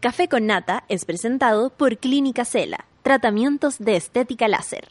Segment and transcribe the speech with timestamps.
[0.00, 4.88] Café con Nata es presentado por Clínica Cela, tratamientos de estética láser.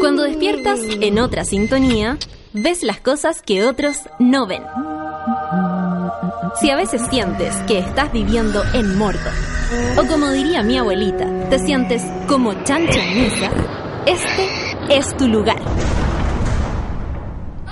[0.00, 2.16] Cuando despiertas en otra sintonía,
[2.54, 4.62] ves las cosas que otros no ven.
[6.58, 9.34] Si a veces sientes que estás viviendo en Mordor,
[9.98, 13.50] o como diría mi abuelita, te sientes como chancho en misa,
[14.06, 14.48] este
[14.88, 15.60] es tu lugar.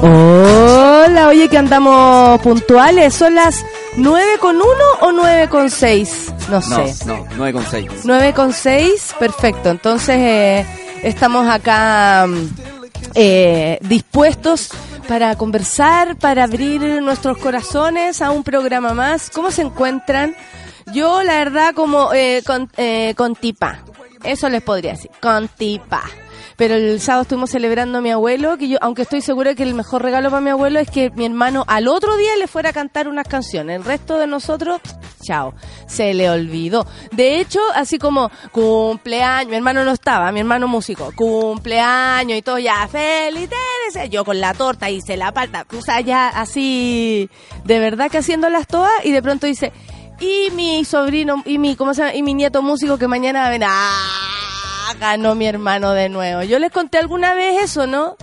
[0.00, 3.14] Hola, oye que andamos puntuales.
[3.14, 3.64] Son las
[3.96, 4.64] 9 con 1
[5.00, 6.34] o 9 con 6.
[6.50, 6.94] No sé.
[7.04, 7.90] No, no, 9 con 6.
[8.04, 9.70] 9 con 6, perfecto.
[9.70, 10.66] Entonces eh,
[11.02, 12.48] estamos acá mm,
[13.14, 14.70] eh, dispuestos
[15.08, 19.30] para conversar, para abrir nuestros corazones a un programa más.
[19.30, 20.36] ¿Cómo se encuentran?
[20.92, 23.80] Yo, la verdad, como eh, con, eh, con tipa.
[24.22, 26.02] Eso les podría decir, con tipa.
[26.58, 29.74] Pero el sábado estuvimos celebrando a mi abuelo, que yo, aunque estoy segura que el
[29.74, 32.72] mejor regalo para mi abuelo es que mi hermano al otro día le fuera a
[32.72, 33.76] cantar unas canciones.
[33.76, 34.80] El resto de nosotros,
[35.22, 35.54] chao,
[35.86, 36.84] se le olvidó.
[37.12, 42.58] De hecho, así como cumpleaños, mi hermano no estaba, mi hermano músico, cumpleaños y todo
[42.58, 43.48] ya, feliz,
[44.10, 47.30] yo con la torta hice la palta, o sea, ya así,
[47.64, 49.72] de verdad que haciéndolas todas y de pronto dice,
[50.18, 52.14] y mi sobrino, y mi, ¿cómo se llama?
[52.16, 53.68] Y mi nieto músico que mañana va a venir.
[55.00, 56.42] Ganó mi hermano de nuevo.
[56.42, 58.16] Yo les conté alguna vez eso, ¿no?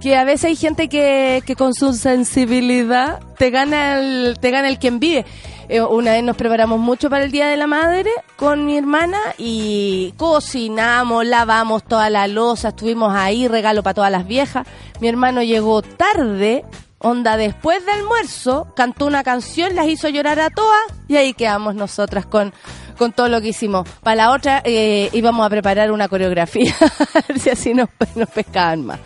[0.00, 4.68] Que a veces hay gente que, que con su sensibilidad te gana el, te gana
[4.68, 5.24] el quien vive.
[5.68, 9.18] Eh, una vez nos preparamos mucho para el Día de la Madre con mi hermana
[9.36, 14.66] y cocinamos, lavamos toda la losa, estuvimos ahí, regalo para todas las viejas.
[15.00, 16.64] Mi hermano llegó tarde,
[17.00, 21.76] Onda, después del almuerzo, cantó una canción, las hizo llorar a todas y ahí quedamos
[21.76, 22.52] nosotras con,
[22.98, 23.88] con todo lo que hicimos.
[24.02, 26.74] Para la otra eh, íbamos a preparar una coreografía,
[27.40, 29.00] si así nos, nos pescaban más.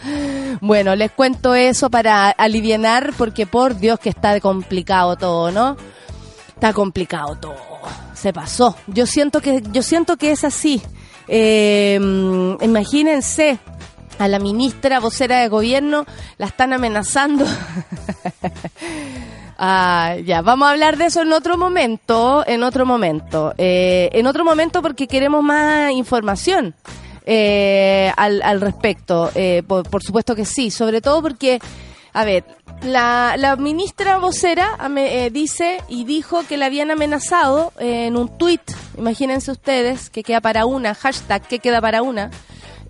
[0.60, 5.76] Bueno, les cuento eso para aliviar porque por Dios que está complicado todo, ¿no?
[6.48, 7.56] Está complicado todo.
[8.14, 8.76] Se pasó.
[8.86, 10.80] Yo siento que, yo siento que es así.
[11.28, 11.98] Eh,
[12.60, 13.59] imagínense,
[14.19, 16.06] a la ministra vocera de gobierno
[16.38, 17.44] la están amenazando.
[19.59, 24.27] ah, ya, vamos a hablar de eso en otro momento, en otro momento, eh, en
[24.27, 26.75] otro momento porque queremos más información
[27.27, 29.31] eh, al, al, respecto.
[29.35, 31.61] Eh, por, supuesto que sí, sobre todo porque,
[32.13, 32.45] a ver,
[32.83, 38.63] la, la ministra vocera eh, dice y dijo que la habían amenazado en un tuit,
[38.99, 42.31] imagínense ustedes, que queda para una, hashtag que queda para una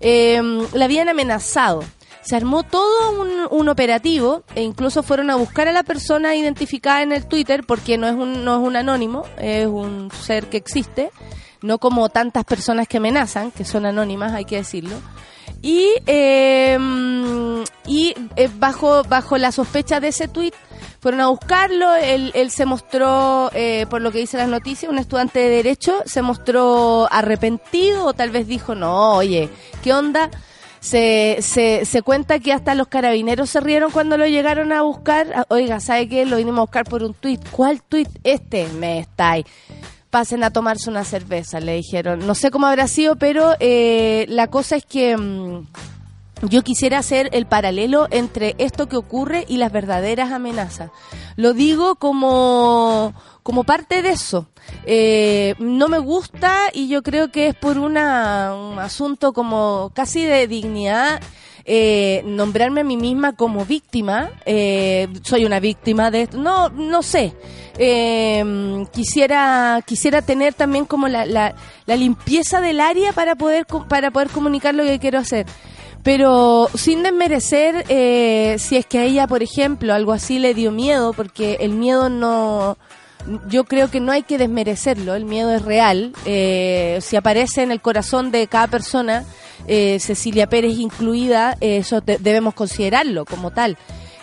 [0.03, 0.41] eh,
[0.73, 1.83] la habían amenazado.
[2.23, 7.01] Se armó todo un, un, operativo e incluso fueron a buscar a la persona identificada
[7.01, 10.57] en el Twitter porque no es un, no es un anónimo, es un ser que
[10.57, 11.11] existe,
[11.61, 14.95] no como tantas personas que amenazan, que son anónimas, hay que decirlo.
[15.61, 16.77] Y, eh,
[17.87, 18.13] y
[18.57, 20.53] bajo, bajo la sospecha de ese tweet
[20.99, 24.97] fueron a buscarlo, él, él se mostró, eh, por lo que dice las noticias, un
[24.97, 29.49] estudiante de Derecho, se mostró arrepentido o tal vez dijo, no, oye,
[29.83, 30.29] ¿qué onda?
[30.83, 35.45] Se, se, se cuenta que hasta los carabineros se rieron cuando lo llegaron a buscar.
[35.47, 36.25] Oiga, ¿sabe qué?
[36.25, 37.39] Lo vinimos a buscar por un tuit.
[37.51, 38.09] ¿Cuál tuit?
[38.23, 39.45] Este, me estáis
[40.09, 42.27] pasen a tomarse una cerveza, le dijeron.
[42.27, 45.65] No sé cómo habrá sido, pero eh, la cosa es que mmm,
[46.49, 50.91] yo quisiera hacer el paralelo entre esto que ocurre y las verdaderas amenazas.
[51.35, 54.47] Lo digo como, como parte de eso.
[54.85, 60.23] Eh, no me gusta y yo creo que es por una, un asunto como casi
[60.23, 61.21] de dignidad.
[61.65, 67.01] Eh, nombrarme a mí misma como víctima, eh, soy una víctima de esto, no, no
[67.01, 67.33] sé,
[67.77, 74.11] eh, quisiera quisiera tener también como la, la, la, limpieza del área para poder para
[74.11, 75.45] poder comunicar lo que quiero hacer
[76.03, 80.71] pero sin desmerecer eh, si es que a ella por ejemplo algo así le dio
[80.71, 82.77] miedo porque el miedo no
[83.47, 86.13] yo creo que no hay que desmerecerlo el miedo es real.
[86.25, 89.23] Eh, si aparece en el corazón de cada persona
[89.67, 93.77] eh, Cecilia Pérez incluida eso de, debemos considerarlo como tal.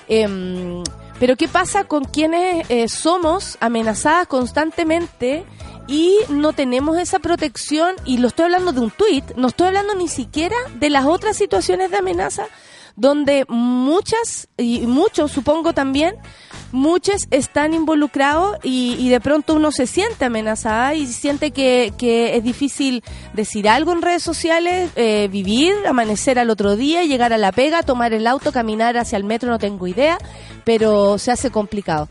[0.09, 0.83] Em,
[1.21, 5.45] pero ¿qué pasa con quienes eh, somos amenazadas constantemente
[5.91, 9.97] y no tenemos esa protección y lo estoy hablando de un tuit, no estoy hablando
[9.97, 12.47] ni siquiera de las otras situaciones de amenaza
[12.95, 16.17] donde muchas y muchos supongo también
[16.71, 22.45] muchos están involucrados y, de pronto uno se siente amenazada y siente que, que es
[22.45, 23.03] difícil
[23.33, 27.83] decir algo en redes sociales, eh, vivir, amanecer al otro día, llegar a la pega,
[27.83, 30.19] tomar el auto, caminar hacia el metro, no tengo idea,
[30.65, 32.09] pero se hace complicado.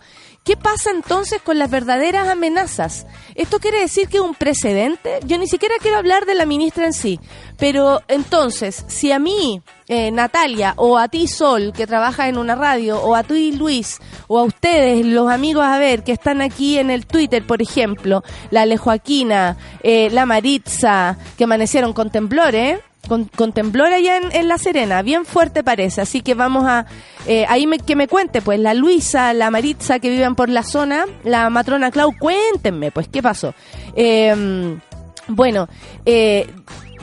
[0.49, 3.05] ¿Qué pasa entonces con las verdaderas amenazas?
[3.35, 5.19] ¿Esto quiere decir que es un precedente?
[5.23, 7.19] Yo ni siquiera quiero hablar de la ministra en sí,
[7.59, 12.55] pero entonces, si a mí, eh, Natalia, o a ti, Sol, que trabaja en una
[12.55, 16.79] radio, o a ti, Luis, o a ustedes, los amigos a ver, que están aquí
[16.79, 22.79] en el Twitter, por ejemplo, la Alejoaquina, eh, la Maritza, que amanecieron con temblores,
[23.09, 26.85] con, temblor allá en, La Serena, bien fuerte parece, así que vamos a,
[27.27, 30.63] eh, ahí me, que me cuente, pues la Luisa, la Maritza que viven por la
[30.63, 33.53] zona, la matrona Clau, cuéntenme, pues, ¿qué pasó?
[33.95, 34.79] Em,
[35.27, 35.67] bueno,
[36.05, 36.47] eh,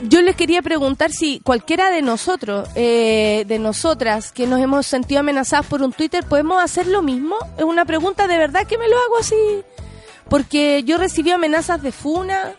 [0.03, 5.21] yo les quería preguntar si cualquiera de nosotros, eh, de nosotras, que nos hemos sentido
[5.21, 7.35] amenazadas por un Twitter, podemos hacer lo mismo.
[7.57, 9.35] Es una pregunta de verdad que me lo hago así.
[10.29, 12.53] Porque yo recibí amenazas de Funa,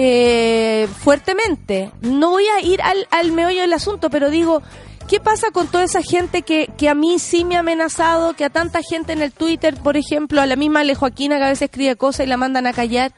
[0.00, 1.90] eh, fuertemente.
[2.02, 4.62] No voy a ir al, al meollo del asunto, pero digo,
[5.08, 8.44] ¿qué pasa con toda esa gente que, que a mí sí me ha amenazado, que
[8.44, 11.48] a tanta gente en el Twitter, por ejemplo, a la misma Ale Joaquina que a
[11.48, 13.12] veces escribe cosas y la mandan a callar?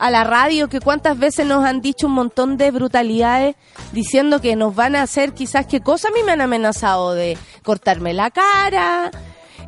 [0.00, 3.56] a la radio que cuántas veces nos han dicho un montón de brutalidades
[3.90, 7.36] diciendo que nos van a hacer quizás qué cosa a mí me han amenazado de
[7.64, 9.10] cortarme la cara,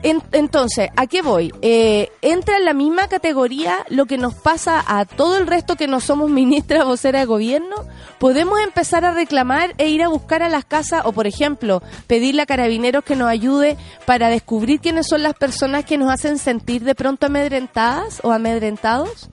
[0.02, 1.52] entonces, ¿a qué voy?
[1.60, 5.86] Eh, entra en la misma categoría lo que nos pasa a todo el resto que
[5.86, 7.76] no somos ministra vocera de gobierno.
[8.18, 12.42] Podemos empezar a reclamar e ir a buscar a las casas o, por ejemplo, pedirle
[12.42, 13.76] a carabineros que nos ayude
[14.06, 19.28] para descubrir quiénes son las personas que nos hacen sentir de pronto amedrentadas o amedrentados.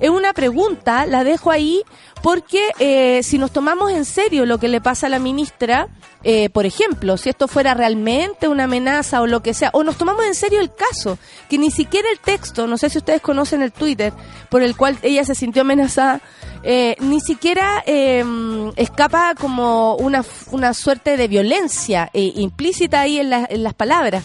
[0.00, 1.82] Es una pregunta, la dejo ahí
[2.24, 5.88] porque eh, si nos tomamos en serio lo que le pasa a la ministra,
[6.22, 9.98] eh, por ejemplo, si esto fuera realmente una amenaza o lo que sea, o nos
[9.98, 11.18] tomamos en serio el caso,
[11.50, 14.14] que ni siquiera el texto, no sé si ustedes conocen el Twitter,
[14.48, 16.22] por el cual ella se sintió amenazada,
[16.62, 23.74] eh, ni siquiera em, escapa como una, una suerte de violencia implícita ahí en las
[23.74, 24.24] palabras.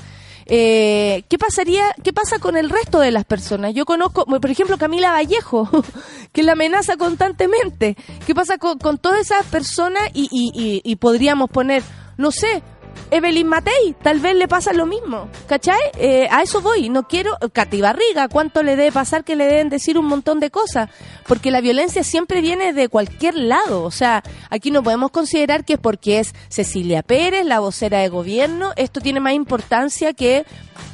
[0.51, 3.75] Eh, ¿Qué pasaría, qué pasa con el resto de las personas?
[3.75, 5.69] Yo conozco, por ejemplo, Camila Vallejo,
[6.33, 7.95] que la amenaza constantemente.
[8.25, 10.09] ¿Qué pasa con, todas esas personas?
[10.13, 11.83] Y, y, y podríamos poner,
[12.17, 12.63] no sé,
[13.11, 15.79] Evelyn Matei, tal vez le pasa lo mismo, ¿cachai?
[15.97, 19.69] Eh, a eso voy, no quiero, Katy Barriga, ¿cuánto le debe pasar que le deben
[19.69, 20.89] decir un montón de cosas?
[21.27, 25.73] Porque la violencia siempre viene de cualquier lado, o sea, aquí no podemos considerar que
[25.73, 30.45] es porque es Cecilia Pérez, la vocera de gobierno, esto tiene más importancia que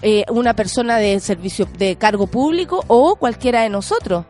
[0.01, 4.25] eh, una persona de servicio, de cargo público o cualquiera de nosotros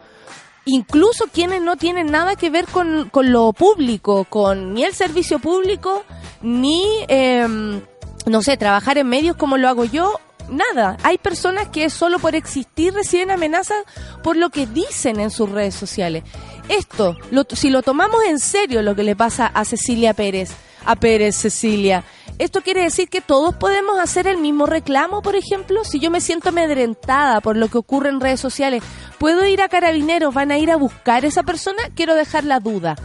[0.66, 5.40] incluso quienes no tienen nada que ver con, con lo público, con ni el servicio
[5.40, 6.04] público,
[6.42, 7.82] ni, em,
[8.26, 10.20] no sé, trabajar en medios como lo hago yo,
[10.50, 10.98] nada.
[11.04, 13.84] Hay personas que solo por existir reciben amenazas
[14.24, 16.24] por lo que dicen en sus redes sociales.
[16.70, 17.16] Esto,
[17.54, 20.52] si lo tomamos en serio lo que le pasa a Cecilia Pérez,
[20.86, 22.04] a Pérez Cecilia,
[22.38, 25.86] ¿Esto quiere decir que todos podemos hacer el mismo reclamo, por ejemplo?
[25.86, 28.84] Si yo me siento amedrentada por lo que ocurre en redes sociales,
[29.20, 30.34] ¿puedo ir a carabineros?
[30.34, 31.82] ¿Van a ir a buscar a esa persona?
[31.96, 32.98] Quiero dejar la duda.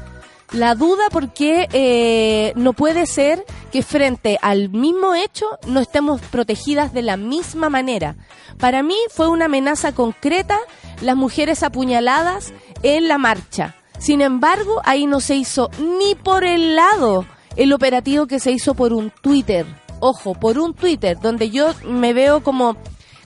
[0.50, 6.92] La duda porque eh, no puede ser que frente al mismo hecho no estemos protegidas
[6.92, 8.16] de la misma manera.
[8.58, 10.58] Para mí fue una amenaza concreta
[11.02, 12.52] las mujeres apuñaladas
[12.82, 13.76] en la marcha.
[14.00, 17.26] Sin embargo, ahí no se hizo ni por el lado
[17.56, 19.66] el operativo que se hizo por un Twitter.
[20.00, 22.76] Ojo, por un Twitter, donde yo me veo como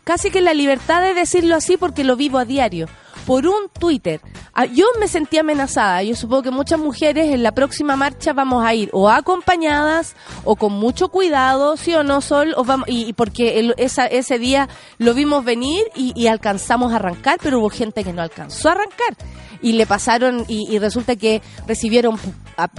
[0.02, 2.88] casi que la libertad de decirlo así porque lo vivo a diario.
[3.26, 4.20] Por un Twitter.
[4.52, 6.02] Ah, yo me sentí amenazada.
[6.02, 10.14] Yo supongo que muchas mujeres en la próxima marcha vamos a ir o acompañadas
[10.44, 15.14] o con mucho cuidado, sí o no, Sol, o vamos, y, porque ese día lo
[15.14, 19.16] vimos venir y alcanzamos a arrancar, pero hubo gente que no alcanzó a arrancar
[19.64, 22.20] y le pasaron y, resulta que recibieron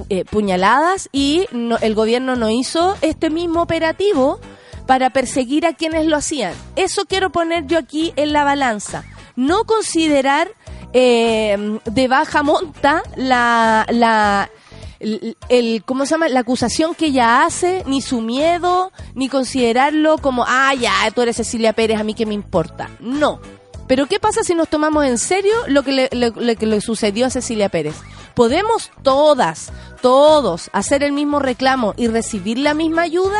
[0.10, 1.48] eh, puñaladas y
[1.82, 4.40] el gobierno no hizo este mismo operativo
[4.86, 6.54] para perseguir a quienes lo hacían.
[6.76, 9.04] Eso quiero poner yo aquí en la balanza.
[9.36, 10.48] No considerar
[10.94, 14.52] eh, de baja monta la, la
[15.50, 16.30] el, ¿cómo se llama?
[16.30, 21.38] La acusación que ella hace, ni su miedo, ni considerarlo como, ah, ya, tú eres
[21.38, 22.92] Cecilia Pérez, a mí que me importa.
[23.00, 23.40] No.
[23.88, 27.70] Pero ¿qué pasa si nos tomamos en serio lo que le, le, sucedió a Cecilia
[27.70, 27.96] Pérez?
[28.34, 33.40] ¿Podemos todas, todos, hacer el mismo reclamo y recibir la misma ayuda?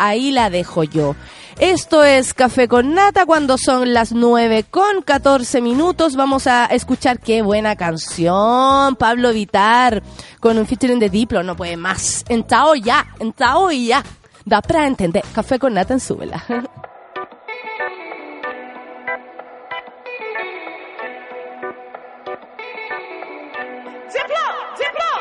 [0.00, 1.14] ahí la dejo yo.
[1.58, 6.16] Esto es Café con Nata cuando son las 9 con 14 minutos.
[6.16, 8.96] Vamos a escuchar qué buena canción.
[8.96, 10.02] Pablo Vitar
[10.40, 11.42] con un featuring de Diplo.
[11.42, 12.24] No puede más.
[12.28, 14.02] Entrao ya, entrao ya.
[14.46, 15.22] Da para entender.
[15.34, 16.42] Café con Nata en súbela.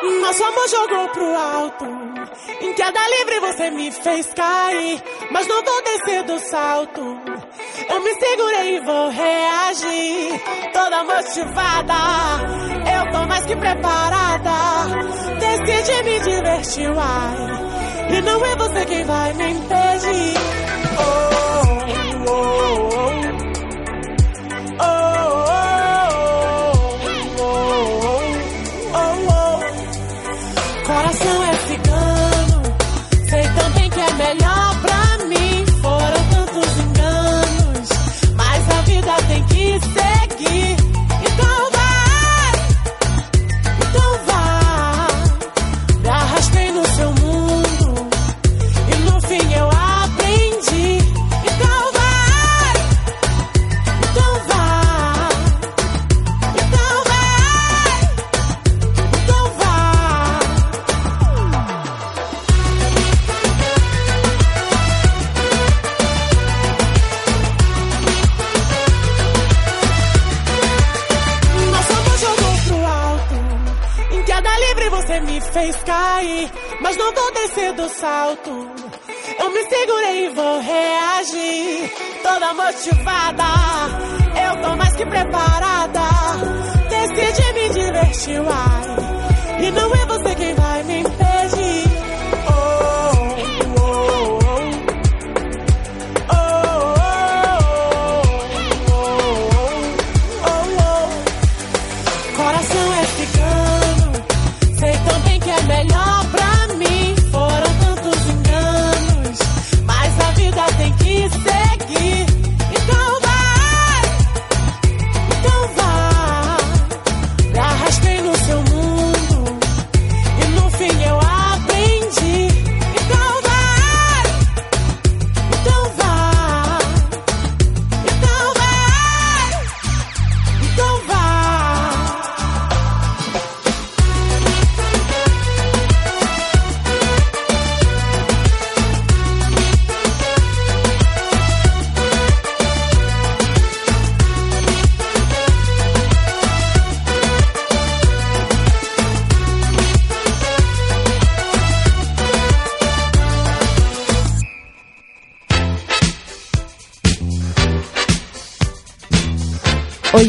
[0.02, 1.86] Nosso amor jogou pro alto.
[2.62, 5.02] Em queda livre você me fez cair.
[5.32, 7.02] Mas não vou descer do salto.
[7.90, 10.42] Eu me segurei e vou reagir.
[10.72, 11.94] Toda motivada.
[12.96, 14.50] Eu tô mais que preparada.
[15.40, 18.18] Decidi me divertir, uai.
[18.18, 20.34] E não é você quem vai me impedir.
[20.98, 21.29] Oh,
[75.60, 76.52] fez cair.
[76.82, 78.50] Mas não vou descer do salto.
[79.40, 81.92] Eu me segurei e vou reagir.
[82.24, 83.44] Toda motivada.
[84.46, 86.00] Eu tô mais que preparada.
[86.90, 89.66] Decidi me divertir, uai.
[89.68, 91.29] E não é você quem vai me impedir.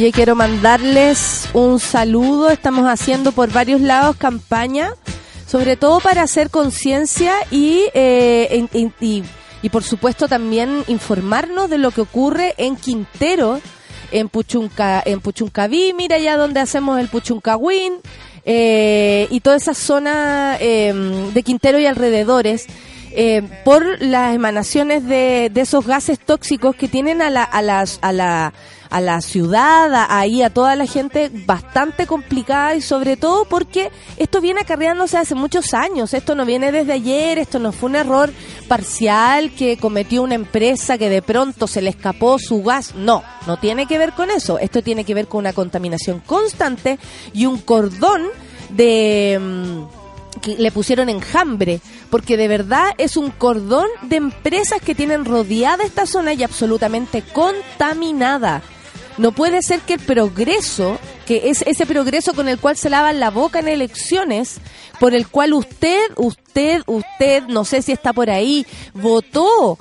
[0.00, 2.49] Oye, quiero mandarles un saludo.
[2.49, 4.95] Estamos haciendo por varios lados campaña,
[5.47, 8.66] sobre todo para hacer conciencia y, eh,
[9.62, 13.61] y, por supuesto también informarnos de lo que ocurre en Quintero,
[14.11, 17.97] en Puchunca, en Puchuncaví, mira ya donde hacemos el Puchuncahuín,
[18.47, 20.95] eh, y toda esa zona eh,
[21.35, 22.69] de Quintero y alrededores.
[23.12, 27.99] Eh, por las emanaciones de, de esos gases tóxicos que tienen a la, a las,
[28.02, 28.52] a la,
[28.88, 33.90] a la ciudad, a- ahí a toda la gente bastante complicada y sobre todo porque
[34.17, 37.97] esto viene acarreándose hace muchos años, esto no viene desde ayer, esto no fue un
[37.97, 38.33] error
[38.69, 43.59] parcial que cometió una empresa que de pronto se le escapó su gas, no, no
[43.59, 46.99] tiene que ver con eso, esto tiene que ver con una contaminación constante
[47.33, 48.23] y un cordón
[48.71, 49.38] de...
[50.46, 56.06] le pusieron enjambre, porque de verdad es un cordón de empresas que tienen rodeada esta
[56.06, 58.62] zona y absolutamente contaminada.
[59.18, 63.20] No puede ser que el progreso, que es ese progreso con el cual se lavan
[63.20, 64.58] la boca en elecciones,
[64.99, 69.78] por el cual usted, usted, usted, no sé si está por ahí, votó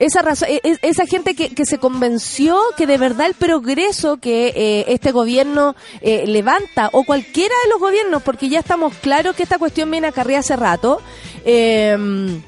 [0.00, 4.16] esa razón, e- e- esa gente que, que se convenció que de verdad el progreso
[4.16, 9.36] que eh, este gobierno eh, levanta o cualquiera de los gobiernos, porque ya estamos claros
[9.36, 11.00] que esta cuestión viene a hace rato.
[11.44, 12.40] eh,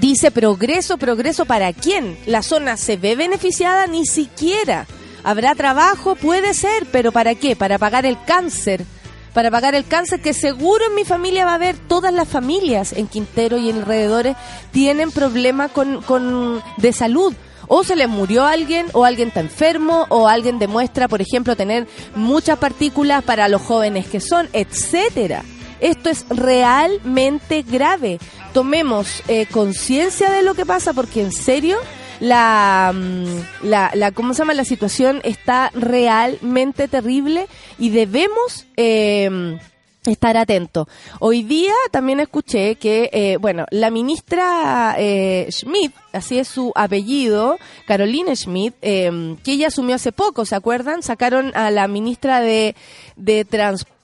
[0.00, 2.16] Dice progreso, progreso para quién?
[2.24, 4.86] La zona se ve beneficiada ni siquiera.
[5.22, 7.56] Habrá trabajo, puede ser, pero ¿para qué?
[7.56, 8.84] Para pagar el cáncer.
[9.32, 12.92] Para pagar el cáncer que seguro en mi familia va a haber, todas las familias
[12.92, 14.36] en Quintero y en alrededores
[14.72, 17.34] tienen problemas con, con, de salud.
[17.68, 21.88] O se les murió alguien, o alguien está enfermo, o alguien demuestra, por ejemplo, tener
[22.14, 25.42] muchas partículas para los jóvenes que son, etcétera.
[25.80, 28.18] Esto es realmente grave.
[28.52, 31.78] tomemos eh, conciencia de lo que pasa, porque en serio
[32.22, 34.54] la, mm, la, la, ¿cómo se llama?
[34.54, 37.48] La situación está realmente terrible
[37.78, 39.58] y debemos eh,
[40.06, 40.86] estar atentos.
[41.18, 47.58] Hoy día también escuché que, eh, bueno, la ministra eh, Schmidt, así es su apellido,
[47.86, 51.02] Carolina Schmidt, eh, que ella asumió hace poco, ¿se acuerdan?
[51.02, 52.76] Sacaron a la ministra de,
[53.16, 54.01] de Transporte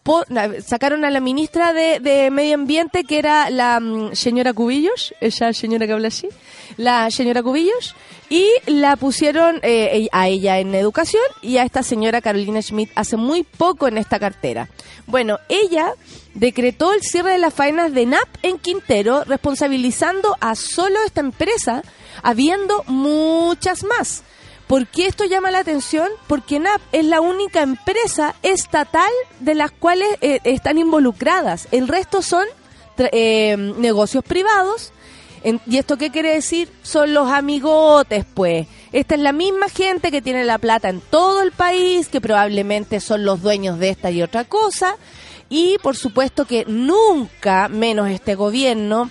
[0.64, 5.86] sacaron a la ministra de, Medio Ambiente, que era la mm, señora Cubillos, esa señora
[5.86, 6.28] que habla así,
[6.76, 7.94] la señora Cubillos,
[8.30, 13.16] y la pusieron eh, a ella en educación y a esta señora Carolina Schmidt hace
[13.16, 14.68] muy poco en esta cartera.
[15.06, 15.94] Bueno, ella
[16.34, 21.82] decretó el cierre de las faenas de NAP en Quintero, responsabilizando a solo esta empresa,
[22.22, 24.22] habiendo muchas más.
[24.68, 26.08] ¿Por qué esto llama la atención?
[26.26, 29.10] Porque NAP es la única empresa estatal
[29.40, 31.68] de las cuales eh, están involucradas.
[31.72, 32.46] El resto son
[32.98, 34.92] eh, negocios privados
[35.66, 36.68] ¿Y esto qué quiere decir?
[36.82, 38.66] Son los amigotes, pues.
[38.92, 43.00] Esta es la misma gente que tiene la plata en todo el país, que probablemente
[43.00, 44.96] son los dueños de esta y otra cosa.
[45.48, 49.10] Y por supuesto que nunca, menos este gobierno,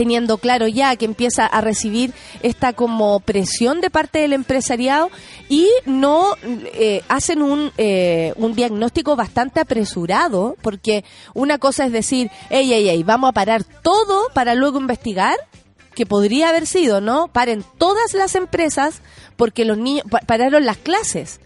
[0.00, 5.10] teniendo claro ya que empieza a recibir esta como presión de parte del empresariado
[5.50, 11.04] y no eh, hacen un, eh, un diagnóstico bastante apresurado, porque
[11.34, 15.36] una cosa es decir, ey, ey, ey, vamos a parar todo para luego investigar,
[15.94, 17.28] que podría haber sido, ¿no?
[17.28, 19.02] Paren todas las empresas
[19.36, 21.40] porque los niños pararon las clases.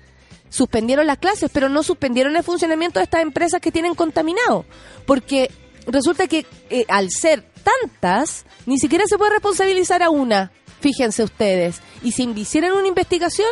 [0.48, 4.64] Suspendieron las clases, pero no suspendieron el funcionamiento de estas empresas que tienen contaminado.
[5.06, 5.50] Porque
[5.86, 10.52] resulta que eh, al ser tantas, ni siquiera se puede responsabilizar a una.
[10.80, 11.80] Fíjense ustedes.
[12.02, 13.48] Y si hicieran una investigación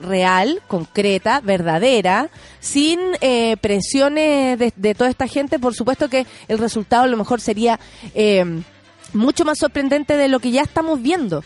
[0.00, 2.28] real, concreta, verdadera,
[2.60, 7.40] sin eh, presiones de, toda esta gente, por supuesto que el resultado a lo mejor
[7.40, 7.78] sería
[8.14, 8.44] eh,
[9.12, 11.44] mucho más sorprendente de lo que ya estamos viendo.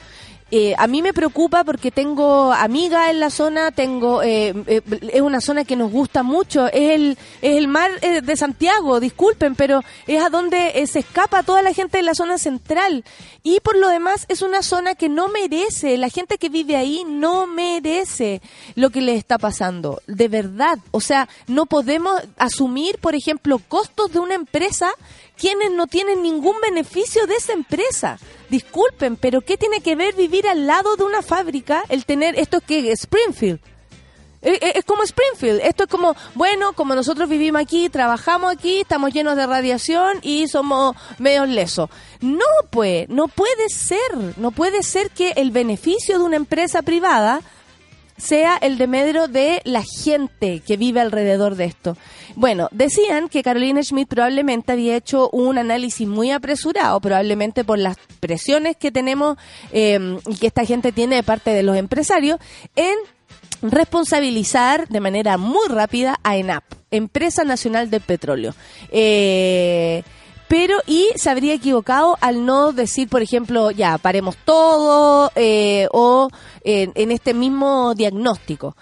[0.52, 4.80] Eh, a mí me preocupa porque tengo amigas en la zona, tengo eh, eh,
[5.12, 9.56] es una zona que nos gusta mucho, es el es el mar de Santiago, disculpen,
[9.56, 13.04] pero es a donde se escapa toda la gente de la zona central.
[13.42, 17.04] Y por lo demás es una zona que no merece, la gente que vive ahí
[17.04, 18.40] no merece
[18.76, 24.12] lo que le está pasando, de verdad, o sea, no podemos asumir, por ejemplo, costos
[24.12, 24.92] de una empresa
[25.38, 28.18] quienes no tienen ningún beneficio de esa empresa.
[28.48, 32.60] Disculpen, pero ¿qué tiene que ver vivir al lado de una fábrica el tener esto
[32.60, 33.60] que Springfield?
[34.42, 35.60] E, e, es como Springfield.
[35.64, 40.46] Esto es como, bueno, como nosotros vivimos aquí, trabajamos aquí, estamos llenos de radiación y
[40.46, 41.90] somos medios lesos.
[42.20, 44.36] No, pues, no puede ser.
[44.36, 47.40] No puede ser que el beneficio de una empresa privada
[48.16, 51.96] sea el de medro de la gente que vive alrededor de esto.
[52.34, 57.96] Bueno, decían que Carolina Schmidt probablemente había hecho un análisis muy apresurado, probablemente por las
[58.20, 59.36] presiones que tenemos
[59.72, 62.38] eh, y que esta gente tiene de parte de los empresarios,
[62.74, 62.96] en
[63.62, 68.54] responsabilizar de manera muy rápida a ENAP, Empresa Nacional del Petróleo.
[68.90, 70.02] Eh,
[70.48, 76.28] pero y se habría equivocado al no decir, por ejemplo, ya, paremos todo eh, o
[76.64, 78.76] en este mismo diagnóstico.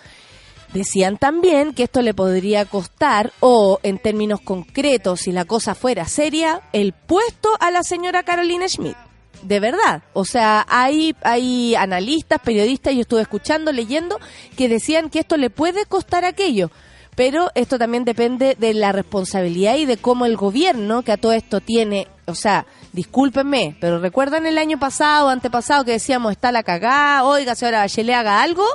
[0.75, 6.05] Decían también que esto le podría costar, o en términos concretos, si la cosa fuera
[6.07, 8.97] seria, el puesto a la señora Carolina Schmidt.
[9.43, 10.03] De verdad.
[10.15, 14.19] O sea, hay, hay analistas, periodistas, yo estuve escuchando, leyendo,
[14.57, 16.73] que decían que esto le puede costar aquello
[17.17, 21.33] pero esto también depende de la responsabilidad y de cómo el gobierno, que a todo
[21.33, 26.63] esto tiene, o sea, discúlpenme, pero recuerdan el año pasado, antepasado, que decíamos, está la
[26.63, 28.67] cagada, oiga, señora Bachelet, haga algo,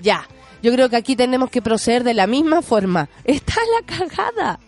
[0.00, 0.26] ya.
[0.62, 3.08] Yo creo que aquí tenemos que proceder de la misma forma.
[3.24, 4.58] Está la cagada.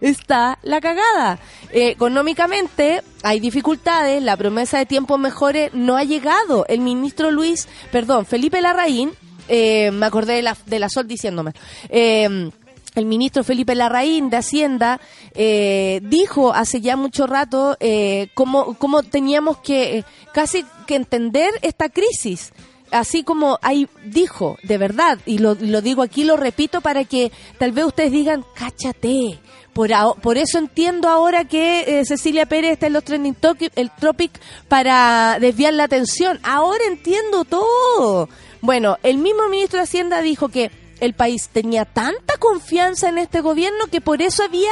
[0.00, 1.38] Está la cagada.
[1.72, 6.64] económicamente hay dificultades, la promesa de tiempos mejores no ha llegado.
[6.68, 9.12] El ministro Luis, perdón, Felipe Larraín,
[9.48, 11.52] eh, me acordé de la, de la Sol diciéndome,
[11.88, 12.50] eh,
[12.94, 15.00] el ministro Felipe Larraín de Hacienda
[15.34, 21.50] eh, dijo hace ya mucho rato eh, cómo, cómo, teníamos que eh, casi que entender
[21.62, 22.52] esta crisis.
[22.90, 27.32] Así como ahí dijo, de verdad, y lo, lo digo aquí, lo repito para que
[27.58, 29.40] tal vez ustedes digan, cáchate.
[29.72, 33.90] Por, por eso entiendo ahora que eh, Cecilia Pérez está en los trending topic, el
[33.90, 34.30] Tropic
[34.68, 36.38] para desviar la atención.
[36.42, 38.28] Ahora entiendo todo.
[38.60, 40.70] Bueno, el mismo ministro de Hacienda dijo que
[41.02, 44.70] el país tenía tanta confianza en este gobierno que por eso había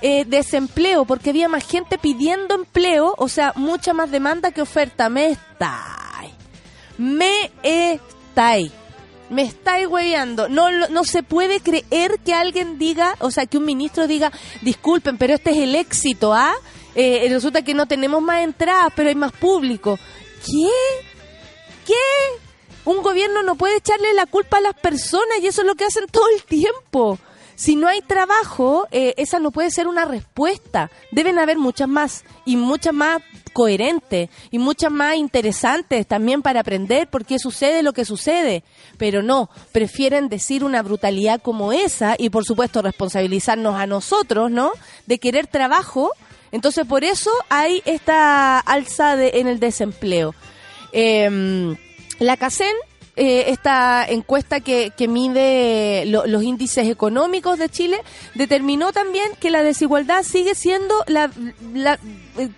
[0.00, 5.08] eh, desempleo, porque había más gente pidiendo empleo, o sea, mucha más demanda que oferta.
[5.08, 6.32] Me estáis.
[6.96, 8.70] Me estáis.
[9.28, 10.48] Me estáis hueveando.
[10.48, 15.18] No, no se puede creer que alguien diga, o sea, que un ministro diga, disculpen,
[15.18, 16.54] pero este es el éxito, ¿ah?
[16.94, 19.98] Eh, resulta que no tenemos más entradas, pero hay más público.
[20.46, 20.70] ¿Qué?
[21.86, 22.51] ¿Qué?
[22.84, 25.84] Un gobierno no puede echarle la culpa a las personas y eso es lo que
[25.84, 27.18] hacen todo el tiempo.
[27.54, 30.90] Si no hay trabajo, eh, esa no puede ser una respuesta.
[31.12, 37.08] Deben haber muchas más y muchas más coherentes y muchas más interesantes también para aprender
[37.08, 38.64] por qué sucede lo que sucede.
[38.98, 44.72] Pero no, prefieren decir una brutalidad como esa y por supuesto responsabilizarnos a nosotros, ¿no?
[45.06, 46.10] De querer trabajo.
[46.50, 50.34] Entonces por eso hay esta alza de, en el desempleo.
[50.92, 51.76] Eh,
[52.22, 52.74] la CACEN
[53.14, 57.98] eh, esta encuesta que, que mide los índices económicos de Chile
[58.34, 61.30] determinó también que la desigualdad sigue siendo la,
[61.74, 61.98] la,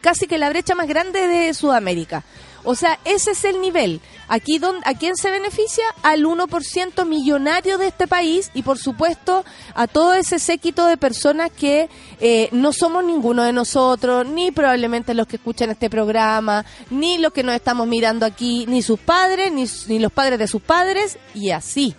[0.00, 2.24] casi que la brecha más grande de Sudamérica.
[2.64, 4.00] O sea, ese es el nivel.
[4.26, 5.84] Aquí don, ¿A quién se beneficia?
[6.02, 11.50] Al 1% millonario de este país y por supuesto a todo ese séquito de personas
[11.50, 17.18] que eh, no somos ninguno de nosotros, ni probablemente los que escuchan este programa, ni
[17.18, 20.62] los que nos estamos mirando aquí, ni sus padres, ni, ni los padres de sus
[20.62, 21.94] padres y así.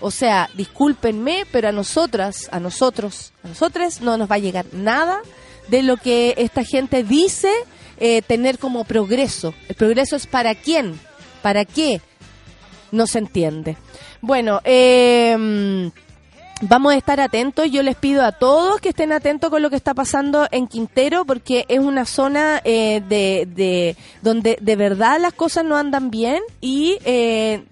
[0.00, 4.66] O sea, discúlpenme, pero a nosotras, a nosotros, a nosotros no nos va a llegar
[4.72, 5.20] nada
[5.68, 7.50] de lo que esta gente dice
[7.98, 9.54] eh, tener como progreso.
[9.68, 10.98] ¿El progreso es para quién?
[11.42, 12.00] ¿Para qué?
[12.92, 13.76] No se entiende.
[14.20, 15.90] Bueno, eh,
[16.62, 17.70] Vamos a estar atentos.
[17.70, 21.26] Yo les pido a todos que estén atentos con lo que está pasando en Quintero,
[21.26, 26.40] porque es una zona eh, de, de, donde de verdad las cosas no andan bien
[26.62, 27.62] y eh,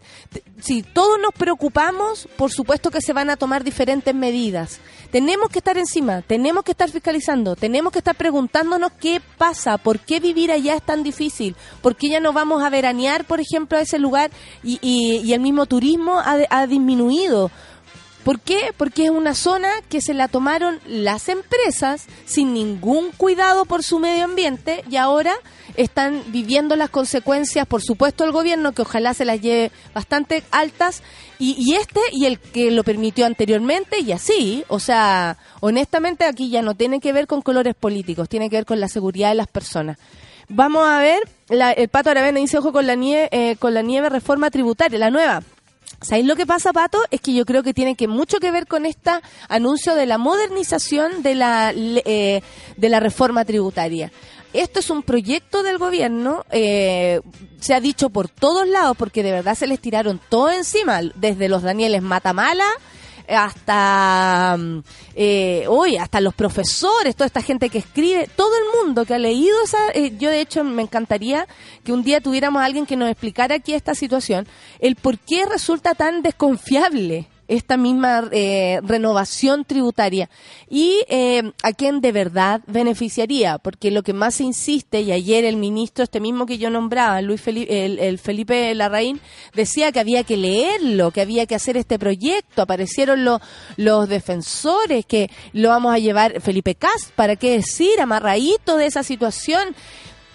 [0.60, 4.80] si todos nos preocupamos, por supuesto que se van a tomar diferentes medidas.
[5.14, 10.00] Tenemos que estar encima, tenemos que estar fiscalizando, tenemos que estar preguntándonos qué pasa, por
[10.00, 13.78] qué vivir allá es tan difícil, por qué ya no vamos a veranear, por ejemplo,
[13.78, 14.32] a ese lugar
[14.64, 17.52] y, el mismo turismo ha, ha disminuido
[18.24, 18.72] ¿Por qué?
[18.74, 23.98] Porque es una zona que se la tomaron las empresas sin ningún cuidado por su
[23.98, 25.34] medio ambiente y ahora
[25.76, 31.02] están viviendo las consecuencias, por supuesto, el gobierno, que ojalá se las lleve bastante altas,
[31.38, 36.62] y, este y el que lo permitió anteriormente, y así, o sea, honestamente aquí ya
[36.62, 39.48] no tiene que ver con colores políticos, tiene que ver con la seguridad de las
[39.48, 39.98] personas.
[40.48, 43.82] Vamos a ver, la, el Pato Aravena dice, ojo con la, nieve, eh, con la
[43.82, 45.42] nieve reforma tributaria, la nueva.
[46.00, 46.98] ¿Sabéis lo que pasa, Pato?
[47.10, 49.10] Es que yo creo que tiene que mucho que ver con este
[49.48, 52.42] anuncio de la modernización de la, eh,
[52.76, 54.12] de la reforma tributaria.
[54.54, 57.20] Esto es un proyecto del gobierno, eh,
[57.58, 61.48] se ha dicho por todos lados, porque de verdad se les tiraron todo encima, desde
[61.48, 62.64] los Danieles Matamala,
[63.28, 64.82] hasta mm,
[65.16, 69.18] eh, hoy hasta los profesores, toda esta gente que escribe, todo el mundo que ha
[69.18, 71.48] leído esa, eh, yo de hecho me encantaría
[71.82, 74.46] que un día tuviéramos a alguien que nos explicara aquí esta situación,
[74.78, 80.30] el por qué resulta tan desconfiable esta misma eh, renovación tributaria
[80.68, 85.44] y eh, a quién de verdad beneficiaría, porque lo que más se insiste, y ayer
[85.44, 89.20] el ministro, este mismo que yo nombraba, Luis Felipe, el, el Felipe Larraín,
[89.54, 95.30] decía que había que leerlo, que había que hacer este proyecto, aparecieron los, defensores, que
[95.52, 98.00] lo vamos a llevar, Felipe Cast, ¿para qué decir?
[98.00, 99.74] Amarradito de esa situación.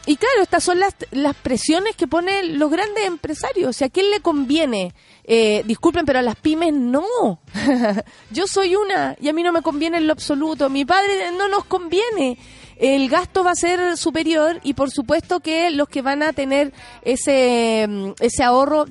[0.06, 3.70] Y claro, estas son las, las presiones que ponen los grandes empresarios.
[3.70, 4.94] O sea, ¿a quién le conviene?
[5.32, 7.40] Eh, disculpen, pero a las pymes no.
[8.32, 10.72] Yo soy una y a mí no me conviene en lo absoluto.
[10.72, 12.40] Mi padre no nos conviene.
[12.78, 16.74] El gasto va a ser superior y por supuesto que los que van a tener
[17.04, 17.88] ese,
[18.20, 18.86] ese ahorro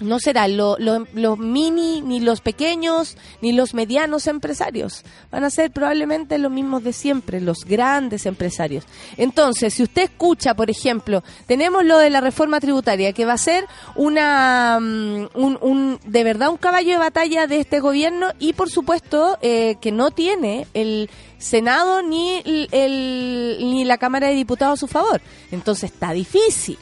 [0.00, 5.04] no serán lo, lo, los mini, ni los pequeños, ni los medianos empresarios.
[5.30, 8.84] Van a ser probablemente los mismos de siempre, los grandes empresarios.
[9.16, 13.38] Entonces, si usted escucha, por ejemplo, tenemos lo de la reforma tributaria, que va a
[13.38, 18.52] ser una, um, un, un, de verdad un caballo de batalla de este gobierno y,
[18.52, 24.34] por supuesto, eh, que no tiene el Senado ni, el, el, ni la Cámara de
[24.34, 25.20] Diputados a su favor.
[25.50, 26.78] Entonces, está difícil.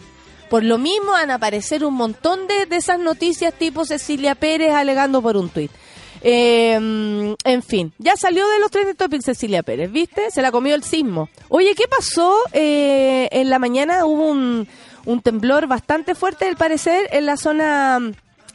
[0.48, 4.72] Por lo mismo van a aparecer un montón de, de esas noticias tipo Cecilia Pérez
[4.72, 5.70] alegando por un tuit.
[6.20, 6.74] Eh,
[7.44, 10.30] en fin, ya salió de los trending topics Cecilia Pérez, ¿viste?
[10.30, 11.28] Se la comió el sismo.
[11.48, 12.34] Oye, ¿qué pasó?
[12.52, 14.66] Eh, en la mañana hubo un,
[15.04, 18.00] un temblor bastante fuerte, al parecer, en la zona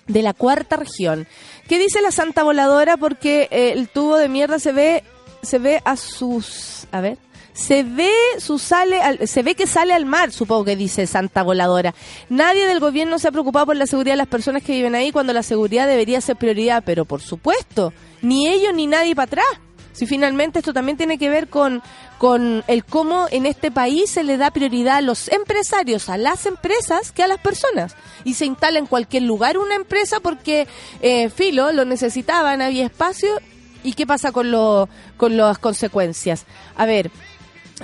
[0.07, 1.27] de la cuarta región.
[1.67, 2.97] ¿Qué dice la Santa Voladora?
[2.97, 5.03] Porque eh, el tubo de mierda se ve,
[5.41, 6.87] se ve a sus...
[6.91, 7.17] A ver
[7.53, 11.43] se ve su sale al, se ve que sale al mar, supongo que dice Santa
[11.43, 11.93] Voladora.
[12.29, 15.11] Nadie del gobierno se ha preocupado por la seguridad de las personas que viven ahí
[15.11, 19.45] cuando la seguridad debería ser prioridad, pero por supuesto, ni ellos ni nadie para atrás.
[19.93, 21.83] Si finalmente esto también tiene que ver con,
[22.17, 26.47] con el cómo en este país se le da prioridad a los empresarios, a las
[26.47, 27.95] empresas, que a las personas.
[28.23, 30.67] Y se instala en cualquier lugar una empresa porque,
[31.01, 33.39] eh, filo, lo necesitaban, había espacio.
[33.83, 36.45] ¿Y qué pasa con, lo, con las consecuencias?
[36.75, 37.11] A ver,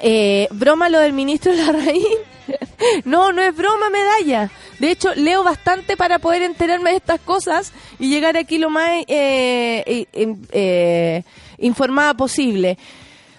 [0.02, 2.17] Eh, broma lo del ministro Larraín.
[3.06, 4.49] no, no es broma, medalla.
[4.80, 8.89] De hecho, leo bastante para poder enterarme de estas cosas y llegar aquí lo más
[9.08, 11.23] eh, eh, eh,
[11.58, 12.78] informada posible.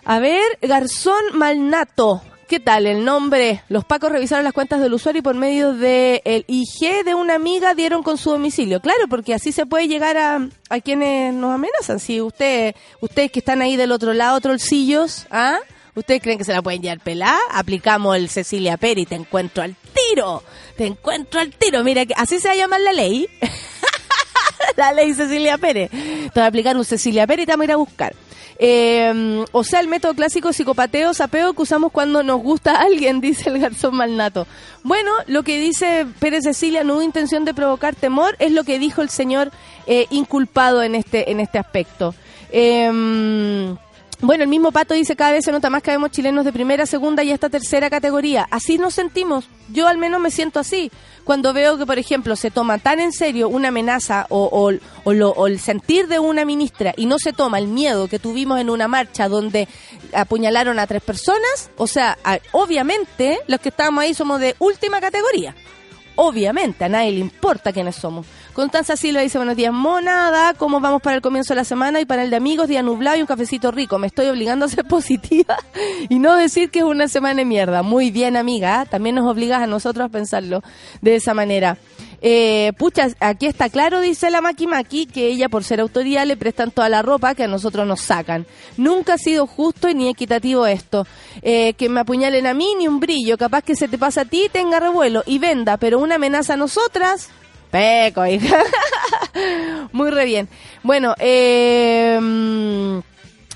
[0.04, 2.22] A ver, Garzón Malnato.
[2.46, 3.62] ¿Qué tal el nombre?
[3.68, 7.36] Los pacos revisaron las cuentas del usuario y por medio del el IG de una
[7.36, 8.80] amiga dieron con su domicilio.
[8.80, 12.00] Claro, porque así se puede llegar a, a quienes nos amenazan.
[12.00, 15.60] Si usted, ustedes que están ahí del otro lado, trolcillos, ¿ah?
[15.94, 17.38] ¿Ustedes creen que se la pueden llevar pelada?
[17.50, 20.42] Aplicamos el Cecilia Peri, te encuentro al tiro.
[20.76, 21.82] Te encuentro al tiro.
[21.82, 23.28] Mira, que así se va a llamar la ley.
[24.76, 25.90] la ley Cecilia Pérez.
[25.90, 28.14] Te voy aplicar un Cecilia Pérez y te vamos a ir a buscar.
[28.62, 33.20] Eh, o sea, el método clásico psicopateo, sapeo que usamos cuando nos gusta a alguien,
[33.22, 34.46] dice el garzón malnato.
[34.84, 38.78] Bueno, lo que dice Pérez Cecilia, no hubo intención de provocar temor, es lo que
[38.78, 39.50] dijo el señor
[39.86, 42.14] eh, inculpado en este, en este aspecto.
[42.52, 43.74] Eh,
[44.22, 46.84] bueno, el mismo Pato dice, cada vez se nota más que vemos chilenos de primera,
[46.84, 48.46] segunda y hasta tercera categoría.
[48.50, 49.48] Así nos sentimos.
[49.72, 50.90] Yo al menos me siento así.
[51.24, 54.72] Cuando veo que, por ejemplo, se toma tan en serio una amenaza o,
[55.04, 58.68] o, el sentir de una ministra y no se toma el miedo que tuvimos en
[58.68, 59.68] una marcha donde
[60.12, 62.18] apuñalaron a tres personas, o sea,
[62.52, 65.54] obviamente los que estamos ahí somos de última categoría.
[66.16, 68.26] Obviamente, a nadie le importa quiénes somos.
[68.60, 72.04] Constanza Silva dice, buenos días, monada, ¿cómo vamos para el comienzo de la semana y
[72.04, 73.98] para el de amigos, día nublado y un cafecito rico?
[73.98, 75.56] Me estoy obligando a ser positiva
[76.10, 77.82] y no decir que es una semana de mierda.
[77.82, 80.62] Muy bien, amiga, también nos obligas a nosotros a pensarlo
[81.00, 81.78] de esa manera.
[82.20, 86.36] Eh, pucha, aquí está claro, dice la Maki Maki, que ella por ser autoridad le
[86.36, 88.44] prestan toda la ropa que a nosotros nos sacan.
[88.76, 91.06] Nunca ha sido justo ni equitativo esto.
[91.40, 93.38] Eh, que me apuñalen a mí ni un brillo.
[93.38, 96.56] Capaz que se te pasa a ti, tenga revuelo y venda, pero una amenaza a
[96.58, 97.30] nosotras,
[97.70, 98.58] Peco, hija.
[99.92, 100.48] Muy re bien.
[100.82, 102.16] Bueno, eh,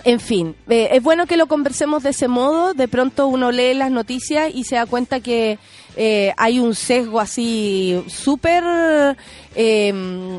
[0.05, 2.75] en fin, eh, es bueno que lo conversemos de ese modo.
[2.75, 5.59] De pronto uno lee las noticias y se da cuenta que
[5.97, 9.17] eh, hay un sesgo así súper,
[9.55, 10.39] em,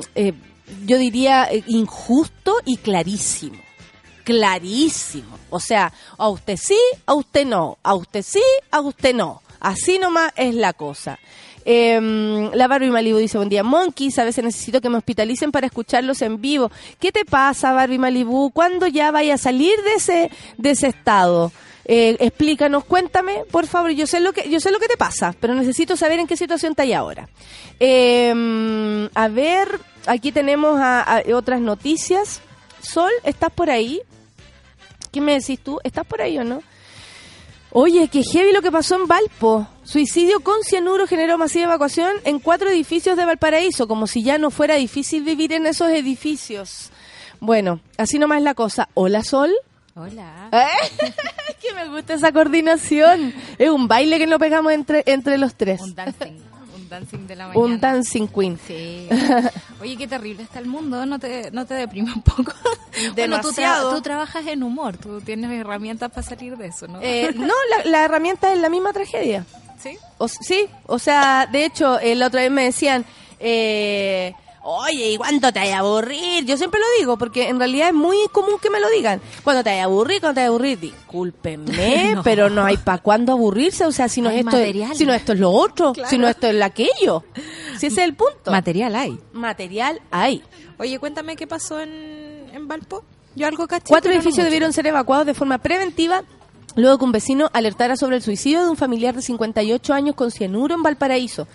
[0.85, 3.59] yo diría, injusto y clarísimo.
[4.23, 5.37] Clarísimo.
[5.49, 7.77] O sea, a usted sí, a usted no.
[7.83, 9.41] A usted sí, a usted no.
[9.59, 11.19] Así nomás es la cosa.
[11.65, 15.65] Eh, la Barbie Malibu dice, buen día, Monkeys, a veces necesito que me hospitalicen para
[15.67, 16.71] escucharlos en vivo.
[16.99, 18.51] ¿Qué te pasa, Barbie Malibu?
[18.51, 21.51] ¿Cuándo ya vaya a salir de ese, de ese estado?
[21.87, 23.91] Eh, explícanos, cuéntame, por favor.
[23.91, 26.37] Yo sé lo que yo sé lo que te pasa, pero necesito saber en qué
[26.37, 27.29] situación está ahí ahora.
[27.79, 32.41] Eh, a ver, aquí tenemos a, otras noticias.
[32.81, 34.01] Sol, ¿estás por ahí?
[35.11, 35.79] ¿Qué me decís tú?
[35.83, 36.61] ¿Estás por ahí o no?
[37.77, 39.67] Oye, qué heavy lo que pasó en Valpo.
[39.83, 44.49] Suicidio con cianuro generó masiva evacuación en cuatro edificios de Valparaíso, como si ya no
[44.49, 46.89] fuera difícil vivir en esos edificios.
[47.41, 48.87] Bueno, así nomás es la cosa.
[48.93, 49.51] Hola, Sol.
[49.93, 50.47] Hola.
[50.53, 51.11] ¿Eh?
[51.61, 53.33] que me gusta esa coordinación.
[53.57, 55.81] Es un baile que nos pegamos entre, entre los tres.
[55.81, 56.54] Un dancing.
[56.95, 57.65] Un dancing de la mañana.
[57.65, 58.59] Un dancing queen.
[58.65, 59.07] Sí.
[59.81, 61.05] Oye, qué terrible está el mundo.
[61.05, 62.53] ¿No te, no te deprime un poco?
[63.13, 64.95] Bueno, tú, tú, trabajas en humor.
[64.95, 67.01] Tú tienes herramientas para salir de eso, ¿no?
[67.01, 69.45] Eh, no, la, la herramienta es la misma tragedia.
[69.77, 69.97] ¿Sí?
[70.17, 73.03] O, sí, o sea, de hecho, la otra vez me decían,
[73.39, 74.33] eh,
[74.65, 76.43] oye, ¿y cuándo te vayas a aburrir?
[76.45, 79.21] Yo siempre lo digo, porque en realidad es muy común que me lo digan.
[79.43, 80.19] ¿Cuándo te vayas a aburrir?
[80.19, 80.79] ¿Cuándo te vayas a aburrir?
[80.79, 83.85] Discúlpenme, pero no hay para cuándo aburrirse.
[83.85, 86.27] O sea, si no, es esto, es, si no esto es lo otro, si no
[86.27, 87.23] esto es aquello.
[87.77, 88.51] Si ese es el punto.
[88.51, 89.19] Material hay.
[89.33, 90.43] Material hay.
[90.79, 93.03] Oye, cuéntame qué pasó en, en Valpo.
[93.35, 93.89] Yo algo caché.
[93.89, 96.23] Cuatro edificios debieron ser evacuados de forma preventiva
[96.75, 100.31] luego que un vecino alertara sobre el suicidio de un familiar de 58 años con
[100.31, 101.47] cianuro en Valparaíso.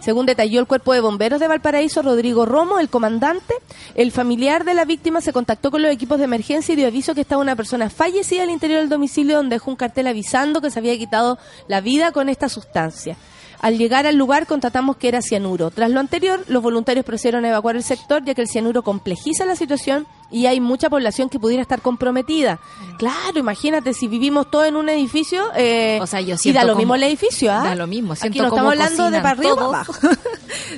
[0.00, 3.54] Según detalló el cuerpo de bomberos de Valparaíso, Rodrigo Romo, el comandante,
[3.94, 7.14] el familiar de la víctima se contactó con los equipos de emergencia y dio aviso
[7.14, 10.70] que estaba una persona fallecida al interior del domicilio donde dejó un cartel avisando que
[10.70, 13.16] se había quitado la vida con esta sustancia.
[13.60, 15.70] Al llegar al lugar constatamos que era cianuro.
[15.70, 19.46] Tras lo anterior, los voluntarios procedieron a evacuar el sector ya que el cianuro complejiza
[19.46, 22.58] la situación y hay mucha población que pudiera estar comprometida.
[22.98, 26.76] Claro, imagínate si vivimos todos en un edificio eh, o sea, yo y da lo
[26.76, 27.62] mismo el edificio, ¿ah?
[27.62, 29.94] Da lo mismo, siento Aquí no estamos hablando de para arriba para abajo.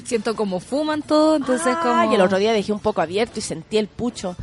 [0.05, 3.43] siento como fuman todo, entonces como y el otro día dejé un poco abierto y
[3.43, 4.37] sentí el pucho.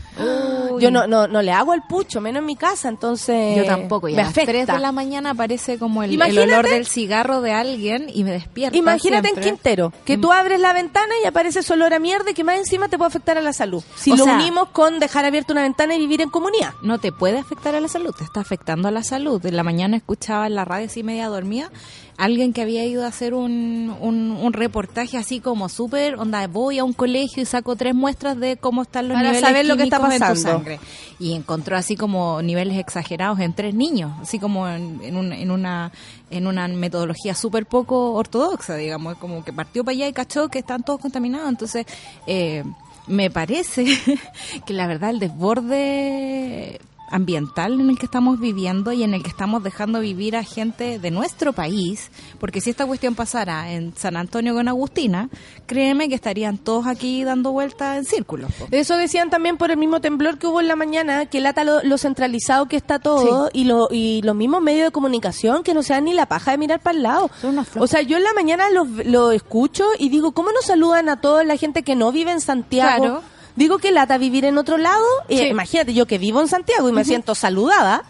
[0.79, 4.09] Yo no, no no le hago al pucho, menos en mi casa, entonces Yo tampoco,
[4.09, 7.53] y a las 3 de la mañana aparece como el, el, olor del cigarro de
[7.53, 10.31] alguien y me despierta Imagínate en Quintero, que tú mm.
[10.31, 13.37] abres la ventana y aparece ese olor a mierda que más encima te puede afectar
[13.37, 13.83] a la salud.
[13.95, 16.73] Si lo unimos con dejar abierta una ventana y vivir en comunidad.
[16.81, 19.45] No te puede afectar a la salud, te está afectando a la salud.
[19.45, 21.71] En la mañana escuchaba en la radio así media dormida
[22.17, 26.83] alguien que había ido a hacer un, un, reportaje así como súper, onda, voy a
[26.83, 29.99] un colegio y saco tres muestras de cómo están los niveles saber lo que está
[29.99, 30.25] pasando.
[30.25, 30.79] en tu sangre.
[31.19, 35.91] Y encontró así como niveles exagerados en tres niños, así como en, en, en una
[36.29, 40.59] en una metodología súper poco ortodoxa, digamos, como que partió para allá y cachó que
[40.59, 41.49] están todos contaminados.
[41.49, 41.85] Entonces,
[42.27, 42.63] eh,
[43.07, 43.85] me parece
[44.65, 49.29] que la verdad el desborde ambiental en el que estamos viviendo y en el que
[49.29, 54.17] estamos dejando vivir a gente de nuestro país, porque si esta cuestión pasara en San
[54.17, 55.29] Antonio con Agustina,
[55.65, 58.51] créeme que estarían todos aquí dando vueltas en círculos.
[58.71, 61.97] Eso decían también por el mismo temblor que hubo en la mañana, que lata lo,
[61.97, 65.93] centralizado que está todo y, lo, y los mismos medios de comunicación que no se
[65.93, 67.29] dan ni la paja de mirar para el lado.
[67.77, 71.21] O sea, yo en la mañana lo, lo escucho y digo, ¿cómo nos saludan a
[71.21, 73.03] toda la gente que no vive en Santiago?
[73.03, 75.05] Claro Digo que lata vivir en otro lado.
[75.29, 78.03] Eh, imagínate, yo que vivo en Santiago y me siento saludada.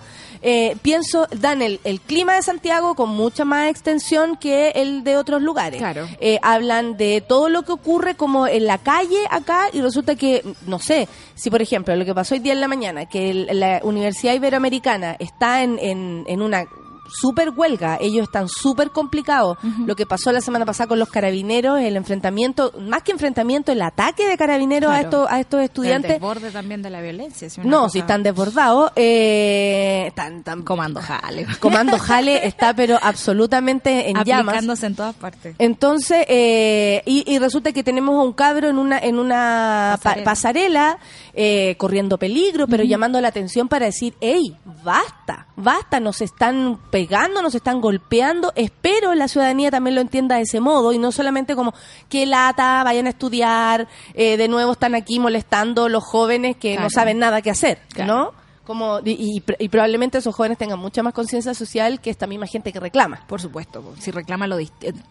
[0.48, 5.42] Eh, pienso, dan el, clima de Santiago con mucha más extensión que el de otros
[5.42, 5.80] lugares.
[5.80, 6.08] Claro.
[6.20, 10.44] Eh, hablan de todo lo que ocurre como en la calle acá y resulta que,
[10.68, 13.80] no sé, si por ejemplo lo que pasó hoy día en la mañana, que la
[13.84, 16.66] Universidad Iberoamericana está en, en, en una
[17.08, 19.58] súper huelga, ellos están súper complicados.
[19.86, 23.82] Lo que pasó la semana pasada con los carabineros, el enfrentamiento, más que enfrentamiento, el
[23.82, 26.12] ataque de carabineros a estos a estos estudiantes.
[26.12, 27.48] El desborde también de la violencia.
[27.64, 31.46] no, si están desbordados, eh, están, comando jale.
[31.60, 34.84] Comando jale está pero absolutamente en llamas.
[34.84, 35.56] en todas partes.
[35.60, 40.98] Entonces, eh, y, resulta que tenemos a un cabro en una en una pasarela,
[41.38, 47.42] eh, corriendo peligro, pero llamando la atención para decir, hey, basta, basta, nos están pegando,
[47.42, 48.54] nos están golpeando.
[48.56, 51.74] Espero la ciudadanía también lo entienda de ese modo y no solamente como
[52.08, 56.90] que lata, vayan a estudiar, eh, de nuevo están aquí molestando los jóvenes que no
[56.90, 58.45] saben nada que hacer, ¿no?
[58.66, 62.80] Como y, probablemente esos jóvenes tengan mucha más conciencia social que esta misma gente que
[62.80, 63.22] reclama.
[63.28, 64.58] Por supuesto, si reclama lo,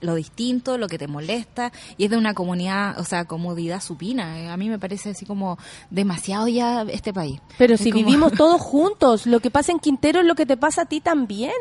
[0.01, 4.41] lo distinto, lo que te molesta, y es de una comunidad, o sea, comodidad supina.
[4.41, 5.59] Eh, a mí me parece así como
[5.91, 7.41] demasiado ya este país.
[7.59, 10.83] Pero si vivimos todos juntos, lo que pasa en Quintero es lo que te pasa
[10.83, 11.53] a ti también.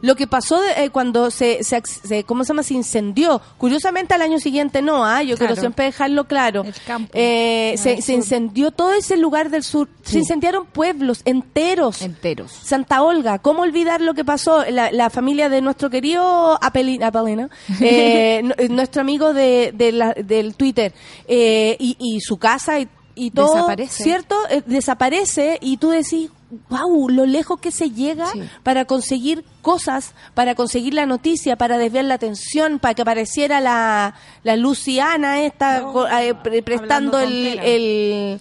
[0.00, 2.62] Lo que pasó eh, cuando se, se, ¿cómo se llama?
[2.62, 3.40] Se incendió.
[3.58, 5.22] Curiosamente al año siguiente no, ¿ah?
[5.22, 6.64] yo quiero siempre dejarlo claro.
[7.12, 9.88] Eh, se, se incendió todo ese lugar del sur.
[10.02, 12.02] Se incendiaron pueblos enteros.
[12.02, 12.52] Enteros.
[12.52, 14.64] Santa Olga, ¿cómo olvidar lo que pasó?
[14.70, 17.48] La, familia de nuestro querido Apelino,
[17.80, 20.92] eh, nuestro amigo de, del Twitter,
[21.28, 24.02] y, y su casa y y todo, desaparece.
[24.04, 24.36] ¿cierto?
[24.50, 26.30] Eh, desaparece y tú decís,
[26.68, 28.26] wow, lo lejos que se llega
[28.62, 34.14] para conseguir cosas, para conseguir la noticia, para desviar la atención, para que apareciera la,
[34.42, 35.84] la Luciana esta
[36.20, 38.40] eh, prestando el, el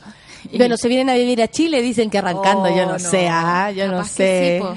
[0.54, 3.72] bueno, se vienen a vivir a Chile, dicen que arrancando, yo no, oh, sé, ah,
[3.72, 4.62] yo no sé.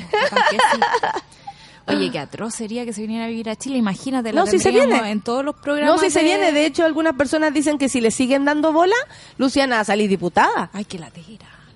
[1.87, 3.79] Oye, qué atroz sería que se viniera a vivir a Chile.
[3.79, 5.11] Imagínate, la no, si se viene.
[5.11, 5.97] en todos los programas.
[5.97, 6.53] No, si se viene.
[6.53, 8.97] De hecho, algunas personas dicen que si le siguen dando bola,
[9.39, 10.69] Luciana va a salir diputada.
[10.75, 11.11] Ay, que la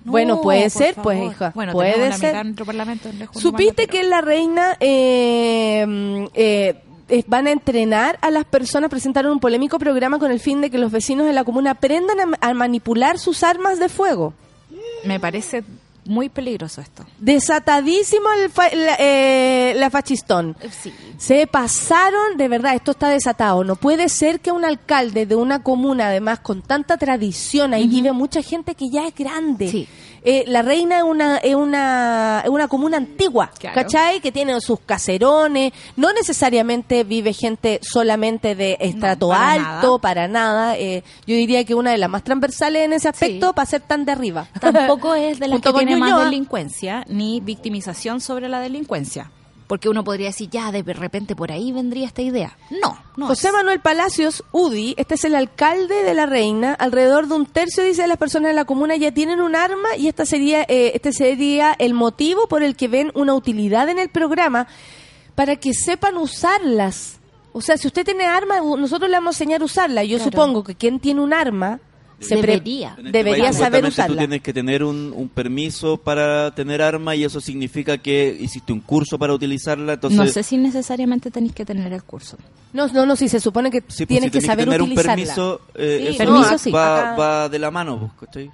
[0.05, 1.51] bueno, puede ser, pues, hija.
[1.55, 2.55] Bueno, puede ser.
[2.65, 9.39] Parlamento ¿Supiste que la reina eh, eh, van a entrenar a las personas, presentaron un
[9.39, 13.19] polémico programa con el fin de que los vecinos de la comuna aprendan a manipular
[13.19, 14.33] sus armas de fuego?
[15.05, 15.63] Me parece
[16.05, 17.05] muy peligroso esto.
[17.19, 18.51] Desatadísimo el
[18.99, 20.55] eh, la fachistón.
[21.17, 23.63] Se pasaron, de verdad, esto está desatado.
[23.63, 28.11] No puede ser que un alcalde de una comuna, además con tanta tradición, ahí vive
[28.11, 29.69] mucha gente que ya es grande.
[29.69, 29.87] Sí
[30.25, 34.21] eh, la reina es una, es una, es una comuna antigua, ¿cachai?
[34.21, 40.77] Que tiene sus caserones, no necesariamente vive gente solamente de estrato alto, para nada.
[40.77, 44.05] Eh, yo diría que una de las más transversales en ese aspecto para ser tan
[44.05, 44.47] de arriba.
[44.59, 49.29] Tampoco es de las que tiene más delincuencia ni victimización sobre la delincuencia.
[49.67, 52.57] Porque uno podría decir, ya, de repente por ahí vendría esta idea.
[52.81, 53.27] No, no.
[53.27, 56.73] José Manuel Palacios Udi, este es el alcalde de la Reina.
[56.73, 59.95] Alrededor de un tercio, dice, de las personas de la comuna ya tienen un arma
[59.97, 63.99] y esta sería, eh, este sería el motivo por el que ven una utilidad en
[63.99, 64.67] el programa
[65.35, 67.19] para que sepan usarlas.
[67.53, 70.03] O sea, si usted tiene arma, nosotros le vamos a enseñar a usarla.
[70.03, 71.79] Yo supongo que quien tiene un arma
[72.29, 74.15] debería, debería este saber usarla.
[74.15, 78.81] Tú tienes que tener un, permiso para tener arma y eso significa que hiciste un
[78.81, 79.93] curso para utilizarla.
[79.93, 80.17] Entonces...
[80.17, 82.37] No sé si necesariamente tenéis que tener el curso.
[82.73, 85.13] No, no, no, si se supone que tienes que saber tener utilizarla.
[85.13, 88.49] un permiso, eh, eso permiso va, va, de la mano, ¿cachai?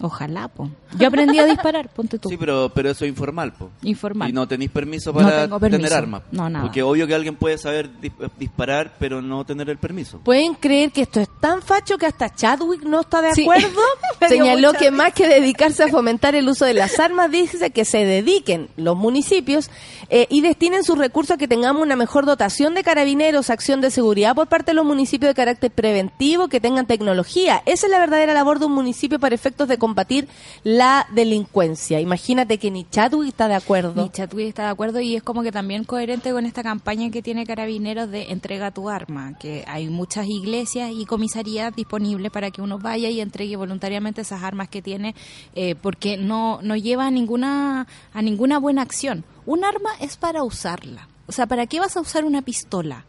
[0.00, 0.68] Ojalá, po.
[0.98, 2.28] Yo aprendí a disparar, ponte tú.
[2.28, 3.70] Sí, pero, pero eso es informal, po.
[3.82, 4.28] Informal.
[4.28, 6.22] Y no tenéis permiso para tener armas.
[6.32, 6.64] No, nada.
[6.64, 7.90] Porque obvio que alguien puede saber
[8.38, 10.18] disparar, pero no tener el permiso.
[10.18, 13.80] ¿Pueden creer que esto es tan facho que hasta Chadwick no está de acuerdo?
[14.28, 18.04] Señaló que más que dedicarse a fomentar el uso de las armas, dice que se
[18.04, 19.70] dediquen los municipios
[20.10, 23.90] eh, y destinen sus recursos a que tengamos una mejor dotación de carabineros, acción de
[23.90, 27.62] seguridad por parte de los municipios de carácter preventivo, que tengan tecnología.
[27.66, 30.28] Esa es la verdadera labor de un municipio para efectos de combatir
[30.62, 32.00] la delincuencia.
[32.00, 34.02] Imagínate que ni Chadwick está de acuerdo.
[34.02, 37.20] Ni Chadwick está de acuerdo y es como que también coherente con esta campaña que
[37.20, 42.62] tiene Carabineros de entrega tu arma, que hay muchas iglesias y comisarías disponibles para que
[42.62, 45.14] uno vaya y entregue voluntariamente esas armas que tiene,
[45.54, 49.22] eh, porque no, no lleva a ninguna, a ninguna buena acción.
[49.44, 51.08] Un arma es para usarla.
[51.26, 53.04] O sea, ¿para qué vas a usar una pistola?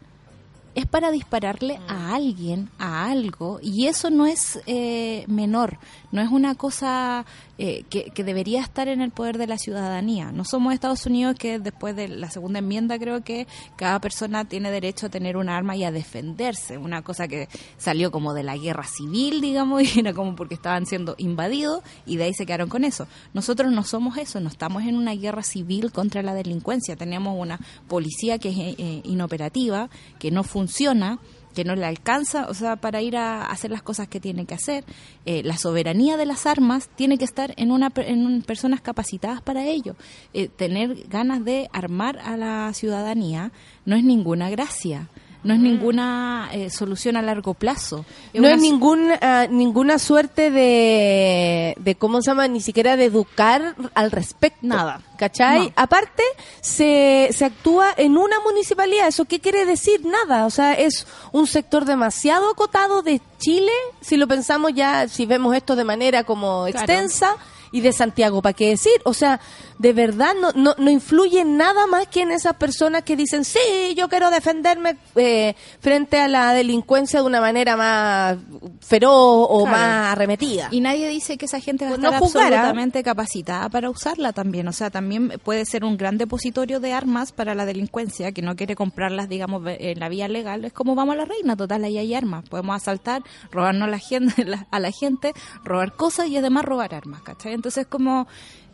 [0.76, 5.78] es para dispararle a alguien, a algo, y eso no es eh, menor,
[6.16, 7.26] no es una cosa
[7.58, 10.32] eh, que, debería estar en el poder de la ciudadanía.
[10.32, 13.46] No somos Estados Unidos que después de la segunda enmienda creo que
[13.76, 18.10] cada persona tiene derecho a tener un arma y a defenderse, una cosa que salió
[18.10, 22.24] como de la guerra civil, digamos, y era como porque estaban siendo invadidos y de
[22.24, 23.06] ahí se quedaron con eso.
[23.34, 27.60] Nosotros no somos eso, no estamos en una guerra civil contra la delincuencia, tenemos una
[27.88, 31.18] policía que es eh, inoperativa, que no funciona
[31.56, 34.52] que no le alcanza, o sea, para ir a hacer las cosas que tiene que
[34.52, 34.84] hacer.
[35.24, 39.64] Eh, la soberanía de las armas tiene que estar en una en personas capacitadas para
[39.64, 39.96] ello.
[40.34, 43.52] Eh, tener ganas de armar a la ciudadanía
[43.86, 45.08] no es ninguna gracia
[45.46, 48.04] no es ninguna eh, solución a largo plazo.
[48.34, 52.48] no es ningún, ah, ninguna suerte de, de, ¿cómo se llama?
[52.48, 54.58] Ni siquiera de educar al respecto.
[54.62, 55.00] Nada.
[55.16, 55.72] ¿Cachai?
[55.76, 56.22] Aparte,
[56.60, 59.06] se, se actúa en una municipalidad.
[59.06, 60.04] ¿Eso qué quiere decir?
[60.04, 60.46] Nada.
[60.46, 65.54] O sea, es un sector demasiado acotado de Chile, si lo pensamos ya, si vemos
[65.54, 67.36] esto de manera como extensa
[67.70, 68.94] y de Santiago, ¿para qué decir?
[69.04, 69.40] O sea,
[69.78, 73.94] de verdad no, no, no influye nada más que en esas personas que dicen, sí,
[73.96, 78.38] yo quiero defenderme eh, frente a la delincuencia de una manera más
[78.80, 80.68] feroz o más arremetida.
[80.70, 84.68] Y nadie dice que esa gente va a estar absolutamente capacitada para usarla también.
[84.68, 88.56] O sea, también puede ser un gran depositorio de armas para la delincuencia que no
[88.56, 90.64] quiere comprarlas, digamos, en la vía legal.
[90.64, 92.48] Es como vamos a la reina, total, ahí hay armas.
[92.48, 95.32] Podemos asaltar, robarnos a la gente, a la gente,
[95.64, 97.52] robar cosas y además robar armas, ¿cachai?
[97.52, 98.26] Entonces, como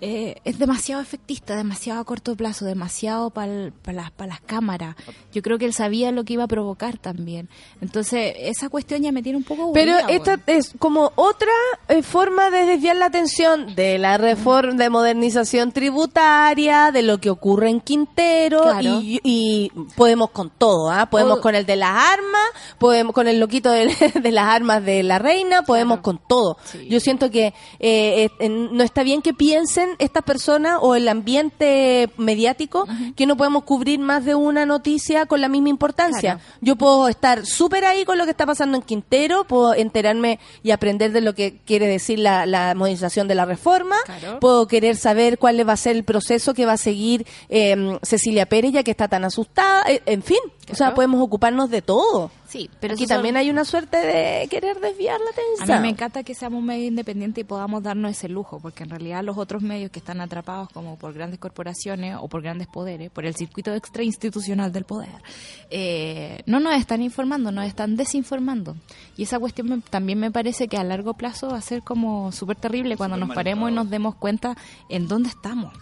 [0.05, 4.97] eh, es demasiado efectista, demasiado a corto plazo, demasiado para las, las cámaras.
[5.33, 7.49] Yo creo que él sabía lo que iba a provocar también.
[7.81, 9.73] Entonces, esa cuestión ya me tiene un poco...
[9.73, 11.53] Pero esta es como otra
[11.87, 17.31] eh, forma de desviar la atención de la reforma de modernización tributaria, de lo que
[17.31, 21.07] ocurre en Quintero, y, podemos con todo, ¿ah?
[21.07, 22.49] Podemos con el de las armas,
[22.79, 26.57] podemos con el loquito de, las armas de la reina, podemos con todo.
[26.89, 32.87] Yo siento que eh, no está bien que piensen estas personas o el ambiente mediático
[33.17, 36.41] que no podemos cubrir más de una noticia con la misma importancia.
[36.61, 40.71] Yo puedo estar súper ahí con lo que está pasando en Quintero, puedo enterarme y
[40.71, 43.97] aprender de lo que quiere decir la, la modernización de la reforma,
[44.41, 48.47] puedo querer saber cuál va a ser el proceso que va a seguir eh, Cecilia
[48.47, 50.39] Pérez, ya que está tan asustada, eh, en fin,
[50.73, 52.31] o sea, podemos ocuparnos de todo.
[52.47, 55.71] Sí, pero aquí también hay una suerte de querer desviar la atención.
[55.71, 58.83] A mí me encanta que seamos un medio independiente y podamos darnos ese lujo, porque
[58.83, 62.69] en realidad los otros medios que están atrapados como por grandes corporaciones o por grandes
[62.69, 65.23] poderes, por el circuito extrainstitucional del poder,
[65.71, 68.77] eh, no nos están informando, nos están desinformando.
[69.17, 72.57] Y esa cuestión también me parece que a largo plazo va a ser como súper
[72.57, 74.57] terrible cuando nos paremos y nos demos cuenta
[74.89, 75.73] en dónde estamos.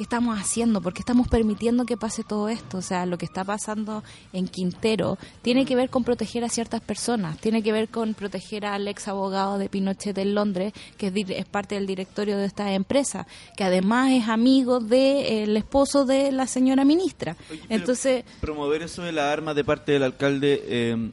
[0.00, 0.80] ¿Qué estamos haciendo?
[0.80, 2.78] ¿Por qué estamos permitiendo que pase todo esto?
[2.78, 6.80] O sea, lo que está pasando en Quintero tiene que ver con proteger a ciertas
[6.80, 11.44] personas, tiene que ver con proteger al ex abogado de Pinochet en Londres, que es,
[11.44, 13.26] parte del directorio de esta empresa,
[13.58, 17.36] que además es amigo del esposo de la señora ministra.
[17.68, 21.10] Entonces, promover eso de la arma de parte del alcalde eh,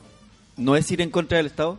[0.56, 1.78] no es ir en contra del Estado.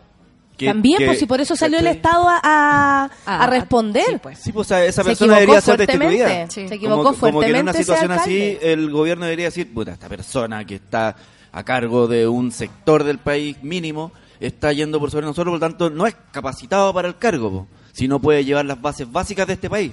[0.67, 4.05] También, pues si por eso salió el Estado a, a, responder.
[4.07, 4.39] Sí, pues.
[4.39, 6.51] Sí, pues esa persona debería ser destituida.
[6.51, 7.31] Se equivocó fuertemente.
[7.31, 11.17] Como que en una situación así, el gobierno debería decir, puta, esta persona que está
[11.53, 15.67] a cargo de un sector del país mínimo está yendo por sobre nosotros, por lo
[15.69, 19.55] tanto no es capacitado para el cargo, si no puede llevar las bases básicas de
[19.55, 19.93] este país.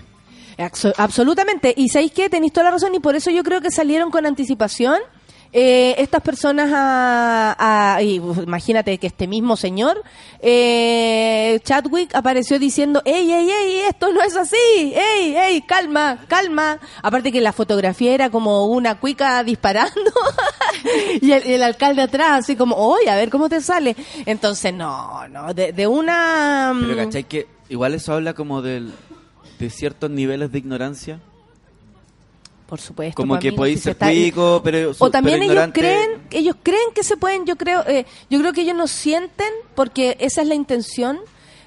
[0.98, 1.74] absolutamente.
[1.76, 4.26] Y sabéis que tenéis toda la razón y por eso yo creo que salieron con
[4.26, 5.00] anticipación
[5.52, 10.04] eh, estas personas a, imagínate que este mismo señor
[10.40, 14.56] eh, Chadwick apareció diciendo ey ey ey esto no es así.
[14.58, 20.12] Ey ey calma calma aparte que la fotografía era como una cuica disparando
[21.22, 25.54] y el, alcalde atrás así como oye a ver cómo te sale entonces no no
[25.54, 28.94] de, una pero cachai que igual eso habla como del,
[29.60, 31.20] de ciertos niveles de ignorancia.
[32.68, 33.16] Por supuesto.
[33.16, 37.46] Como que podéis ser cuico, pero O también ellos creen, ellos creen que se pueden,
[37.46, 41.20] yo creo, eh, yo creo que ellos no sienten, porque esa es la intención,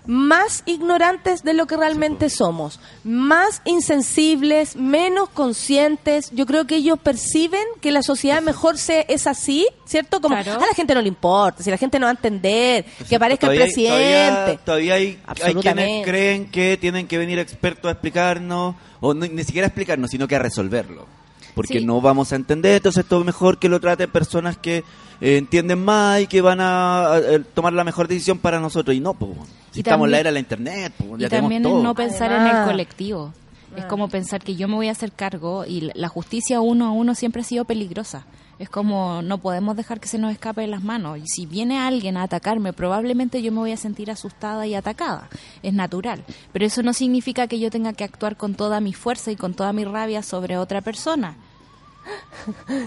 [0.08, 6.30] más ignorantes de lo que realmente somos, más insensibles, menos conscientes.
[6.32, 10.22] Yo creo que ellos perciben que la sociedad mejor se, es así, ¿cierto?
[10.22, 13.16] Como a la gente no le importa, si la gente no va a entender, que
[13.16, 14.58] aparezca el presidente.
[14.64, 19.66] Todavía, hay, hay, quienes creen que tienen que venir expertos a explicarnos, o ni siquiera
[19.66, 21.17] a explicarnos, sino que a resolverlo.
[21.62, 24.84] Porque no vamos a entender, entonces todo mejor que lo traten personas que
[25.20, 27.20] eh, entienden más y que van a,
[27.54, 28.96] tomar la mejor decisión para nosotros.
[28.96, 29.32] Y no, pues,
[29.72, 32.46] si estamos en la era de la internet, pues, y también es no pensar en
[32.46, 33.32] el colectivo.
[33.76, 36.90] Es como pensar que yo me voy a hacer cargo y la justicia uno a
[36.90, 38.24] uno siempre ha sido peligrosa.
[38.58, 41.18] Es como no podemos dejar que se nos escape de las manos.
[41.18, 45.28] Y si viene alguien a atacarme, probablemente yo me voy a sentir asustada y atacada.
[45.62, 46.24] Es natural.
[46.52, 49.54] Pero eso no significa que yo tenga que actuar con toda mi fuerza y con
[49.54, 51.36] toda mi rabia sobre otra persona.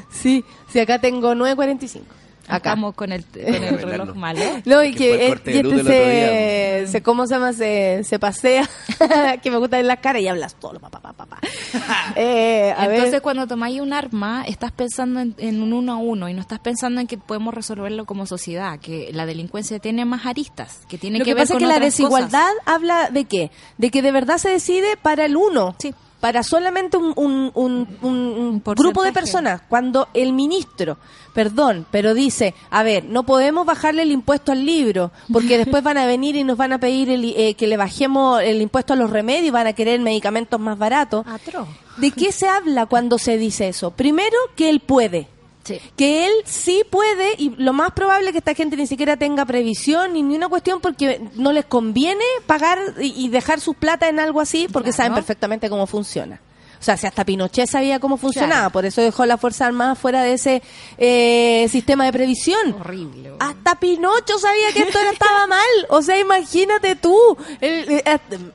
[0.10, 2.02] Sí, sí, acá tengo 9.45.
[2.48, 2.72] Acá.
[2.72, 4.42] Estamos con el, con el reloj malo.
[4.66, 7.54] No, y que, este se, se, ¿cómo se llama?
[7.54, 8.68] Se, se pasea,
[9.44, 11.40] que me gusta ver las caras y hablas todo, papá, papá, papá.
[12.16, 16.42] Eh, Entonces, cuando tomáis un arma, estás pensando en, un uno a uno y no
[16.42, 20.98] estás pensando en que podemos resolverlo como sociedad, que la delincuencia tiene más aristas, que
[20.98, 23.52] tiene Lo que, que pasa es que la desigualdad habla de qué?
[23.78, 25.76] De que de verdad se decide para el uno.
[25.80, 27.52] Sí para solamente un, un,
[28.02, 29.64] un, grupo de personas.
[29.68, 30.98] Cuando el ministro,
[31.34, 35.98] perdón, pero dice, a ver, no podemos bajarle el impuesto al libro, porque después van
[35.98, 39.10] a venir y nos van a pedir eh, que le bajemos el impuesto a los
[39.10, 41.26] remedios y van a querer medicamentos más baratos.
[41.98, 43.92] ¿De qué se habla cuando se dice eso?
[43.92, 45.28] Primero, que él puede.
[45.96, 49.46] Que él sí puede, y lo más probable es que esta gente ni siquiera tenga
[49.46, 54.20] previsión ni, ni una cuestión porque no les conviene pagar y, dejar sus plata en
[54.20, 56.40] algo así porque saben perfectamente cómo funciona.
[56.82, 60.24] O sea, si hasta Pinochet sabía cómo funcionaba, por eso dejó la Fuerza Armada fuera
[60.24, 60.64] de ese
[60.98, 62.76] eh, sistema de previsión.
[62.80, 63.34] Horrible.
[63.40, 65.60] Hasta Pinocho sabía que esto estaba mal.
[65.90, 67.38] O sea, imagínate tú.
[67.62, 68.04] Eh,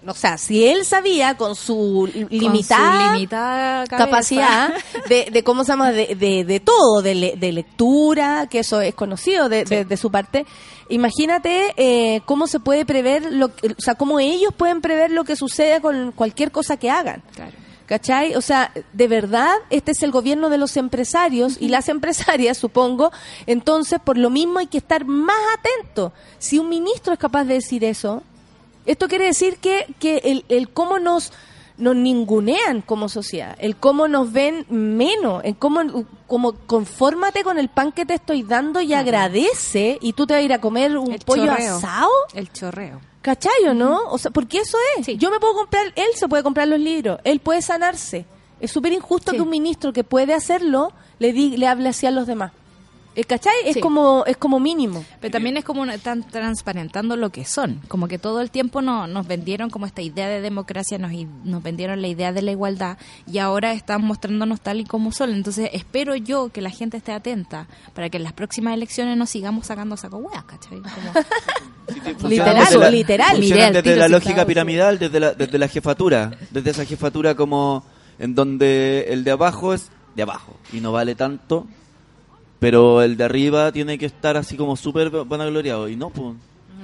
[0.04, 4.74] o sea, si él sabía con su limitada, capacidad
[5.08, 10.10] de, cómo se llama, de, de, todo, de, lectura, que eso es conocido de, su
[10.10, 10.46] parte,
[10.88, 15.36] imagínate eh, cómo se puede prever, lo, o sea, cómo ellos pueden prever lo que
[15.36, 17.22] sucede con cualquier cosa que hagan.
[17.32, 17.65] Claro.
[17.86, 18.34] ¿Cachai?
[18.34, 23.12] O sea, de verdad, este es el gobierno de los empresarios y las empresarias, supongo.
[23.46, 26.12] Entonces, por lo mismo hay que estar más atento.
[26.38, 28.22] Si un ministro es capaz de decir eso,
[28.86, 31.32] esto quiere decir que, que el, el cómo nos,
[31.78, 37.68] nos ningunean como sociedad, el cómo nos ven menos, el cómo, como confórmate con el
[37.68, 40.96] pan que te estoy dando y agradece y tú te vas a ir a comer
[40.96, 42.10] un pollo asado.
[42.34, 43.00] El chorreo.
[43.26, 44.02] ¿Cachai o no?
[44.10, 45.08] O sea, porque eso es.
[45.18, 48.24] Yo me puedo comprar, él se puede comprar los libros, él puede sanarse.
[48.60, 52.12] Es súper injusto que un ministro que puede hacerlo le, di, le hable así a
[52.12, 52.52] los demás.
[53.16, 53.54] ¿El cachai?
[53.64, 55.02] Es como es como mínimo.
[55.20, 57.80] Pero también es como están transparentando lo que son.
[57.88, 61.12] Como que todo el tiempo no, nos vendieron como esta idea de democracia, nos,
[61.42, 65.30] nos vendieron la idea de la igualdad y ahora están mostrándonos tal y como son.
[65.30, 69.30] Entonces espero yo que la gente esté atenta para que en las próximas elecciones nos
[69.30, 70.82] sigamos sacando saco hueas, ¿cachai?
[72.28, 73.40] literal, literal.
[73.40, 76.32] Desde la lógica piramidal, desde la, desde la jefatura.
[76.50, 77.82] Desde esa jefatura como
[78.18, 81.66] en donde el de abajo es de abajo y no vale tanto
[82.58, 85.88] pero el de arriba tiene que estar así como súper vanagloriado.
[85.88, 86.34] Y no, pues.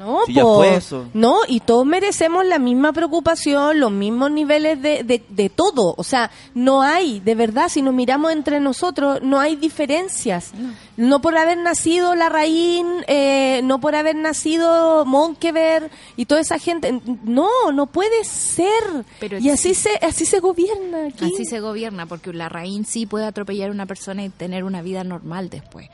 [0.03, 0.23] No,
[0.57, 5.95] pues No, y todos merecemos la misma preocupación, los mismos niveles de, de, todo.
[5.97, 10.53] O sea, no hay, de verdad, si nos miramos entre nosotros, no hay diferencias.
[10.97, 17.01] No, por haber nacido Larraín, eh, no por haber nacido Monkever y toda esa gente.
[17.25, 19.05] No, no puede ser.
[19.21, 21.07] Pero y así se, así se gobierna.
[21.07, 21.25] Aquí.
[21.25, 25.05] Así se gobierna, porque Larraín sí puede atropellar a una persona y tener una vida
[25.05, 25.89] normal después.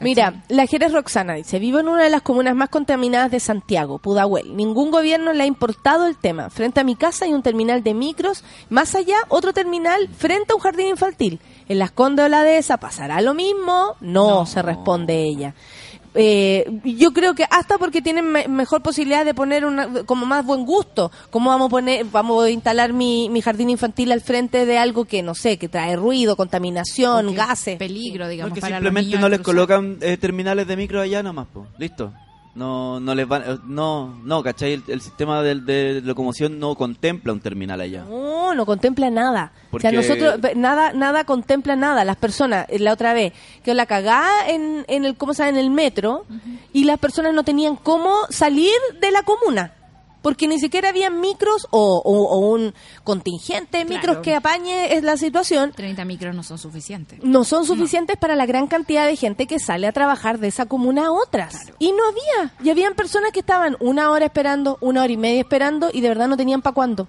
[0.00, 3.98] Mira, la Jerez Roxana dice, vivo en una de las comunas más contaminadas de Santiago,
[3.98, 4.54] Pudahuel.
[4.56, 6.50] Ningún gobierno le ha importado el tema.
[6.50, 10.56] Frente a mi casa hay un terminal de micros, más allá otro terminal frente a
[10.56, 11.40] un jardín infantil.
[11.68, 13.96] En las Condes o la Dehesa pasará lo mismo.
[14.00, 14.44] no.
[14.46, 15.54] se responde ella
[16.16, 20.64] eh, yo creo que hasta porque tienen mejor posibilidad de poner una, como más buen
[20.64, 21.10] gusto.
[21.30, 25.04] ¿Cómo vamos a poner, vamos a instalar mi, mi jardín infantil al frente de algo
[25.04, 27.76] que no sé, que trae ruido, contaminación, gases?
[27.78, 28.50] Peligro, digamos.
[28.50, 31.68] Porque simplemente no les colocan eh, terminales de micro allá nomás, pues.
[31.78, 32.12] Listo
[32.56, 34.82] no no les van no no ¿cachai?
[34.88, 38.04] El, sistema de, de, locomoción no contempla un terminal allá.
[38.08, 39.52] No no contempla nada.
[39.70, 42.04] O sea nosotros nada nada contempla nada.
[42.04, 43.32] Las personas eh, la otra vez
[43.62, 46.24] que la cagada en, en el cómo se en el metro
[46.72, 49.75] y las personas no tenían cómo salir de la comuna
[50.26, 52.02] porque ni siquiera había micros o,
[52.50, 52.74] un
[53.04, 55.70] contingente de micros que apañe la situación.
[55.70, 57.22] 30 micros no son suficientes.
[57.22, 60.66] No son suficientes para la gran cantidad de gente que sale a trabajar de esa
[60.66, 61.72] comuna a otras.
[61.78, 62.52] Y no había.
[62.60, 66.08] Y habían personas que estaban una hora esperando, una hora y media esperando y de
[66.08, 67.06] verdad no tenían para cuándo.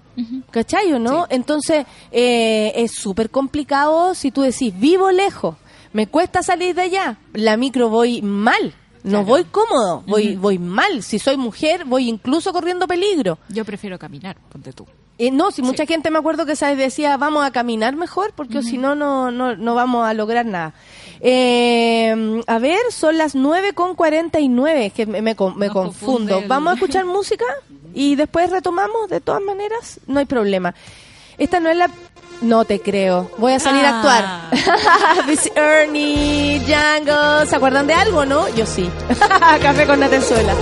[0.52, 1.26] ¿Cachayo, no?
[1.32, 5.56] Entonces, eh, es súper complicado si tú decís, vivo lejos,
[5.92, 8.76] me cuesta salir de allá, la micro voy mal.
[9.04, 11.04] No voy cómodo, voy, voy mal.
[11.04, 13.38] Si soy mujer, voy incluso corriendo peligro.
[13.50, 14.86] Yo prefiero caminar, ponte tú.
[15.20, 18.62] Eh, no, si mucha gente me acuerdo que sabes decía vamos a caminar mejor porque
[18.62, 20.74] si no, no, no vamos a lograr nada.
[21.22, 26.44] Eh, a ver, son las 9 con 49, que me, me, me confundo.
[26.48, 27.46] ¿Vamos a escuchar música?
[27.94, 30.76] Y después retomamos, de todas maneras, no hay problema.
[31.40, 31.90] Esta no es la...
[32.42, 33.32] No te creo.
[33.38, 34.24] Voy a salir a actuar.
[34.26, 34.52] Ah.
[35.56, 37.46] Ernie, Django.
[37.46, 38.48] ¿Se acuerdan de algo, no?
[38.56, 38.90] Yo sí.
[39.62, 40.54] Café con Natenzuela.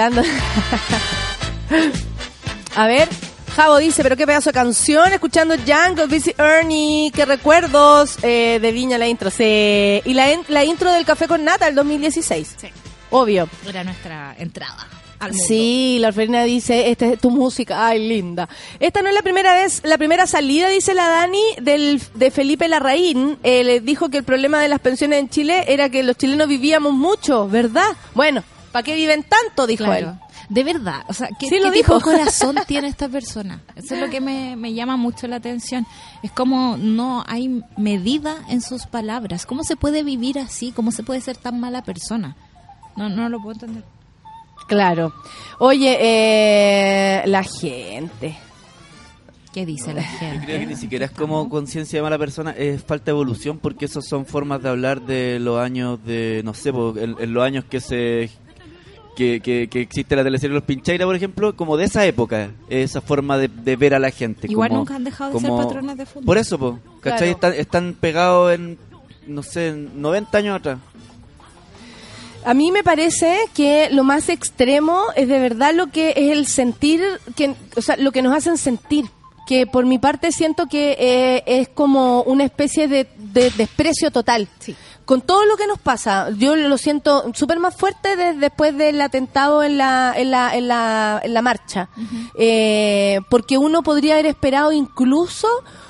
[0.00, 0.22] Hablando.
[2.76, 3.08] A ver,
[3.54, 8.72] Javo dice, pero qué pedazo de canción, escuchando Django, Busy Ernie, qué recuerdos eh, de
[8.72, 9.30] Viña la intro.
[9.38, 12.56] Y la, la intro del Café con Nata, el 2016.
[12.56, 12.68] Sí.
[13.10, 13.48] Obvio.
[13.68, 14.86] Era nuestra entrada.
[15.32, 18.48] Sí, la orfelina dice, esta es tu música, ay linda.
[18.78, 22.68] Esta no es la primera vez, la primera salida, dice la Dani, del, de Felipe
[22.68, 23.38] Larraín.
[23.42, 26.48] Eh, le dijo que el problema de las pensiones en Chile era que los chilenos
[26.48, 27.88] vivíamos mucho, ¿verdad?
[28.14, 28.42] Bueno,
[28.72, 29.39] ¿para qué viven tanto?
[29.66, 30.08] Dijo él.
[30.48, 33.62] De verdad, o sea, ¿qué, tipo de corazón tiene esta persona?
[33.76, 35.86] Eso es lo que me, me llama mucho la atención.
[36.22, 39.46] Es como no hay medida en sus palabras.
[39.46, 40.72] ¿Cómo se puede vivir así?
[40.72, 42.36] ¿Cómo se puede ser tan mala persona?
[42.96, 43.84] No, no lo puedo entender.
[44.66, 45.12] Claro.
[45.58, 48.38] Oye, eh, la gente.
[49.52, 50.36] ¿Qué dice la gente?
[50.36, 53.58] Yo creo que ni siquiera es como conciencia de mala persona, es falta de evolución
[53.58, 57.64] porque esas son formas de hablar de los años de, no sé, en, los años
[57.64, 58.30] que se
[59.16, 63.38] que, que, existe la teleserie Los Pincheiras, por ejemplo, como de esa época, esa forma
[63.38, 64.46] de, ver a la gente.
[64.50, 66.24] Igual nunca han dejado de ser patrones de fútbol.
[66.24, 67.30] Por eso, ¿cachai?
[67.30, 68.78] Están, están pegados en
[69.26, 70.78] no sé, 90 años atrás.
[72.44, 76.46] A mí me parece que lo más extremo es de verdad lo que es el
[76.46, 77.02] sentir,
[77.36, 79.06] que, o sea, lo que nos hacen sentir.
[79.46, 84.48] Que por mi parte siento que eh, es como una especie de, desprecio total.
[85.10, 89.64] Con todo lo que nos pasa, yo lo siento súper más fuerte después del atentado
[89.64, 91.88] en la, en la, en la, en la marcha.
[92.36, 95.48] eh, porque uno podría haber esperado incluso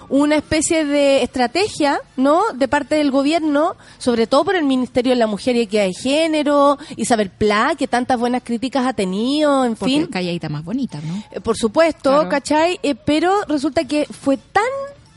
[0.08, 2.40] una especie de estrategia, ¿no?
[2.54, 5.92] De parte del gobierno, sobre todo por el Ministerio de la Mujer y Equidad de
[5.92, 10.06] Género, Isabel Pla, que tantas buenas críticas ha tenido, en Porque fin.
[10.06, 11.22] calladita más bonita, ¿no?
[11.30, 12.80] Eh, por supuesto, ¿cachai?
[12.82, 14.64] Eh, pero resulta que fue tan,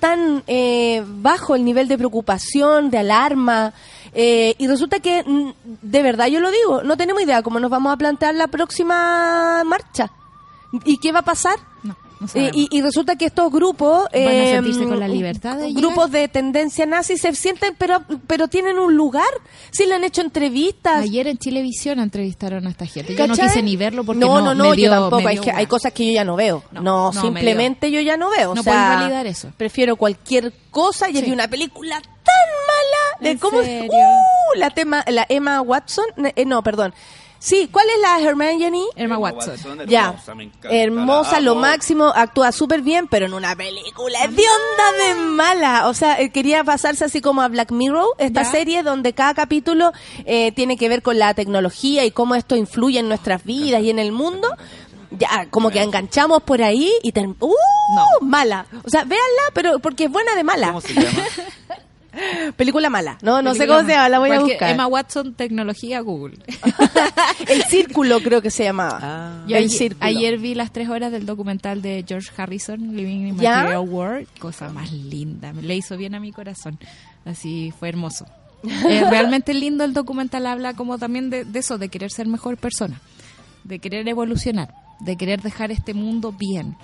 [0.03, 3.71] tan eh, bajo el nivel de preocupación, de alarma,
[4.13, 5.51] eh, y resulta que, mm,
[5.81, 9.63] de verdad yo lo digo, no tenemos idea cómo nos vamos a plantear la próxima
[9.63, 10.11] marcha.
[10.83, 11.57] ¿Y qué va a pasar?
[12.35, 16.11] Eh, y, y, resulta que estos grupos van a sentirse con la libertad de grupos
[16.11, 19.29] de tendencia nazi se sienten pero pero tienen un lugar.
[19.71, 21.03] Si le han hecho entrevistas.
[21.03, 23.15] Ayer en Televisión entrevistaron a esta gente.
[23.15, 25.27] Yo no quise ni verlo porque no no, no, dio, yo tampoco.
[25.27, 26.63] hay, que, hay, cosas que yo ya no veo.
[26.71, 28.53] No, simplemente yo ya no veo.
[28.53, 29.51] No o sea, puedes validar eso.
[29.57, 31.21] prefiero cualquier cosa y sí.
[31.23, 33.89] vi una película tan mala ¿En cómo serio?
[33.91, 36.05] Uh, la tema la Emma Watson
[36.35, 36.93] eh, no perdón
[37.43, 38.85] Sí, ¿cuál es la Hermione?
[38.95, 39.57] Emma Watson.
[39.85, 40.15] Ya,
[40.63, 45.89] hermosa, lo máximo, actúa súper bien, pero en una película es de onda de mala.
[45.89, 48.49] O sea, eh, quería pasarse así como a Black Mirror, esta ¿Ya?
[48.49, 49.91] serie donde cada capítulo
[50.23, 53.89] eh, tiene que ver con la tecnología y cómo esto influye en nuestras vidas y
[53.89, 54.47] en el mundo.
[55.11, 57.11] Ya, como que enganchamos por ahí y...
[57.19, 57.35] ¡Uh!
[57.41, 58.25] No.
[58.25, 58.67] Mala.
[58.85, 60.67] O sea, véanla, pero porque es buena de mala.
[60.67, 61.23] ¿Cómo se llama?
[62.55, 63.17] Película mala.
[63.21, 64.69] No, no sé cómo se llama, la voy a buscar.
[64.71, 66.37] Emma Watson, tecnología Google.
[67.47, 68.99] El Círculo creo que se llamaba.
[69.01, 69.43] Ah.
[69.47, 70.05] Yo El ayer, Círculo.
[70.05, 73.57] ayer vi las tres horas del documental de George Harrison, Living in ¿Ya?
[73.57, 74.27] Material World.
[74.39, 75.53] Cosa más linda.
[75.53, 76.77] Le hizo bien a mi corazón.
[77.25, 78.25] Así fue hermoso.
[78.63, 80.45] Eh, realmente lindo el documental.
[80.47, 83.01] Habla como también de, de eso, de querer ser mejor persona.
[83.63, 84.73] De querer evolucionar.
[84.99, 86.75] De querer dejar este mundo bien.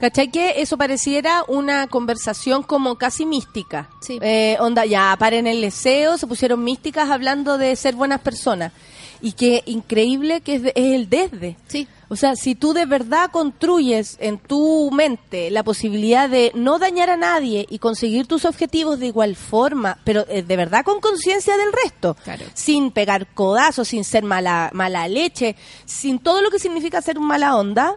[0.00, 3.88] ¿Cachai que eso pareciera una conversación como casi mística?
[4.00, 4.18] Sí.
[4.22, 8.72] Eh, onda, ya paren el deseo, se pusieron místicas hablando de ser buenas personas.
[9.20, 11.56] Y que increíble que es, de- es el desde.
[11.66, 11.88] Sí.
[12.08, 17.10] O sea, si tú de verdad construyes en tu mente la posibilidad de no dañar
[17.10, 21.56] a nadie y conseguir tus objetivos de igual forma, pero eh, de verdad con conciencia
[21.56, 22.44] del resto, Claro.
[22.54, 27.26] sin pegar codazos, sin ser mala, mala leche, sin todo lo que significa ser un
[27.26, 27.96] mala onda,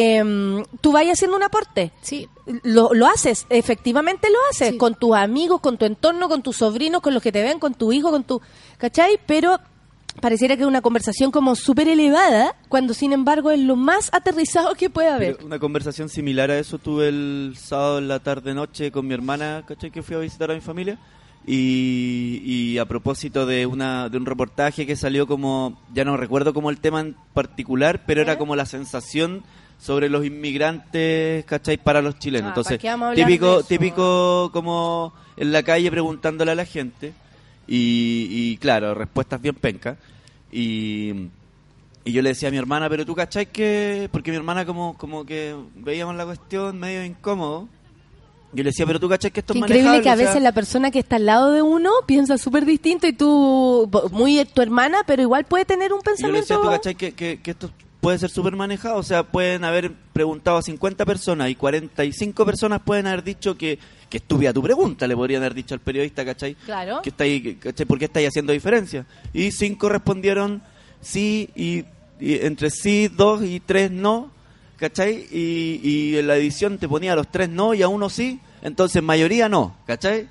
[0.00, 1.92] em, tú vayas haciendo un aporte.
[2.02, 2.28] Sí.
[2.64, 4.76] Lo, lo haces, efectivamente lo haces, Sí.
[4.78, 7.74] con tus amigos, con tu entorno, con tus sobrinos, con los que te ven, con
[7.74, 8.40] tu hijo, con tu...
[8.78, 9.18] ¿Cachai?
[9.26, 9.58] Pero
[10.20, 14.74] pareciera que es una conversación como súper elevada, cuando sin embargo es lo más aterrizado
[14.74, 15.36] que puede haber.
[15.36, 19.64] Pero una conversación similar a eso tuve el sábado en la tarde-noche con mi hermana,
[19.66, 19.90] ¿cachai?
[19.90, 20.98] Que fui a visitar a mi familia.
[21.46, 26.54] Y, y a propósito de una de un reportaje que salió como, ya no recuerdo
[26.54, 29.42] como el tema en particular, pero era como la sensación
[29.82, 31.76] sobre los inmigrantes, ¿cachai?
[31.76, 32.46] Para los chilenos.
[32.46, 36.52] Ah, Entonces, ¿para qué vamos a hablar de típico, típico como en la calle preguntándole
[36.52, 37.12] a la gente.
[37.66, 39.96] Y, y claro, respuestas bien pencas.
[40.52, 41.28] Y,
[42.04, 44.08] y yo le decía a mi hermana, pero tú cachai que...
[44.12, 47.66] Porque mi hermana como, como que veíamos la cuestión medio incómodo.
[48.52, 50.26] Yo le decía, pero tú cachai que esto Qué es increíble que a o sea,
[50.26, 54.44] veces la persona que está al lado de uno piensa súper distinto y tú, muy
[54.44, 56.90] tu hermana, pero igual puede tener un y yo le decía, pensamiento...
[56.90, 57.70] tú que, que, que esto
[58.02, 58.96] puede ser súper manejado.
[58.96, 63.78] O sea, pueden haber preguntado a 50 personas y 45 personas pueden haber dicho que,
[64.10, 66.56] que estúpida tu pregunta, le podrían haber dicho al periodista, ¿cachai?
[66.56, 67.00] Claro.
[67.00, 67.86] que está ahí, ¿cachai?
[67.86, 69.06] ¿Por qué estáis haciendo diferencia?
[69.32, 70.62] Y cinco respondieron
[71.00, 71.84] sí, y,
[72.18, 74.32] y entre sí, dos y tres no,
[74.78, 75.28] ¿cachai?
[75.30, 78.40] Y, y en la edición te ponía a los tres no y a uno sí,
[78.62, 80.28] entonces mayoría no, ¿cachai?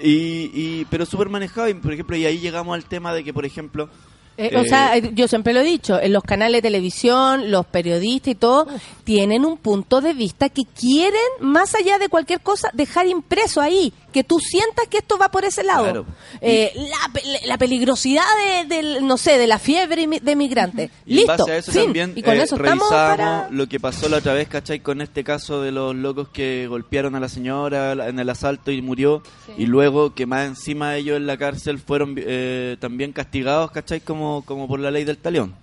[0.00, 3.34] Y, y, pero súper manejado, y, por ejemplo, y ahí llegamos al tema de que,
[3.34, 3.90] por ejemplo...
[4.38, 7.50] Eh, o eh, sea, eh, yo siempre lo he dicho, en los canales de televisión,
[7.50, 8.68] los periodistas y todo,
[9.02, 13.92] tienen un punto de vista que quieren, más allá de cualquier cosa, dejar impreso ahí,
[14.12, 15.84] que tú sientas que esto va por ese lado.
[15.84, 16.06] Claro.
[16.40, 20.90] Eh, la, la peligrosidad de, del, no sé, de la fiebre de migrante.
[21.04, 21.36] Y en Listo.
[21.36, 21.84] base a eso fin.
[21.84, 23.48] también y con eh, eso para...
[23.50, 24.80] lo que pasó la otra vez, ¿cachai?
[24.80, 28.82] Con este caso de los locos que golpearon a la señora en el asalto y
[28.82, 29.22] murió.
[29.56, 34.00] Y luego que más encima ellos en la cárcel fueron eh, también castigados, ¿cachai?
[34.00, 35.54] Como, como por la ley del talión,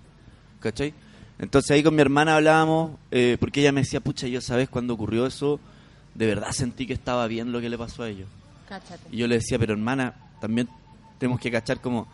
[0.60, 0.94] ¿cachai?
[1.38, 4.94] Entonces ahí con mi hermana hablábamos, eh, porque ella me decía, pucha, yo sabes cuando
[4.94, 5.60] ocurrió eso,
[6.16, 8.28] de verdad sentí que estaba bien lo que le pasó a ellos.
[9.10, 10.68] Y yo le decía, pero hermana, también
[11.18, 12.08] tenemos que cachar como,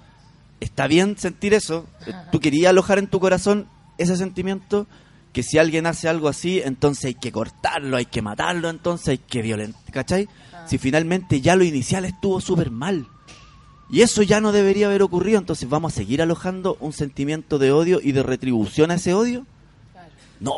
[0.61, 3.67] está bien sentir eso, eh, tú querías alojar en tu corazón
[3.99, 4.87] ese sentimiento
[5.33, 9.19] que si alguien hace algo así, entonces hay que cortarlo, hay que matarlo, entonces hay
[9.19, 10.29] que violentar, ¿cachai?
[10.53, 10.67] Ah.
[10.69, 13.07] Si finalmente ya lo inicial estuvo súper mal.
[13.89, 17.73] Y eso ya no debería haber ocurrido, entonces vamos a seguir alojando un sentimiento de
[17.73, 19.47] odio y de retribución a ese odio.
[20.41, 20.57] No,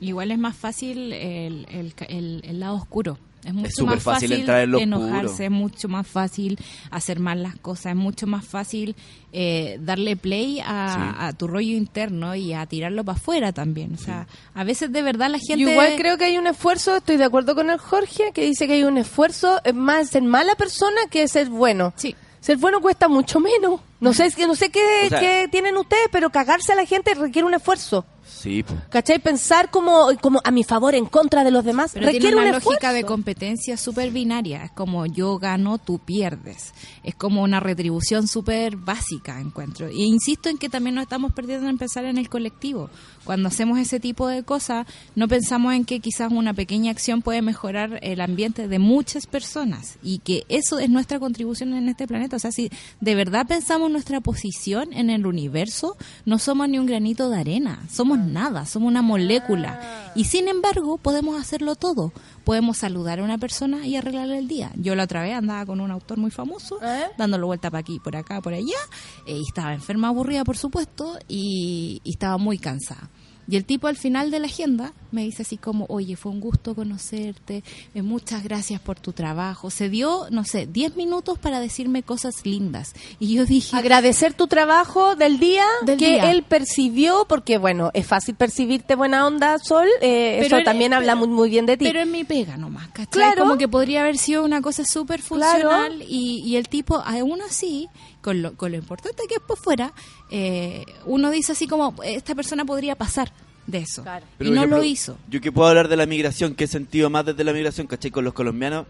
[0.00, 5.50] Igual es más fácil el, el, el lado oscuro es mucho más fácil, enojarse, es
[5.50, 6.58] mucho más fácil
[6.90, 8.96] hacer mal las cosas, es mucho más fácil
[9.32, 13.94] eh, darle play a, tu rollo interno y a tirarlo para afuera también.
[13.94, 15.70] O sea, a veces de verdad la gente...
[15.70, 18.74] igual creo que hay un esfuerzo, estoy de acuerdo con el Jorge, que dice que
[18.74, 21.92] hay un esfuerzo más ser mala persona que ser bueno.
[21.96, 22.16] Sí.
[22.40, 23.80] Ser bueno cuesta mucho menos.
[24.00, 27.54] No sé, no sé qué, qué tienen ustedes, pero cagarse a la gente requiere un
[27.54, 28.04] esfuerzo.
[28.26, 28.64] Sí.
[28.90, 29.18] ¿Cachai?
[29.20, 32.92] Pensar como, como a mi favor, en contra de los demás, Pero requiere una, lógica
[32.92, 34.64] de competencia súper binaria.
[34.64, 36.74] Es como yo gano, tú pierdes.
[37.04, 39.90] Es como una retribución súper básica, encuentro.
[39.90, 42.90] Y insisto en que también nos estamos perdiendo en pensar en el colectivo.
[43.24, 47.42] Cuando hacemos ese tipo de cosas, no pensamos en que quizás una pequeña acción puede
[47.42, 52.36] mejorar el ambiente de muchas personas y que eso es nuestra contribución en este planeta.
[52.36, 52.70] O sea, si
[53.00, 57.80] de verdad pensamos nuestra posición en el universo, no somos ni un granito de arena,
[57.90, 60.12] somos nada, somos una molécula.
[60.14, 62.12] Y sin embargo, podemos hacerlo todo.
[62.44, 64.72] Podemos saludar a una persona y arreglarle el día.
[64.76, 67.06] Yo la otra vez andaba con un autor muy famoso, ¿Eh?
[67.18, 68.78] dándole vuelta para aquí, por acá, por allá,
[69.26, 73.10] eh, y estaba enferma, aburrida, por supuesto, y estaba muy cansada.
[73.48, 76.40] Y el tipo al final de la agenda me dice así como, oye, fue un
[76.40, 77.64] gusto conocerte,
[77.94, 79.70] eh, muchas gracias por tu trabajo.
[79.70, 82.92] Se dio, no sé, 10 minutos para decirme cosas lindas.
[83.18, 83.74] Y yo dije...
[83.74, 85.64] Agradecer tu trabajo del día
[85.98, 91.14] que él percibió, porque bueno, es fácil percibirte buena onda, Sol, eh, eso también habla
[91.14, 91.86] muy, bien de ti.
[91.86, 93.06] Pero en mi pega nomás, ¿cachai?
[93.08, 93.42] Claro.
[93.42, 97.88] Como que podría haber sido una cosa súper funcional y, y el tipo, aún así,
[98.20, 99.94] con lo, con lo importante que es por fuera,
[100.30, 103.32] eh, uno dice así como, esta persona podría pasar
[103.66, 104.04] de eso.
[104.40, 105.18] y no lo hizo.
[105.28, 108.10] Yo que puedo hablar de la migración, que he sentido más desde la migración, ¿cachai?
[108.10, 108.86] Con los colombianos,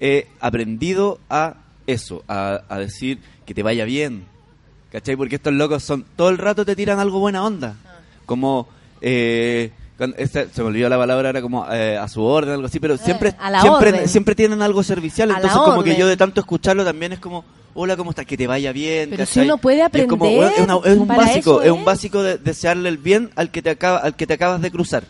[0.00, 1.56] he aprendido a
[1.86, 4.24] eso, a, decir que te vaya bien,
[4.90, 5.16] ¿cachai?
[5.16, 7.76] Porque estos locos son, todo el rato te tiran algo buena onda.
[7.84, 8.00] Ah.
[8.26, 8.68] Como,
[9.00, 12.94] eh, se me olvidó la palabra, era como eh, a su orden, algo así, pero
[12.94, 17.12] eh, siempre, siempre, siempre tienen algo servicial, entonces como que yo de tanto escucharlo también
[17.12, 17.44] es como
[17.76, 18.26] hola, ¿cómo estás?
[18.26, 19.10] Que te vaya bien.
[19.10, 20.52] Pero si uno puede aprender.
[20.56, 21.70] Es, un básico, es.
[21.70, 24.70] un básico de desearle el bien al que te acaba, al que te acabas de
[24.70, 25.04] cruzar.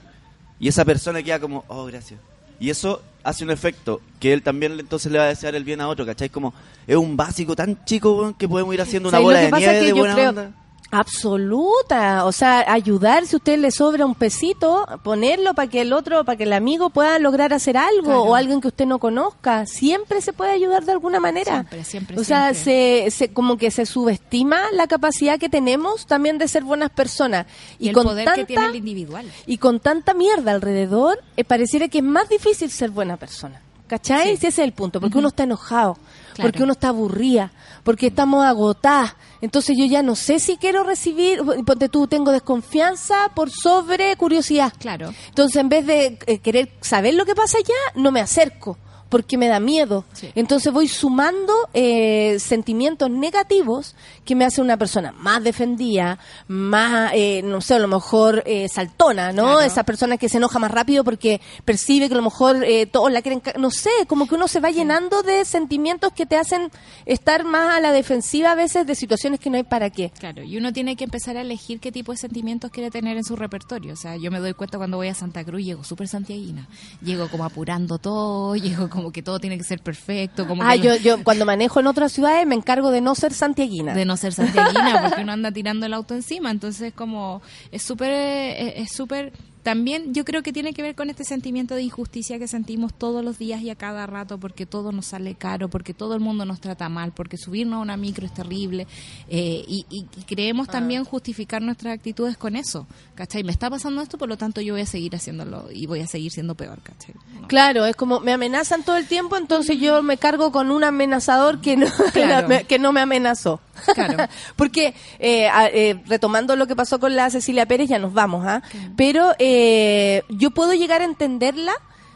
[0.58, 2.18] Y esa persona queda como, oh, gracias.
[2.58, 5.80] Y eso hace un efecto que él también entonces le va a desear el bien
[5.80, 6.28] a otro, ¿cachai?
[6.28, 6.54] Como
[6.86, 10.28] es un básico tan chico que podemos ir haciendo una bola de nieve de buena
[10.28, 10.52] onda.
[10.98, 15.92] Absoluta, o sea, ayudar si a usted le sobra un pesito, ponerlo para que el
[15.92, 19.66] otro, para que el amigo pueda lograr hacer algo o alguien que usted no conozca,
[19.66, 21.52] siempre se puede ayudar de alguna manera.
[21.52, 22.18] Siempre, siempre.
[22.18, 26.64] O sea, se, se, como que se subestima la capacidad que tenemos también de ser
[26.64, 27.46] buenas personas
[27.78, 29.30] y, el con poder que tiene el individual.
[29.46, 33.60] Y con tanta mierda alrededor, eh, pareciera que es más difícil ser buena persona.
[33.86, 34.30] ¿Cachai?
[34.30, 35.96] ese es el punto, porque uno está enojado,
[36.40, 37.52] porque uno está aburrida,
[37.84, 39.14] porque estamos agotadas.
[39.40, 44.72] Entonces yo ya no sé si quiero recibir, porque tú, tengo desconfianza por sobre curiosidad.
[44.78, 45.12] Claro.
[45.28, 48.78] Entonces en vez de eh, querer saber lo que pasa allá, no me acerco
[49.08, 50.04] porque me da miedo.
[50.34, 53.94] Entonces voy sumando eh, sentimientos negativos
[54.24, 58.68] que me hace una persona más defendida, más, eh, no sé, a lo mejor eh,
[58.68, 59.60] saltona, ¿no?
[59.60, 63.22] Esa persona que se enoja más rápido porque percibe que a lo mejor todos la
[63.22, 66.70] quieren, no sé, como que uno se va llenando de sentimientos que te hacen
[67.04, 70.10] estar más a la defensiva a veces de situaciones que no hay para qué.
[70.18, 73.24] Claro, y uno tiene que empezar a elegir qué tipo de sentimientos quiere tener en
[73.24, 73.92] su repertorio.
[73.92, 76.68] O sea, yo me doy cuenta cuando voy a Santa Cruz, llego súper santiaguina,
[77.02, 80.46] llego como apurando todo, llego como que todo tiene que ser perfecto.
[80.46, 83.94] Como ah, yo, yo cuando manejo en otras ciudades me encargo de no ser santiaguina.
[83.94, 86.50] De no ser santiaguina, porque uno anda tirando el auto encima.
[86.50, 89.32] Entonces, como es súper, es súper
[89.66, 93.24] también yo creo que tiene que ver con este sentimiento de injusticia que sentimos todos
[93.24, 96.44] los días y a cada rato porque todo nos sale caro, porque todo el mundo
[96.44, 98.86] nos trata mal, porque subirnos a una micro es terrible
[99.28, 102.86] eh, y, creemos también justificar nuestras actitudes con eso,
[103.16, 103.42] ¿cachai?
[103.42, 106.06] Me está pasando esto, por lo tanto yo voy a seguir haciéndolo y voy a
[106.06, 107.16] seguir siendo peor, ¿cachai?
[107.48, 111.60] Claro, es como me amenazan todo el tiempo, entonces yo me cargo con un amenazador
[111.60, 111.88] que no,
[112.68, 113.60] que no me amenazó.
[113.94, 114.26] Claro.
[114.56, 118.62] Porque, eh, eh, retomando lo que pasó con la Cecilia Pérez, ya nos vamos, ¿ah?
[118.96, 121.72] Pero eh, yo puedo llegar a entenderla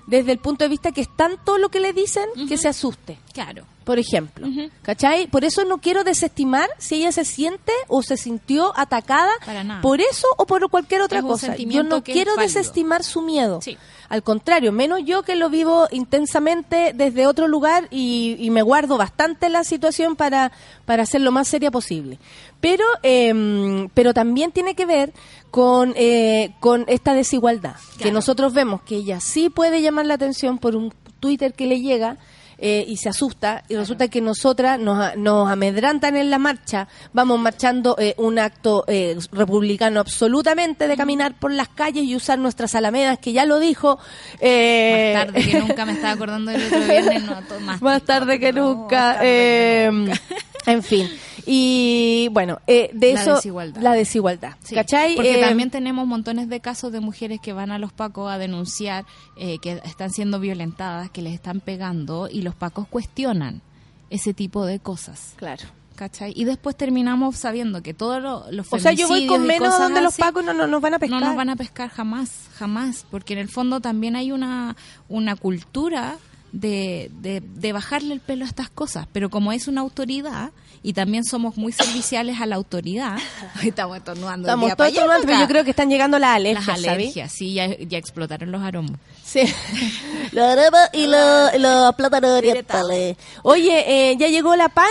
[0.07, 3.19] desde el punto de vista que es tanto lo que le dicen que se asuste.
[3.33, 4.47] Claro por ejemplo.
[4.82, 5.26] ¿Cachai?
[5.26, 9.32] Por eso no quiero desestimar si ella se siente o se sintió atacada
[9.82, 11.57] por eso o por cualquier otra cosa.
[11.57, 13.59] Yo no quiero desestimar su miedo.
[14.09, 19.49] Al contrario, menos yo que lo vivo intensamente desde otro lugar y, me guardo bastante
[19.49, 20.53] la situación para,
[20.84, 22.20] para hacer lo más seria posible.
[22.61, 25.12] Pero, eh, pero también tiene que ver
[25.51, 30.59] con, eh, con esta desigualdad, que nosotros vemos que ella sí puede llamar la atención
[30.59, 32.18] por un Twitter que le llega,
[32.63, 37.41] eh, y se asusta y resulta que nosotras nos, nos, amedrantan en la marcha, vamos
[37.41, 42.75] marchando eh, un acto eh, republicano absolutamente de caminar por las calles y usar nuestras
[42.75, 43.97] alamedas, que ya lo dijo.
[43.97, 47.23] más tarde que nunca, me estaba acordando del otro viernes,
[47.81, 49.19] más, tarde, que nunca.
[49.23, 51.09] en fin.
[51.53, 53.82] Y bueno, eh, de la eso desigualdad.
[53.82, 54.55] la desigualdad.
[54.72, 55.16] ¿Cachai?
[55.16, 59.05] Porque también tenemos montones de casos de mujeres que van a los pacos a denunciar
[59.36, 63.62] que están siendo violentadas, que les están pegando y los pacos cuestionan
[64.11, 65.34] ese tipo de cosas.
[65.36, 65.64] Claro.
[65.96, 66.32] ¿Cachai?
[66.34, 70.16] Y después terminamos sabiendo que todos los O sea, yo voy con menos donde los
[70.16, 71.20] pacos no, no nos van a pescar.
[71.20, 73.05] No nos van a pescar jamás, jamás.
[73.11, 74.76] Porque en el fondo también hay una,
[75.09, 76.16] una cultura
[76.53, 79.07] de, de, de bajarle el pelo a estas cosas.
[79.12, 80.51] Pero como es una autoridad
[80.82, 83.18] y también somos muy serviciales a la autoridad.
[83.62, 84.48] Estamos estornudando.
[84.48, 86.66] Estamos todos estornudando, pero yo creo que están llegando las alergias.
[86.66, 88.98] Las alergias, sí, ya, ya, explotaron los aromas.
[89.22, 89.42] Sí,
[90.32, 93.16] los aromas y los, los plátanos orientales.
[93.42, 94.86] Oye, eh, ya llegó la pan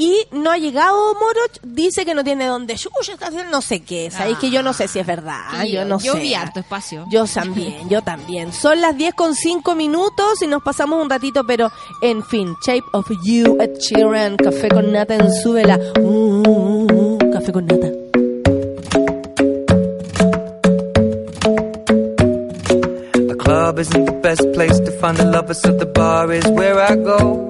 [0.00, 4.10] y no ha llegado Moroch, dice que no tiene donde está haciendo no sé qué.
[4.10, 5.62] Sabéis que yo no sé si es verdad.
[5.70, 6.20] yo no yo sé.
[6.20, 7.04] vi harto espacio.
[7.10, 8.50] Yo también, yo también.
[8.50, 11.70] Son las 10 con 5 minutos y nos pasamos un ratito, pero
[12.00, 12.56] en fin.
[12.66, 15.78] Shape of You, Ed Sheeran, Café con Nata en Súbela.
[15.98, 17.90] Uh, uh, uh, café con Nata.
[23.12, 26.80] The club isn't the best place to find the lovers, so the bar is where
[26.80, 27.49] I go.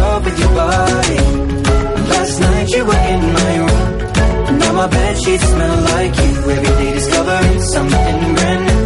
[0.31, 1.17] with your body.
[2.11, 4.59] Last night you were in my room.
[4.59, 6.31] Now my bed sheets smell like you.
[6.55, 8.83] Every day discovering something brand new.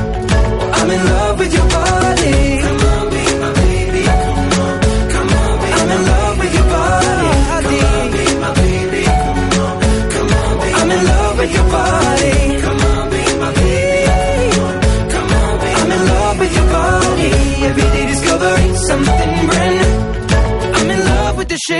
[0.78, 2.36] I'm in love with your body.
[2.66, 4.04] Come on, be my baby.
[4.06, 4.76] Come on,
[5.14, 7.30] come on, be I'm in love with your body.
[7.50, 9.04] Come on, be my baby.
[9.06, 9.76] Come on,
[10.14, 12.05] come on, be I'm in love with your body.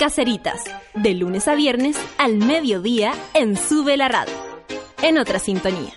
[0.00, 4.32] Caceritas, de lunes a viernes al mediodía en Sube la Radio.
[5.02, 5.92] En otra sintonía.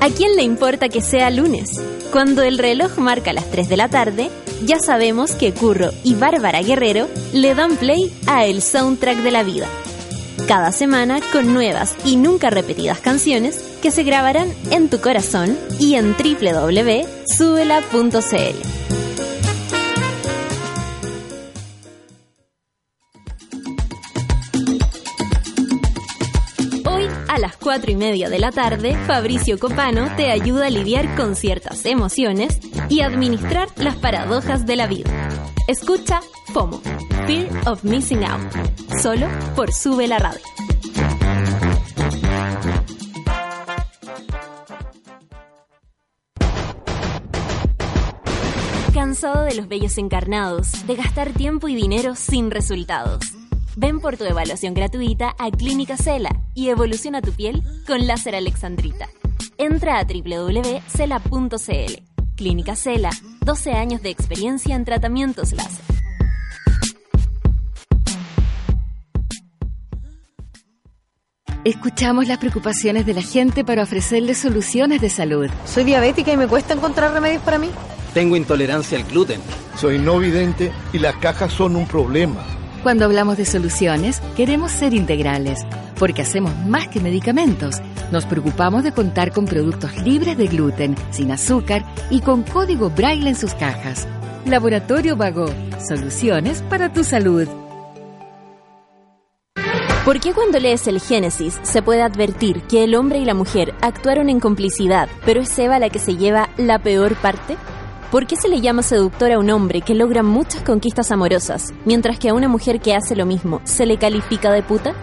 [0.00, 1.68] ¿A quién le importa que sea lunes?
[2.12, 4.30] Cuando el reloj marca las 3 de la tarde,
[4.64, 9.42] ya sabemos que Curro y Bárbara Guerrero le dan play a El Soundtrack de la
[9.42, 9.68] Vida
[10.48, 15.94] cada semana con nuevas y nunca repetidas canciones que se grabarán en tu corazón y
[15.94, 17.06] en www.subela.cl.
[27.36, 31.36] A las 4 y media de la tarde, Fabricio Copano te ayuda a lidiar con
[31.36, 32.58] ciertas emociones
[32.88, 35.10] y administrar las paradojas de la vida.
[35.66, 36.20] Escucha
[36.52, 36.80] FOMO,
[37.26, 38.52] Fear of Missing Out,
[39.02, 40.40] solo por Sube la Radio.
[48.94, 53.18] ¿Cansado de los bellos encarnados, de gastar tiempo y dinero sin resultados?
[53.76, 59.08] Ven por tu evaluación gratuita a Clínica Cela y evoluciona tu piel con láser alexandrita.
[59.58, 60.96] Entra a www.cela.cl.
[62.36, 63.10] Clínica Cela,
[63.44, 65.84] 12 años de experiencia en tratamientos láser.
[71.64, 75.50] Escuchamos las preocupaciones de la gente para ofrecerles soluciones de salud.
[75.64, 77.70] Soy diabética y me cuesta encontrar remedios para mí.
[78.14, 79.40] Tengo intolerancia al gluten.
[79.76, 82.55] Soy no vidente y las cajas son un problema.
[82.86, 85.66] Cuando hablamos de soluciones, queremos ser integrales,
[85.98, 87.82] porque hacemos más que medicamentos.
[88.12, 93.28] Nos preocupamos de contar con productos libres de gluten, sin azúcar y con código braille
[93.28, 94.06] en sus cajas.
[94.44, 95.46] Laboratorio Vago,
[95.84, 97.48] soluciones para tu salud.
[100.04, 103.74] ¿Por qué cuando lees el Génesis se puede advertir que el hombre y la mujer
[103.80, 107.56] actuaron en complicidad, pero es Eva la que se lleva la peor parte?
[108.16, 112.18] ¿Por qué se le llama seductor a un hombre que logra muchas conquistas amorosas, mientras
[112.18, 114.94] que a una mujer que hace lo mismo se le califica de puta?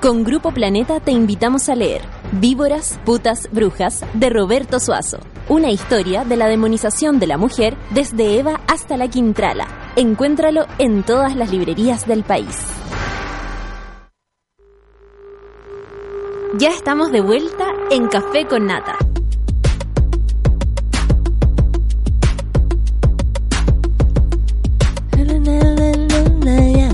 [0.00, 2.00] Con Grupo Planeta te invitamos a leer
[2.32, 5.18] Víboras, Putas, Brujas de Roberto Suazo,
[5.50, 9.68] una historia de la demonización de la mujer desde Eva hasta la Quintrala.
[9.96, 12.58] Encuéntralo en todas las librerías del país.
[16.56, 18.96] Ya estamos de vuelta en Café con Nata.
[26.44, 26.91] 了呀。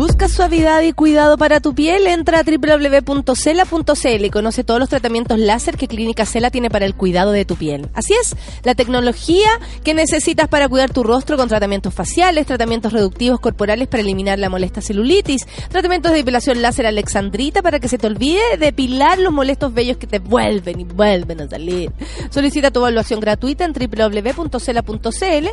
[0.00, 2.06] Busca suavidad y cuidado para tu piel.
[2.06, 6.94] Entra a www.cela.cl y conoce todos los tratamientos láser que Clínica Cela tiene para el
[6.94, 7.86] cuidado de tu piel.
[7.92, 8.34] Así es,
[8.64, 9.50] la tecnología
[9.84, 14.48] que necesitas para cuidar tu rostro con tratamientos faciales, tratamientos reductivos corporales para eliminar la
[14.48, 19.74] molesta celulitis, tratamientos de depilación láser alexandrita para que se te olvide depilar los molestos
[19.74, 21.92] vellos que te vuelven y vuelven a salir.
[22.30, 25.48] Solicita tu evaluación gratuita en www.cela.cl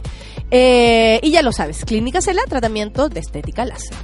[0.52, 3.98] eh, y ya lo sabes, Clínica Cela, tratamiento de estética láser.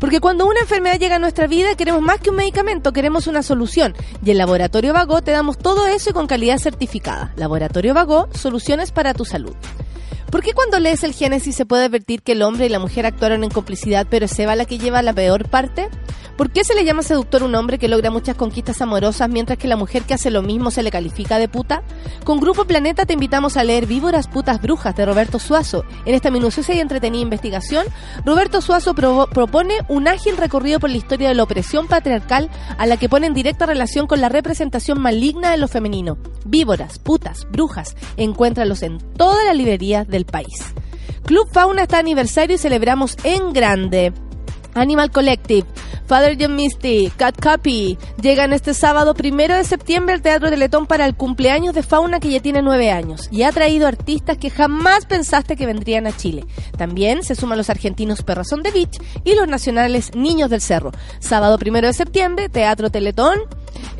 [0.00, 3.42] Porque cuando una enfermedad llega a nuestra vida queremos más que un medicamento, queremos una
[3.42, 3.94] solución.
[4.24, 7.32] Y en Laboratorio Vago te damos todo eso y con calidad certificada.
[7.36, 9.54] Laboratorio Vago, soluciones para tu salud.
[10.30, 13.06] ¿Por qué cuando lees el Génesis se puede advertir que el hombre y la mujer
[13.06, 15.88] actuaron en complicidad, pero es Eva la que lleva la peor parte?
[16.36, 19.68] ¿Por qué se le llama seductor un hombre que logra muchas conquistas amorosas mientras que
[19.68, 21.82] la mujer que hace lo mismo se le califica de puta?
[22.24, 25.86] Con Grupo Planeta te invitamos a leer Víboras, Putas, Brujas de Roberto Suazo.
[26.04, 27.86] En esta minuciosa y entretenida investigación,
[28.26, 32.98] Roberto Suazo propone un ágil recorrido por la historia de la opresión patriarcal a la
[32.98, 36.18] que pone en directa relación con la representación maligna de lo femenino.
[36.44, 40.06] Víboras, Putas, Brujas, encuéntralos en todas las librerías
[41.24, 44.12] Club Fauna está aniversario y celebramos en grande.
[44.76, 45.66] Animal Collective,
[46.06, 50.86] Father John Misty, Cat Copy llegan este sábado primero de septiembre al Teatro de Letón
[50.86, 54.50] para el cumpleaños de Fauna que ya tiene nueve años y ha traído artistas que
[54.50, 56.44] jamás pensaste que vendrían a Chile.
[56.76, 60.92] También se suman los argentinos Perrazón de Beach y los nacionales Niños del Cerro.
[61.18, 63.40] Sábado primero de septiembre, Teatro Teletón,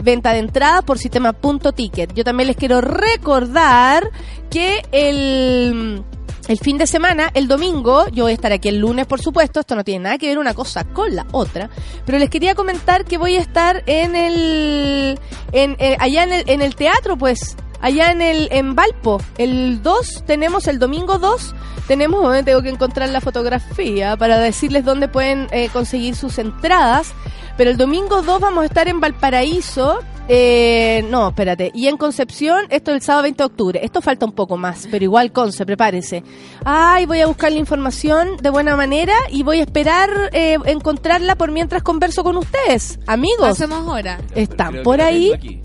[0.03, 2.15] venta de entrada por sistema punto ticket.
[2.15, 4.09] Yo también les quiero recordar
[4.51, 6.05] que el
[6.48, 9.60] el fin de semana, el domingo, yo voy a estar aquí el lunes, por supuesto,
[9.60, 11.68] esto no tiene nada que ver una cosa con la otra,
[12.05, 15.18] pero les quería comentar que voy a estar en el,
[15.52, 19.82] en, eh, allá en el, en el teatro, pues, allá en el, en Valpo, el
[19.82, 21.55] 2, tenemos el domingo 2,
[21.86, 27.12] tenemos, eh, tengo que encontrar la fotografía para decirles dónde pueden eh, conseguir sus entradas,
[27.57, 31.70] pero el domingo 2 vamos a estar en Valparaíso, eh, no, espérate.
[31.74, 33.81] Y en Concepción, esto es el sábado 20 de octubre.
[33.82, 36.24] Esto falta un poco más, pero igual, Conce, prepárese.
[36.65, 41.36] Ay, voy a buscar la información de buena manera y voy a esperar eh, encontrarla
[41.36, 42.98] por mientras converso con ustedes.
[43.07, 43.48] Amigos.
[43.48, 44.19] Hacemos hora.
[44.35, 45.62] ¿Están por ahí?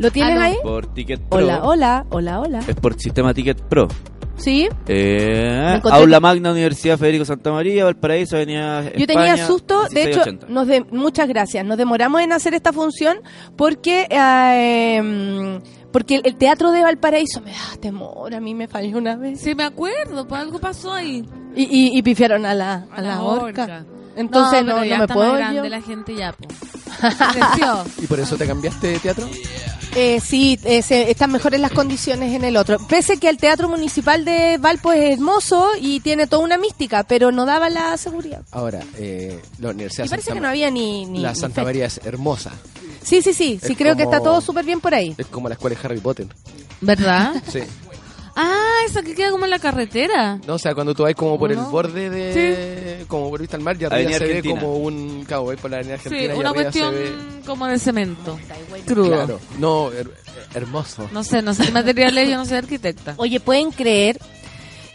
[0.00, 0.56] ¿Lo tienes ah, ahí?
[0.62, 1.38] Por Ticket Pro.
[1.38, 2.60] Hola, hola, hola, hola.
[2.66, 3.86] Es por sistema Ticket Pro.
[4.36, 4.66] ¿Sí?
[4.88, 10.66] Eh, Aula Magna, Universidad Federico Santa María, Valparaíso, Avenida Yo tenía susto, de hecho, nos
[10.66, 11.66] de, muchas gracias.
[11.66, 13.18] Nos demoramos en hacer esta función
[13.56, 15.60] porque eh,
[15.92, 19.38] porque el, teatro de Valparaíso me da temor, a mí me falló una vez.
[19.38, 21.28] Sí, me acuerdo, pues algo pasó ahí.
[21.54, 23.84] Y, y, y pifiaron a la, a, la, horca.
[24.16, 26.50] Entonces no, no, me puedo grande la gente ya, pues.
[28.02, 29.28] ¿Y por eso te cambiaste de teatro?
[29.94, 32.78] Eh, sí, están mejores las condiciones en el otro.
[32.86, 37.32] Pese que el Teatro Municipal de Valpo es hermoso y tiene toda una mística, pero
[37.32, 38.42] no daba la seguridad.
[38.52, 42.52] Ahora, eh, la Universidad y parece que no había ni, La Santa María es hermosa.
[43.02, 45.14] Sí, sí, sí, sí, creo que está todo súper bien por ahí.
[45.18, 46.28] Es como la escuela de Harry Potter.
[46.80, 47.42] ¿Verdad?
[47.50, 47.60] sí.
[48.42, 50.38] Ah, esa que queda como en la carretera.
[50.46, 53.04] No, o sea, cuando tú vas como por el borde de.
[53.06, 55.24] Como por vista al mar, ya arriba se ve como un.
[55.28, 56.34] Cabo, vais por la avenida Argentina.
[56.34, 56.94] Sí, una cuestión
[57.44, 58.38] como de cemento.
[58.86, 59.08] Crudo.
[59.08, 59.40] Claro.
[59.58, 59.90] No,
[60.54, 61.08] hermoso.
[61.12, 63.14] No sé, no sé qué materiales, yo no soy arquitecta.
[63.18, 64.18] Oye, ¿pueden creer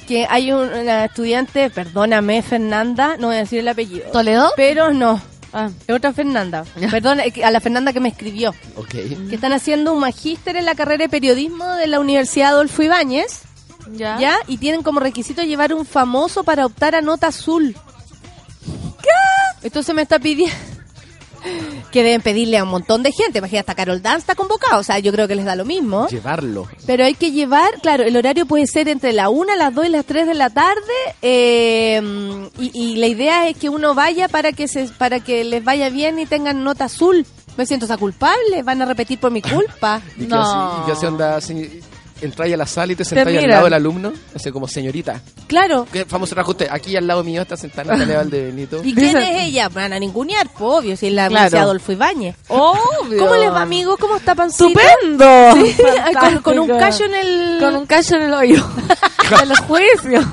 [0.07, 4.11] que hay una estudiante, perdóname, Fernanda, no voy a decir el apellido.
[4.11, 4.51] ¿Toledo?
[4.55, 5.21] Pero no.
[5.55, 6.65] Ah, es otra Fernanda.
[6.91, 8.53] Perdón, a la Fernanda que me escribió.
[8.75, 9.15] Okay.
[9.29, 13.43] Que están haciendo un magíster en la carrera de periodismo de la Universidad Adolfo Ibáñez.
[13.93, 14.19] ¿Ya?
[14.19, 14.35] ¿Ya?
[14.47, 17.75] Y tienen como requisito llevar un famoso para optar a nota azul.
[19.01, 19.67] ¿Qué?
[19.67, 20.55] Entonces me está pidiendo
[21.91, 23.39] que deben pedirle a un montón de gente.
[23.39, 24.79] Imagina, hasta Carol Dance está convocado.
[24.79, 26.07] O sea, yo creo que les da lo mismo.
[26.07, 26.67] Llevarlo.
[26.85, 29.89] Pero hay que llevar, claro, el horario puede ser entre la 1, las 2 y
[29.89, 30.81] las 3 de la tarde.
[31.21, 35.89] Eh, y, la idea es que uno vaya para que, se, para que les vaya
[35.89, 37.25] bien y tengan nota azul.
[37.57, 40.01] Me siento esa culpable, van a repetir por mi culpa.
[40.17, 40.83] ¿Y no.
[40.87, 41.39] ¿Y qué onda?
[42.21, 45.21] Entráis a la sala y te sentáis al lado del alumno, así como señorita.
[45.47, 45.87] Claro.
[45.91, 46.67] ¿Qué famoso usted?
[46.69, 48.81] Aquí al lado mío está sentada Natalia Benito.
[48.83, 49.69] ¿Y quién es ella?
[49.69, 51.59] Van a ningunear, obvio, si es la claro.
[51.59, 52.35] Adolfo Ibáñez.
[52.47, 53.19] Obvio.
[53.19, 53.97] ¿Cómo les va, amigo?
[53.97, 54.81] ¿Cómo está pancita?
[54.81, 56.41] ¡Estupendo!
[56.43, 57.57] con, un callo en el...
[57.59, 58.67] Con un callo en el hoyo.
[59.41, 60.25] en los juicios.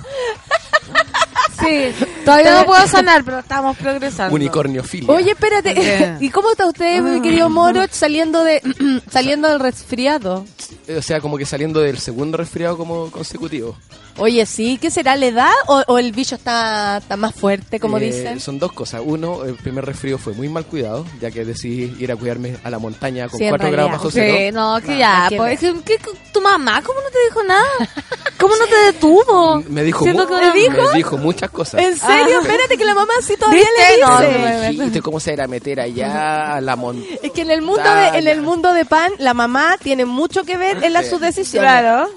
[1.60, 4.34] Sí, todavía no puedo sanar, pero estamos progresando.
[4.34, 5.10] Unicornio filia.
[5.12, 6.16] Oye, espérate.
[6.20, 8.62] ¿Y cómo está usted, mi querido Moro, saliendo de
[9.10, 10.44] saliendo del resfriado?
[10.96, 13.76] O sea, como que saliendo del segundo resfriado como consecutivo.
[14.18, 15.16] Oye, sí, ¿qué será?
[15.16, 18.40] ¿La edad o, el bicho está, está, más fuerte, como eh, dicen?
[18.40, 19.02] Son dos cosas.
[19.04, 22.70] Uno, el primer resfrío fue muy mal cuidado, ya que decidí ir a cuidarme a
[22.70, 24.34] la montaña con 4 grados bajo cero.
[24.38, 25.98] Sí, no, que ya, pues, ¿qué,
[26.32, 27.68] ¿tu mamá cómo no te dijo nada?
[28.38, 29.62] ¿Cómo no te detuvo?
[29.68, 30.82] Me dijo, dijo?
[30.90, 31.80] me dijo muchas cosas.
[31.80, 32.38] ¿En serio?
[32.38, 32.42] Ah.
[32.42, 34.98] Espérate que la mamá sí todavía le dice.
[34.98, 37.18] No, ¿Cómo se era meter allá a la montaña?
[37.22, 40.42] Es que en el mundo de, en el mundo de pan, la mamá tiene mucho
[40.42, 41.62] que ver en la, su decisión.
[41.62, 42.08] Claro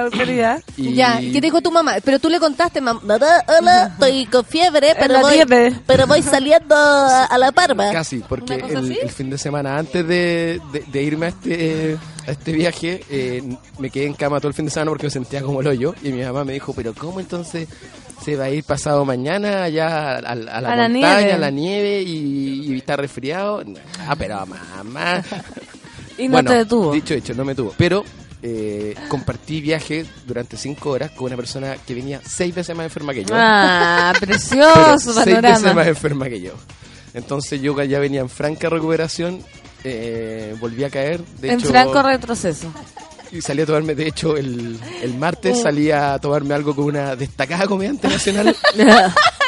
[0.00, 0.62] la autoridad.
[0.76, 1.96] Ya, ¿qué dijo tu mamá?
[2.04, 5.40] Pero tú le contaste, mamá, hola, estoy con fiebre, pero voy,
[5.86, 7.90] pero voy saliendo a, la parma.
[7.90, 10.60] Casi, porque el, fin de semana antes de,
[10.92, 13.42] de, irme a este, a este viaje, eh,
[13.78, 15.94] me quedé en cama todo el fin de semana porque me sentía como el hoyo.
[16.02, 17.68] Y mi mamá me dijo, pero ¿cómo entonces
[18.22, 22.76] se va a ir pasado mañana allá a, la montaña, a la nieve y, y
[22.76, 23.62] está resfriado?
[24.06, 25.22] Ah, pero mamá...
[26.16, 26.92] Y no te detuvo.
[26.92, 27.74] Dicho, hecho, no me tuvo.
[27.76, 28.04] Pero
[28.46, 33.14] eh, compartí viaje durante cinco horas con una persona que venía seis veces más enferma
[33.14, 33.34] que yo.
[33.34, 36.52] Ah, precioso Seis veces más enferma que yo.
[37.14, 39.42] Entonces yo ya venía en franca recuperación,
[39.82, 41.24] eh, volví a caer.
[41.40, 42.70] De en franco retroceso.
[43.32, 45.62] Y salí a tomarme, de hecho, el, el martes oh.
[45.62, 48.54] salí a tomarme algo con una destacada comediante nacional.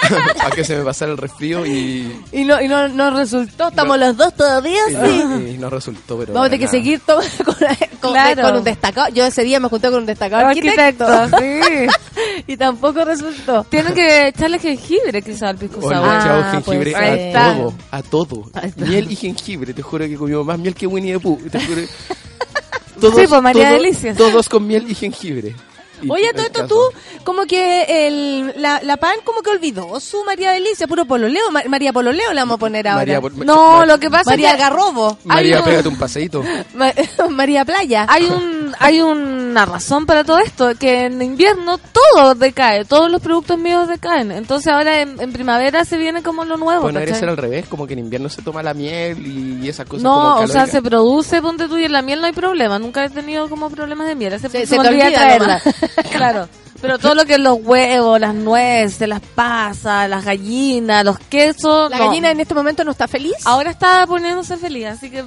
[0.36, 2.24] para que se me pasara el resfrío y...
[2.32, 4.96] Y no, y no, no resultó, estamos los dos todavía, y sí.
[5.24, 6.32] no, y no resultó, pero...
[6.32, 6.78] Vamos a tener que nada.
[6.78, 7.54] seguir to- con,
[8.00, 8.42] con- Claro.
[8.42, 9.08] con un destacado.
[9.12, 11.04] Yo ese día me junté con un destacado arquitecto.
[11.06, 12.42] Arquitecto, sí.
[12.46, 13.64] y tampoco resultó.
[13.64, 15.94] Tienen que echarle jengibre quizá al pisco sour.
[15.94, 17.54] Ah, echado pues, jengibre ahí a está.
[17.54, 18.50] todo, a todo.
[18.76, 21.40] Miel y jengibre, te juro que comimos más miel que Winnie the Pooh.
[21.50, 21.82] Te juro.
[23.00, 24.16] Todos, Sí, pues, María todos- Delicias.
[24.16, 25.54] Todos con miel y jengibre.
[26.02, 26.78] Y Oye, todo esto tú,
[27.24, 31.50] como que el, la, la PAN como que olvidó su María Delicia, puro pololeo.
[31.50, 33.18] Ma- María Pololeo la vamos a poner ahora.
[33.20, 35.16] María, No, lo que pasa María es que Garrobo.
[35.24, 36.44] María, un- pégate un paseíto.
[36.74, 36.92] Ma-
[37.30, 38.04] María Playa.
[38.10, 43.20] hay un hay una razón para todo esto, que en invierno todo decae, todos los
[43.20, 44.32] productos míos decaen.
[44.32, 46.82] Entonces ahora en, en primavera se viene como lo nuevo.
[46.82, 50.02] Bueno, ser al revés, como que en invierno se toma la miel y esas cosas
[50.02, 52.78] No, como o sea, se produce, ponte tú y en la miel no hay problema.
[52.78, 54.38] Nunca he tenido como problemas de miel.
[54.40, 55.62] Se- que se me olvida traerla.
[56.12, 56.48] claro.
[56.80, 61.90] Pero todo lo que es los huevos, las nueces, las pasas, las gallinas, los quesos.
[61.90, 62.06] La no.
[62.08, 63.34] gallina en este momento no está feliz.
[63.46, 65.24] Ahora está poniéndose feliz, así que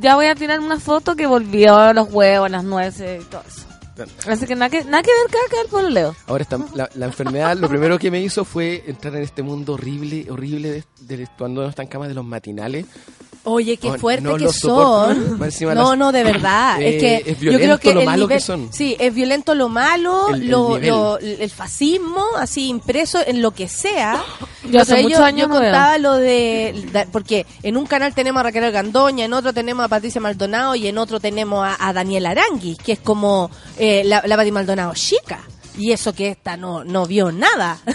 [0.00, 3.67] ya voy a tirar una foto que volvió los huevos, las nueces y todo eso.
[4.26, 6.14] Así que nada que, nada que ver caca el pololeo.
[6.26, 9.74] Ahora está, la, la enfermedad, lo primero que me hizo fue entrar en este mundo
[9.74, 10.70] horrible, horrible
[11.00, 12.86] de, de cuando uno está en cama de los matinales.
[13.44, 15.14] Oye, qué No, fuerte no que lo soporto.
[15.14, 15.38] son.
[15.74, 16.82] No, las- no, de verdad.
[16.82, 18.72] Eh, es que es yo creo violento que lo el malo que nivel- son.
[18.72, 20.88] Sí, es violento lo malo, El- el lo, nivel.
[20.90, 24.22] lo- el fascismo, así impreso en lo que sea.
[24.70, 25.70] Yo hace muchos años yo no veo.
[25.70, 29.88] contaba lo de, porque en un canal tenemos a Raquel Gandoña, en otro tenemos a
[29.88, 34.22] Patricia Maldonado y en otro tenemos a, a Daniel Arangui, que es como eh, la,
[34.24, 35.40] la Pati Maldonado chica.
[35.76, 37.78] Y eso que esta no, no vio nada.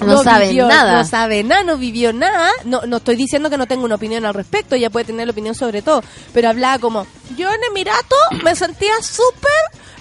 [0.00, 0.92] No sabe vivió- nada.
[1.02, 2.50] No sabe nada, no vivió nada.
[2.64, 5.54] No, no estoy diciendo que no tenga una opinión al respecto, ella puede tener opinión
[5.56, 6.02] sobre todo.
[6.32, 7.04] Pero hablaba como,
[7.36, 8.14] yo en Emirato
[8.44, 9.50] me sentía súper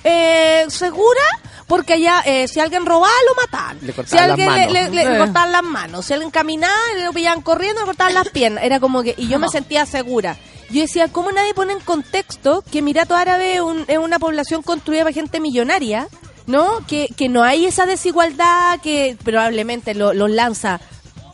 [0.04, 1.22] eh, segura
[1.66, 3.80] porque allá eh, si alguien robaba lo mataban.
[3.82, 5.18] Le si las alguien le, le- le Sí.
[5.18, 8.64] cortaban las manos, si alguien caminaba, le pillaban corriendo, le cortaban las piernas.
[8.64, 10.38] Era como que, y yo me sentía segura.
[10.69, 14.61] Yo decía, ¿cómo nadie pone en contexto que Emirato Árabe es, un- es una población
[14.64, 16.07] construida por gente millonaria?
[16.45, 16.85] ¿No?
[16.88, 20.80] Que, que no hay esa desigualdad que probablemente lo- los lanza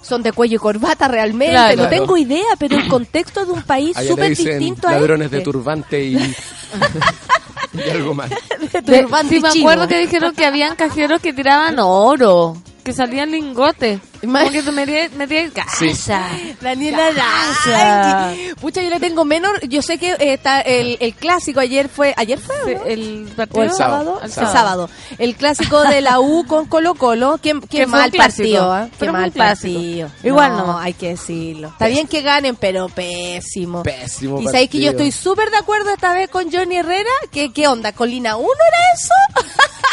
[0.01, 1.53] son de cuello y corbata realmente.
[1.53, 1.83] Claro.
[1.83, 5.37] No tengo idea, pero el contexto de un país súper distinto a ladrones este.
[5.37, 6.15] de turbante y,
[7.73, 8.29] y algo más.
[8.29, 9.69] De De- turbante sí, me chino.
[9.69, 13.99] acuerdo que dijeron que habían cajeros que tiraban oro, que salían lingotes.
[14.21, 16.29] Como que te metías metías casa.
[16.61, 18.21] Daniela Casa.
[18.21, 18.53] Arangui.
[18.55, 19.51] Pucha, yo le tengo menos.
[19.67, 22.13] Yo sé que eh, está el, el clásico ayer fue.
[22.17, 22.55] ¿Ayer fue?
[22.55, 22.85] o no?
[22.85, 24.19] El ¿O partido el sábado?
[24.21, 24.89] El El sábado.
[25.17, 27.39] El clásico de la U con Colo Colo.
[27.41, 28.89] Qué, qué Que mal partido, ¿ah?
[28.97, 30.09] Qué mal partido.
[30.23, 30.79] Igual no, no.
[30.79, 31.69] hay que decirlo.
[31.69, 33.83] Está bien que ganen, pero pésimo.
[33.83, 37.11] Pésimo Y sabéis que yo estoy súper de acuerdo esta vez con Johnny Herrera.
[37.31, 37.91] que ¿Qué onda?
[37.91, 39.13] ¿Colina 1 era eso?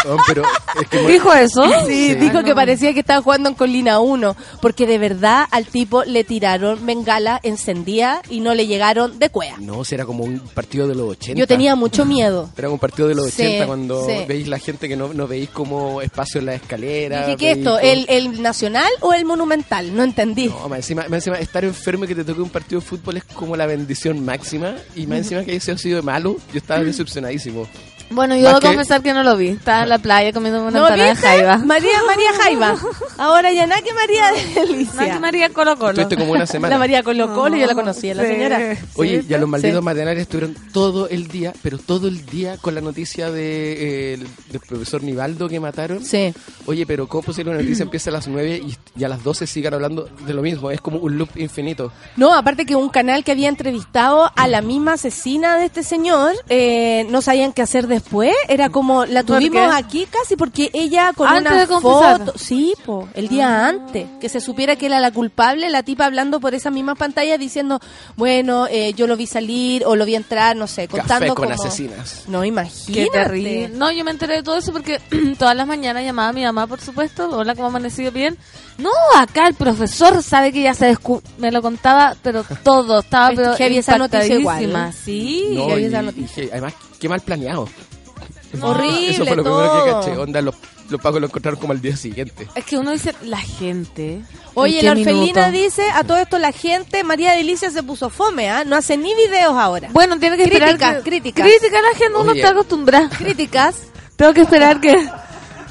[0.07, 0.43] No, pero
[0.81, 1.63] es que ¿Dijo eso?
[1.87, 6.05] Sí, dijo que parecía que estaba jugando en Colina 1, porque de verdad al tipo
[6.05, 9.57] le tiraron bengala encendida y no le llegaron de cuea.
[9.61, 11.39] No, si era como un partido de los 80.
[11.39, 12.49] Yo tenía mucho miedo.
[12.57, 14.13] Era un partido de los Sí, 80 cuando sí.
[14.27, 17.27] veis la gente que no, no veis como espacio en la escalera.
[17.27, 17.65] Dije, ¿qué esto?
[17.71, 19.95] todo- ¿El, ¿El nacional o el monumental?
[19.95, 20.47] No entendí.
[20.49, 23.19] No, más encima, más encima, estar enfermo y que te toque un partido de fútbol
[23.19, 24.75] es como la bendición máxima.
[24.97, 27.67] Y más encima que ese ha sido malo, yo estaba decepcionadísimo.
[28.11, 29.49] Bueno, yo debo que- confesar que no lo vi.
[29.51, 31.57] Estaba en la playa comiendo una ¿No empanada de jaiba.
[31.59, 32.77] María María Jaiba.
[33.19, 34.25] Ahora ya nada que María
[34.55, 34.95] Delicia.
[35.01, 35.91] Nada que María Colo Colo.
[35.91, 36.75] Estuviste como una semana.
[36.75, 38.77] La María Colo Colo, yo la conocía, la señora.
[38.97, 39.85] Oye, Sí, ya los malditos sí.
[39.85, 44.27] matinales estuvieron todo el día, pero todo el día con la noticia de, eh, el-
[44.51, 46.05] del profesor Nivaldo que mataron.
[46.05, 46.35] Sí.
[46.67, 49.47] Oye, pero ¿cómo posible una noticia empieza a las 9 y, y a las 12
[49.47, 50.71] sigan hablando de lo mismo?
[50.73, 51.93] Es como un loop infinito.
[52.17, 56.33] No, aparte que un canal que había entrevistado a la misma asesina de este señor,
[56.49, 58.00] eh, no sabían qué hacer después.
[58.49, 59.77] Era como, la ¿Por tuvimos qué?
[59.77, 62.19] aquí casi porque ella con Antes una de confesar.
[62.27, 66.07] foto, sí, po, el día antes, que se supiera que era la culpable, la tipa
[66.07, 67.81] hablando por esa misma pantalla diciendo,
[68.17, 71.49] bueno, eh, yo lo vi salir o lo vi entrar, no sé, contando Café con
[71.51, 72.25] como- asesinas.
[72.29, 73.11] No, Qué imagínate.
[73.11, 73.69] terrible.
[73.75, 75.01] No, yo me enteré de todo eso porque
[75.39, 77.29] todas las mañanas llamaba a mi mamá, por supuesto.
[77.31, 78.37] Hola, ¿cómo ha amanecido bien?
[78.81, 81.23] No, acá el profesor sabe que ya se descu...
[81.39, 83.01] Me lo contaba, pero todo.
[83.01, 84.93] Estaba Es pero heavy esa noticia igual.
[84.93, 85.49] Sí.
[85.53, 86.45] No, vi y- esa y noticia.
[86.53, 87.69] además, qué mal planeado.
[88.61, 89.85] Horrible Eso fue lo primero todo.
[89.85, 90.19] que caché.
[90.19, 90.55] Onda, los,
[90.89, 92.49] los pagos lo encontraron como al día siguiente.
[92.55, 94.23] Es que uno dice, la gente.
[94.55, 95.51] Oye, ¿en la orfelina minuto?
[95.53, 98.65] dice, a todo esto la gente, María Delicia se puso fome, ¿ah?
[98.65, 99.89] No hace ni videos ahora.
[99.93, 100.71] Bueno, tiene que esperar.
[100.71, 101.47] Críticas, que- críticas.
[101.47, 102.41] Crítica a la gente, uno Oye.
[102.41, 103.09] está acostumbrado.
[103.17, 103.77] Críticas.
[104.17, 105.09] Tengo que esperar que.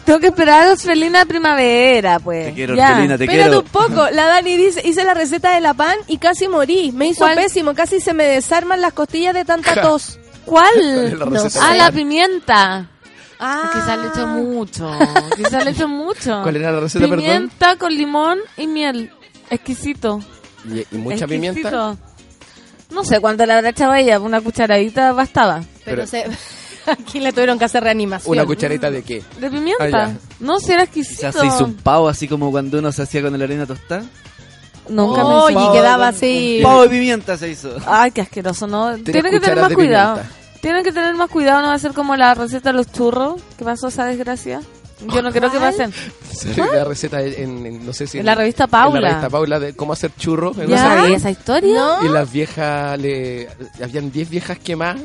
[0.10, 2.48] Tengo que esperar a Orfelina de primavera, pues.
[2.48, 2.94] Te quiero, Ya.
[2.94, 3.60] Orfelina, te Espérate quiero.
[3.60, 4.10] un poco.
[4.10, 6.92] La Dani dice, hice la receta de la pan y casi morí.
[6.92, 7.36] Me hizo ¿Cuál?
[7.36, 10.18] pésimo, casi se me desarman las costillas de tanta tos.
[10.46, 11.20] ¿Cuál.
[11.62, 12.90] Ah, la pimienta.
[13.40, 13.70] Ah.
[13.72, 14.92] Quizás le echo mucho.
[15.38, 16.42] Quizás le echo mucho.
[16.42, 19.12] ¿Cuál era la receta, Pimienta con limón y miel.
[19.52, 20.24] Exquisito.
[20.92, 21.96] ¿Y, mucha pimienta?
[22.90, 24.20] No sé cuánto le habrá echado ella.
[24.20, 25.62] Una cucharadita bastaba.
[25.86, 26.26] Pero, se...
[26.92, 28.34] Aquí le tuvieron que hacer reanimación.
[28.34, 29.24] ¿Una cucharita de qué?
[29.40, 30.06] De pimienta.
[30.06, 31.28] Ah, no, si era exquisito.
[31.28, 34.04] Quizás se hizo un pavo así como cuando uno se hacía con la harina tostada.
[34.90, 36.60] Nunca me me y quedaba así.
[36.64, 37.76] Pavo de pimienta se hizo.
[37.86, 38.96] Ay, qué asqueroso, ¿no?
[38.98, 40.22] Tienen que tener más cuidado.
[40.62, 43.42] Tienen que tener más cuidado, no va a ser como la receta de los churros.
[43.58, 44.62] ¿Qué pasó esa desgracia?
[45.02, 45.94] Yo no creo que pasen.
[46.58, 48.98] La receta en, no sé si en, la revista Paula.
[48.98, 50.58] En la revista Paula de cómo hacer churros.
[50.58, 51.98] ¿No sabía esa historia?
[52.02, 53.48] Y las viejas, le,
[53.82, 55.02] habían 10 viejas quemadas.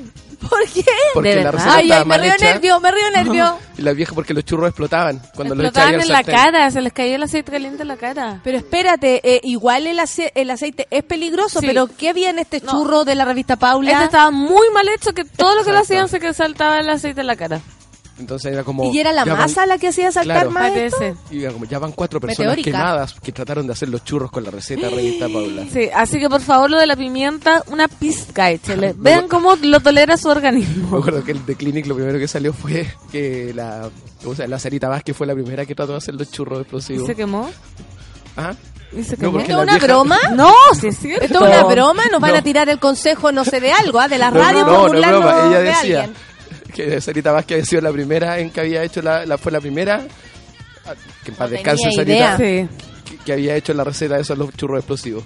[0.49, 0.85] ¿Por qué?
[1.15, 3.59] Porque la receta ay, ay, me río nervio, me río nervio.
[3.77, 6.93] Y las viejas porque los churros explotaban cuando los echaban en la cara, se les
[6.93, 8.41] caía el aceite caliente en la cara.
[8.45, 9.99] Pero espérate, eh, igual el,
[10.35, 13.91] el, aceite es peligroso, pero ¿qué había en este churro de la revista Paula?
[13.91, 16.89] Este estaba muy mal hecho que todo lo que lo hacían se que saltaba el
[16.89, 17.61] aceite en la cara.
[18.19, 18.93] Entonces era como.
[18.93, 20.73] ¿Y era la masa la que hacía saltar más?
[21.31, 24.45] Y era como, ya van cuatro personas quemadas que trataron de hacer los churros con
[24.45, 25.65] la receta revista Paula.
[25.73, 28.95] Sí, así que por favor lo de la pimienta, una pizca échale.
[28.97, 30.91] Vean cómo lo tolera su organismo.
[30.91, 33.91] Me acuerdo que el de Clinic lo primero que salió fue que la.
[34.25, 37.05] O sea, la Sarita Vázquez fue la primera que trató de hacer los churros explosivos.
[37.05, 37.51] ¿Y se quemó?
[38.37, 38.55] ¿Ah?
[38.97, 40.19] ¿Esto es una broma?
[40.35, 41.25] No, sí es cierto.
[41.25, 42.05] ¿Esto es una broma?
[42.11, 44.09] ¿Nos van a tirar el consejo, no sé, de algo, ¿ah?
[44.09, 45.49] de la radio no, no, no, broma.
[45.49, 46.11] Ella decía,
[46.75, 50.07] que Sarita Vázquez había sido la primera en que había hecho la, fue la primera.
[51.25, 52.37] Que en paz descanse Sarita.
[52.37, 55.25] que, había hecho la receta de esos los churros explosivos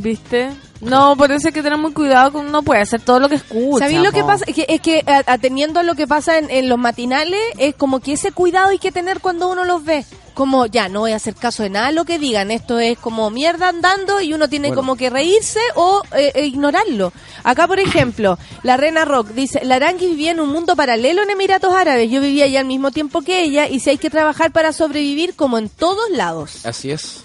[0.00, 0.50] ¿Viste?
[0.80, 3.34] No, por eso hay que tener muy cuidado con no puede hacer todo lo que
[3.34, 3.84] escucha.
[3.84, 4.44] ¿Sabéis lo que pasa?
[4.46, 8.00] Es que, es que atendiendo a lo que pasa en, en, los matinales, es como
[8.00, 10.04] que ese cuidado hay que tener cuando uno los ve
[10.38, 13.28] como ya no voy a hacer caso de nada lo que digan, esto es como
[13.28, 17.12] mierda andando y uno tiene como que reírse o eh, e ignorarlo.
[17.42, 21.30] Acá, por ejemplo, la Rena Rock dice, la Aranguis vivía en un mundo paralelo en
[21.30, 24.52] Emiratos Árabes, yo vivía allá al mismo tiempo que ella y si hay que trabajar
[24.52, 26.64] para sobrevivir como en todos lados.
[26.64, 27.24] Así es.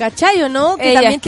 [0.00, 0.78] ¿Cachai o no?
[0.78, 1.20] Que también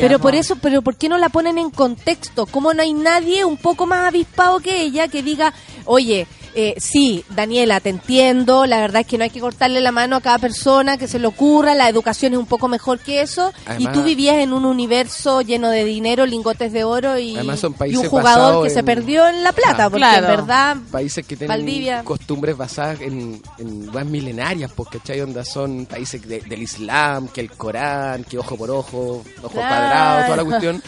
[0.00, 2.46] pero por eso, pero ¿por qué no la ponen en contexto?
[2.46, 5.54] ¿Cómo no hay nadie un poco más avispado que ella que diga,
[5.84, 9.92] oye, eh, sí, Daniela, te entiendo, la verdad es que no hay que cortarle la
[9.92, 13.22] mano a cada persona que se le ocurra, la educación es un poco mejor que
[13.22, 18.08] eso, y tú vivías en un universo lleno de dinero, lingotes de oro y, un
[18.08, 20.76] jugador que se perdió en la plata, porque en verdad...
[20.90, 25.20] Países que tienen costumbres basadas en, en más milenarias, porque ¿cachai?
[25.20, 30.36] Onda son países del Islam, que el Corán, que ojo por ojo, ojo cuadrado, toda
[30.36, 30.82] la cuestión.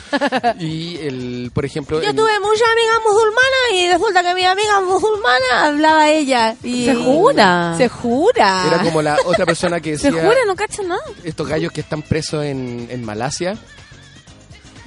[0.59, 2.01] y, el por ejemplo...
[2.03, 6.57] Yo tuve muchas amigas musulmanas y resulta que mi amiga musulmana hablaba ella.
[6.63, 7.75] Y se jura.
[7.77, 8.65] Se jura.
[8.67, 10.11] Era como la otra persona que decía...
[10.11, 11.03] Se jura, no cacha nada.
[11.25, 13.59] Estos gallos que están presos en, en Malasia.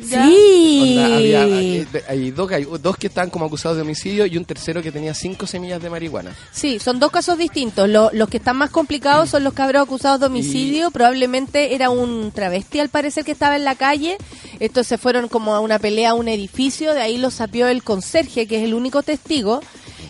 [0.01, 1.85] Sí.
[2.07, 2.49] hay dos,
[2.81, 5.89] dos que están como acusados de homicidio y un tercero que tenía cinco semillas de
[5.89, 6.35] marihuana.
[6.51, 7.89] Sí, son dos casos distintos.
[7.89, 10.91] los que están más complicados son los cabros acusados de homicidio.
[10.91, 14.17] Probablemente era un travesti al parecer que estaba en la calle.
[14.59, 16.93] Estos se fueron como a una pelea a un edificio.
[16.93, 19.61] De ahí los sapió el conserje, que es el único testigo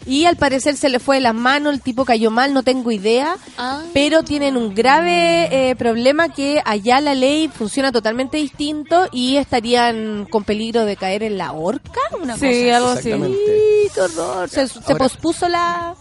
[0.06, 2.92] y al parecer se le fue de las manos, el tipo cayó mal, no tengo
[2.92, 3.84] idea, ah.
[3.94, 10.26] pero tienen un grave eh, problema que allá la ley funciona totalmente distinto y estarían
[10.30, 13.12] con peligro de caer en la horca, una sí, algo así.
[13.12, 14.50] qué horror.
[14.50, 15.96] Se, pospuso la...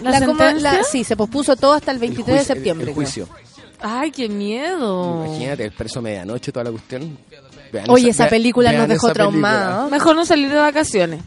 [0.00, 2.88] ¿La, sí, se pospuso todo hasta el 23 de septiembre.
[2.88, 3.28] El, juicio.
[3.80, 5.24] Ay, qué miedo.
[5.26, 7.18] Imagínate, el preso medianoche, toda la cuestión.
[7.88, 9.90] Oye, esa, película nos dejó traumados.
[9.90, 11.20] Mejor no salir de vacaciones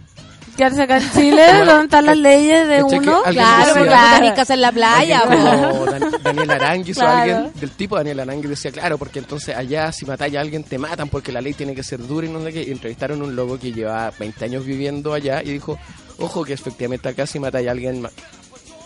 [0.55, 3.23] quedarse acá en Chile, donde están las leyes de uno.
[3.23, 4.35] Claro, claro.
[4.35, 5.23] casa en la playa.
[5.23, 5.85] O
[6.23, 10.35] Daniel Aranguis o alguien del tipo Daniel Aranguis decía, claro, porque entonces allá si matáis
[10.35, 12.63] a alguien te matan porque la ley tiene que ser dura y no sé qué.
[12.63, 15.77] Y entrevistaron a un lobo que lleva 20 años viviendo allá y dijo,
[16.19, 18.07] ojo que efectivamente acá si matáis a alguien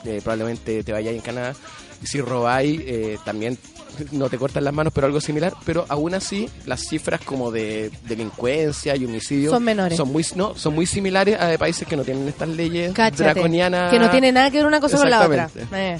[0.05, 1.53] eh, probablemente te vayáis en Canadá.
[2.05, 3.57] Y si robáis, eh, también
[4.11, 7.89] no te cortan las manos, pero algo similar, pero aún así las cifras como de
[8.07, 9.97] delincuencia y homicidio son menores.
[9.97, 13.91] Son muy no, son muy similares a de países que no tienen estas leyes draconianas.
[13.91, 15.49] Que no tienen nada que ver una cosa con la otra.
[15.73, 15.97] Eh.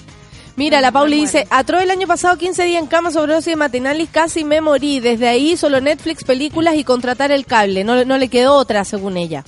[0.57, 3.56] Mira, la Pauli dice, atroz el año pasado 15 días en cama sobre dosis de
[3.56, 4.99] matinalis, casi me morí.
[4.99, 7.84] Desde ahí solo Netflix, películas y contratar el cable.
[7.84, 9.44] No, no le quedó otra, según ella.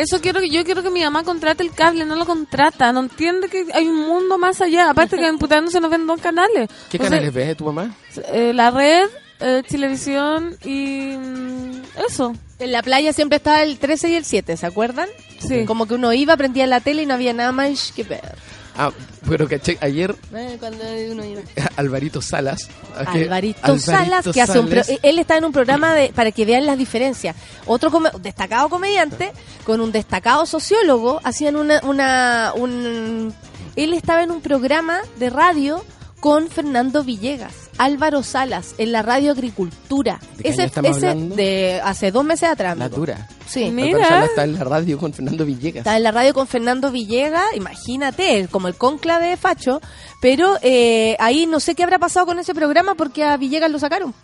[0.00, 3.00] Eso quiero que yo quiero que mi mamá contrate el cable, no lo contrata, no
[3.00, 4.88] entiende que hay un mundo más allá.
[4.88, 6.70] Aparte que en Putano se nos ven dos canales.
[6.88, 7.94] ¿Qué canales ves tu mamá?
[8.32, 9.10] Eh, la red,
[9.40, 12.34] eh, televisión y mm, eso.
[12.58, 15.10] En la playa siempre estaba el 13 y el 7, ¿se acuerdan?
[15.38, 15.66] Sí.
[15.66, 18.36] Como que uno iba, prendía la tele y no había nada más que ver.
[18.76, 18.90] Ah,
[19.28, 20.58] pero caché, ayer eh,
[21.76, 22.68] Alvarito Salas.
[23.06, 24.70] Alvarito, Salas, que hace un
[25.02, 27.36] él está en un programa de para que vean las diferencias.
[27.66, 27.90] Otro
[28.20, 29.32] destacado comediante
[29.64, 33.34] con un destacado sociólogo hacían una, una un
[33.76, 35.84] él estaba en un programa de radio
[36.20, 40.20] con Fernando Villegas, Álvaro Salas, en la radio Agricultura.
[40.36, 42.76] ¿De ese, ese de hace dos meses atrás.
[42.76, 43.28] La dura.
[43.46, 43.70] Sí.
[43.70, 44.06] Mira.
[44.06, 45.80] Salas está en la radio con Fernando Villegas.
[45.80, 49.80] Está en la radio con Fernando Villegas, imagínate, como el conclave de Facho,
[50.20, 53.78] pero eh, ahí no sé qué habrá pasado con ese programa porque a Villegas lo
[53.78, 54.14] sacaron.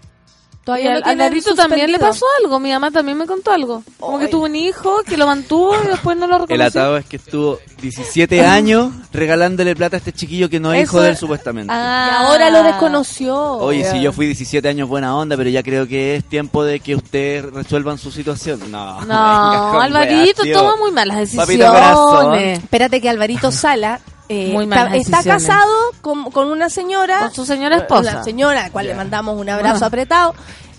[0.66, 3.84] Todavía al, también le pasó algo, mi mamá también me contó algo.
[4.00, 6.54] Como que tuvo un hijo que lo mantuvo y después no lo reconoció.
[6.56, 10.82] El atado es que estuvo 17 años regalándole plata a este chiquillo que no es
[10.82, 11.72] hijo de él supuestamente.
[11.72, 13.36] Ah, y ahora lo desconoció.
[13.58, 16.80] Oye, si yo fui 17 años buena onda, pero ya creo que es tiempo de
[16.80, 18.68] que ustedes resuelvan su situación.
[18.68, 19.14] No, no
[19.80, 22.58] Alvarito toma muy malas decisiones.
[22.58, 24.56] Espérate que Alvarito Sala eh,
[24.94, 27.20] está, casado con, con, una señora.
[27.20, 28.14] Con su señora esposa.
[28.14, 30.34] La señora, a la cual le mandamos un abrazo apretado.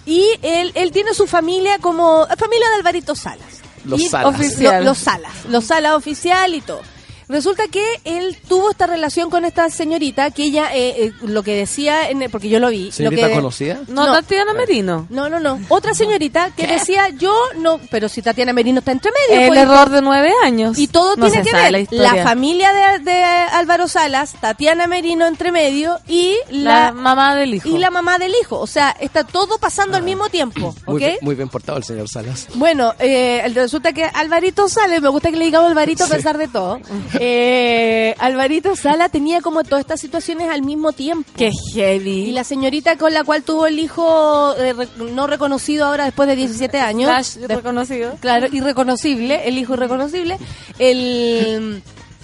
[0.05, 3.61] Y él, él tiene su familia como familia de Alvarito Salas.
[3.83, 4.35] Los Salas.
[4.35, 4.83] Oficial.
[4.83, 5.31] los Salas.
[5.49, 6.81] Los Salas oficial y todo.
[7.29, 11.55] Resulta que él tuvo esta relación con esta señorita que ella, eh, eh, lo que
[11.55, 12.91] decía, en, porque yo lo vi.
[12.91, 13.81] ¿Señorita lo conocida?
[13.87, 15.07] No, Tatiana Merino.
[15.09, 15.59] No, no, no.
[15.67, 19.41] Otra señorita que decía, yo no, pero si Tatiana Merino está entre medio.
[19.41, 20.77] El pues, error de nueve años.
[20.77, 21.87] Y todo tiene que ver.
[21.91, 27.67] La, familia de, de, Álvaro Salas, Tatiana Merino entre medio y la, mamá del hijo.
[27.67, 28.57] Y la mamá del hijo.
[28.57, 30.05] O sea, está todo pasando al ah.
[30.05, 30.73] mismo tiempo.
[30.85, 32.47] Muy, bien, muy bien portado el señor Salas.
[32.53, 36.47] Bueno, eh, resulta que Alvarito Salas, me gusta que le digamos Alvarito a pesar de
[36.47, 36.79] todo.
[37.19, 41.29] Eh, Alvarito Sala tenía como todas estas situaciones al mismo tiempo.
[41.35, 42.25] Qué heavy.
[42.25, 46.35] Y la señorita con la cual tuvo el hijo eh, no reconocido ahora después de
[46.35, 47.37] 17 años.
[47.47, 48.15] reconocido.
[48.19, 50.37] Claro, irreconocible, el hijo irreconocible.
[50.79, 51.81] El...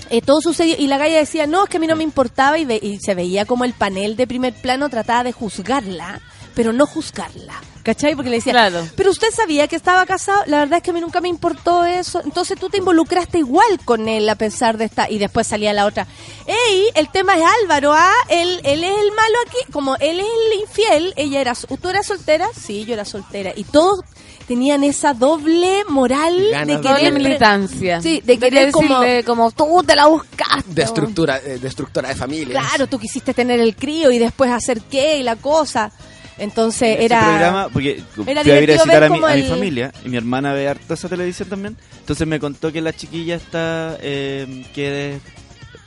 [0.09, 2.59] Eh, todo sucedió y la galla decía, no, es que a mí no me importaba
[2.59, 6.21] y, y se veía como el panel de primer plano trataba de juzgarla,
[6.53, 8.15] pero no juzgarla ¿Cachai?
[8.15, 8.87] Porque le decía, claro.
[8.95, 11.83] pero usted sabía que estaba casado, la verdad es que a mí nunca me importó
[11.83, 12.21] eso.
[12.23, 15.09] Entonces tú te involucraste igual con él a pesar de esta.
[15.09, 16.07] Y después salía la otra,
[16.47, 16.85] ¡Ey!
[16.95, 18.13] El tema es Álvaro, ¿ah?
[18.29, 19.71] Él, él es el malo aquí.
[19.73, 21.53] Como él es el infiel, ella era.
[21.55, 22.47] ¿Tú eras soltera?
[22.55, 23.51] Sí, yo era soltera.
[23.53, 23.99] Y todos
[24.47, 28.01] tenían esa doble moral de querer militancia.
[28.01, 30.71] Sí, de querer como, como tú te la buscaste.
[30.73, 32.61] Destructura, eh, destructora de familia.
[32.61, 35.91] Claro, tú quisiste tener el crío y después hacer qué y la cosa.
[36.37, 37.21] Entonces era.
[37.23, 40.53] programa, porque fui a ir a visitar a mi, a mi, familia y mi hermana
[40.53, 41.77] ve harto esa televisión también.
[41.99, 43.97] Entonces me contó que la chiquilla está.
[44.01, 45.21] Eh, que es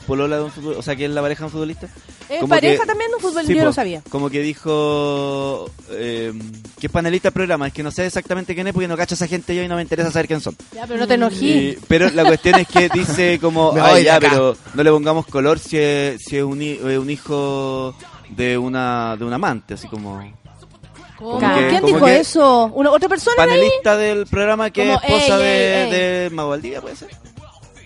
[0.07, 1.89] polola de un futbolista, o sea, que es la pareja de un futbolista.
[2.29, 3.55] ¿Es pareja también de un futbolista?
[3.55, 4.03] yo no sabía.
[4.09, 5.71] Como que dijo.
[5.91, 6.33] Eh,
[6.79, 7.67] que es panelista del programa.
[7.69, 9.69] Es que no sé exactamente quién es porque no cacho a esa gente yo y
[9.69, 10.57] no me interesa saber quién son.
[10.75, 11.79] Ya, pero no te enojí.
[11.89, 13.75] pero la cuestión es que dice como.
[13.81, 17.95] Ay, ya, pero no le pongamos color si es, si es un, un hijo
[18.29, 20.23] de una de un amante, así como...
[21.71, 22.71] ¿Quién dijo eso?
[22.75, 23.37] ¿Una, ¿Otra persona?
[23.37, 27.09] Panelista del programa que es esposa de, de Magualdía, ¿puede ser?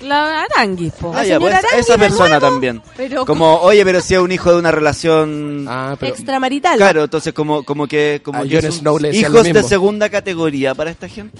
[0.00, 1.12] La Arangui, po.
[1.14, 2.82] Ah, ya, pues, esa persona también.
[3.26, 6.76] como, oye, pero si es un hijo de una relación ah, extramarital.
[6.76, 11.38] Claro, entonces como, como que como hijos de segunda categoría para esta gente.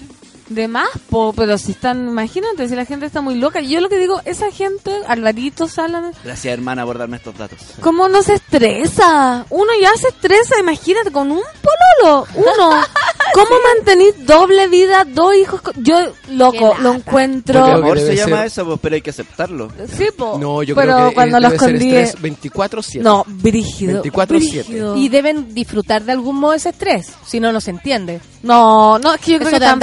[0.51, 3.61] De más, po, pero si están, imagínate, si la gente está muy loca.
[3.61, 6.13] Yo lo que digo, esa gente, Alvarito Salas.
[6.25, 7.57] Gracias, hermana, por darme estos datos.
[7.79, 9.45] ¿Cómo no se estresa?
[9.49, 11.41] Uno ya se estresa, imagínate, con un
[12.01, 12.27] pololo.
[12.35, 12.81] Uno.
[13.33, 15.61] ¿Cómo mantener doble vida, dos hijos?
[15.77, 17.63] Yo, loco, lo encuentro.
[17.63, 19.69] amor se llama eso, pues, pero hay que aceptarlo.
[19.97, 20.37] Sí, po.
[20.37, 23.01] No, yo pero creo que cuando los 24-7.
[23.01, 24.03] No, brígido.
[24.03, 24.97] 24-7.
[24.97, 28.19] Y deben disfrutar de algún modo ese estrés, si no, no se entiende.
[28.43, 29.79] No, no, es que yo creo que están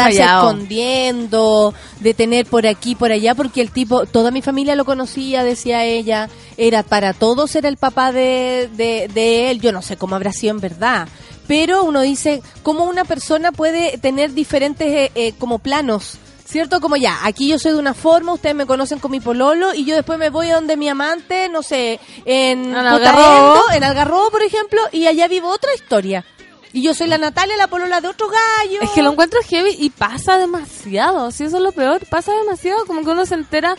[0.58, 5.44] escondiendo, de tener por aquí, por allá, porque el tipo, toda mi familia lo conocía,
[5.44, 10.16] decía ella, era para todos, era el papá de, de, él, yo no sé cómo
[10.16, 11.08] habrá sido en verdad,
[11.46, 16.18] pero uno dice, ¿cómo una persona puede tener diferentes eh, eh, como planos?
[16.44, 16.80] ¿Cierto?
[16.80, 19.84] Como ya, aquí yo soy de una forma, ustedes me conocen con mi pololo y
[19.84, 24.42] yo después me voy a donde mi amante, no sé, en, Algarrobo, en Algarrobo, por
[24.42, 26.24] ejemplo, y allá vivo otra historia.
[26.72, 28.80] Y yo soy la Natalia, la polola de otro gallo.
[28.82, 31.30] Es que lo encuentro heavy y pasa demasiado.
[31.30, 32.84] Si eso es lo peor, pasa demasiado.
[32.86, 33.74] Como que uno se entera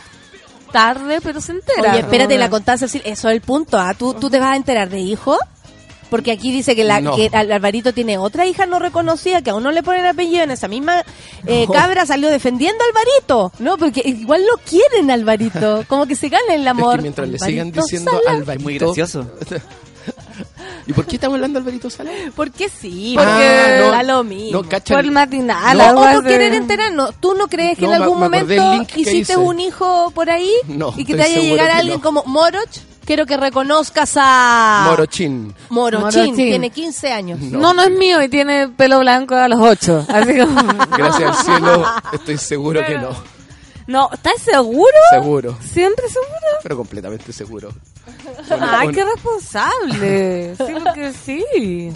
[0.71, 1.91] tarde, pero se entera.
[1.91, 3.01] Oye, espérate, la contaste así.
[3.05, 3.77] Eso es el punto.
[3.77, 3.93] ¿ah?
[3.93, 5.37] ¿Tú, ¿Tú te vas a enterar de hijo?
[6.09, 9.71] Porque aquí dice que, la, que Alvarito tiene otra hija no reconocida, que aún no
[9.71, 11.03] le ponen apellido en esa misma
[11.45, 13.51] eh, cabra salió defendiendo a Alvarito.
[13.59, 15.85] No, porque igual lo quieren Alvarito.
[15.87, 16.95] Como que se gana el amor.
[16.95, 18.51] Es que mientras le sigan diciendo Alvarito.
[18.53, 19.31] Es muy gracioso.
[20.87, 22.11] ¿Y por qué estamos hablando de Alvarito Sala?
[22.35, 24.63] Porque sí, porque ah, lo mismo.
[24.63, 25.77] por el matinal.
[25.77, 27.15] No, o no quieren enterarnos.
[27.19, 30.53] ¿Tú no crees que en algún momento hiciste un hijo por ahí?
[30.67, 32.69] No, y que te haya llegado alguien como Moroch.
[33.05, 34.83] Quiero que reconozcas a...
[34.87, 35.55] Morochín.
[35.69, 37.39] Morochín, tiene 15 años.
[37.39, 37.73] No.
[37.73, 40.05] no, es mío y tiene pelo blanco a los 8.
[40.07, 40.33] Así
[40.97, 43.38] Gracias al cielo, estoy seguro que no.
[43.89, 44.85] No, ¿estás seguro?
[45.09, 45.57] Seguro.
[45.61, 46.59] ¿Siempre seguro?
[46.61, 47.69] Pero completamente seguro.
[48.51, 50.55] Ay, qué responsable.
[50.55, 51.91] Sí, porque sí.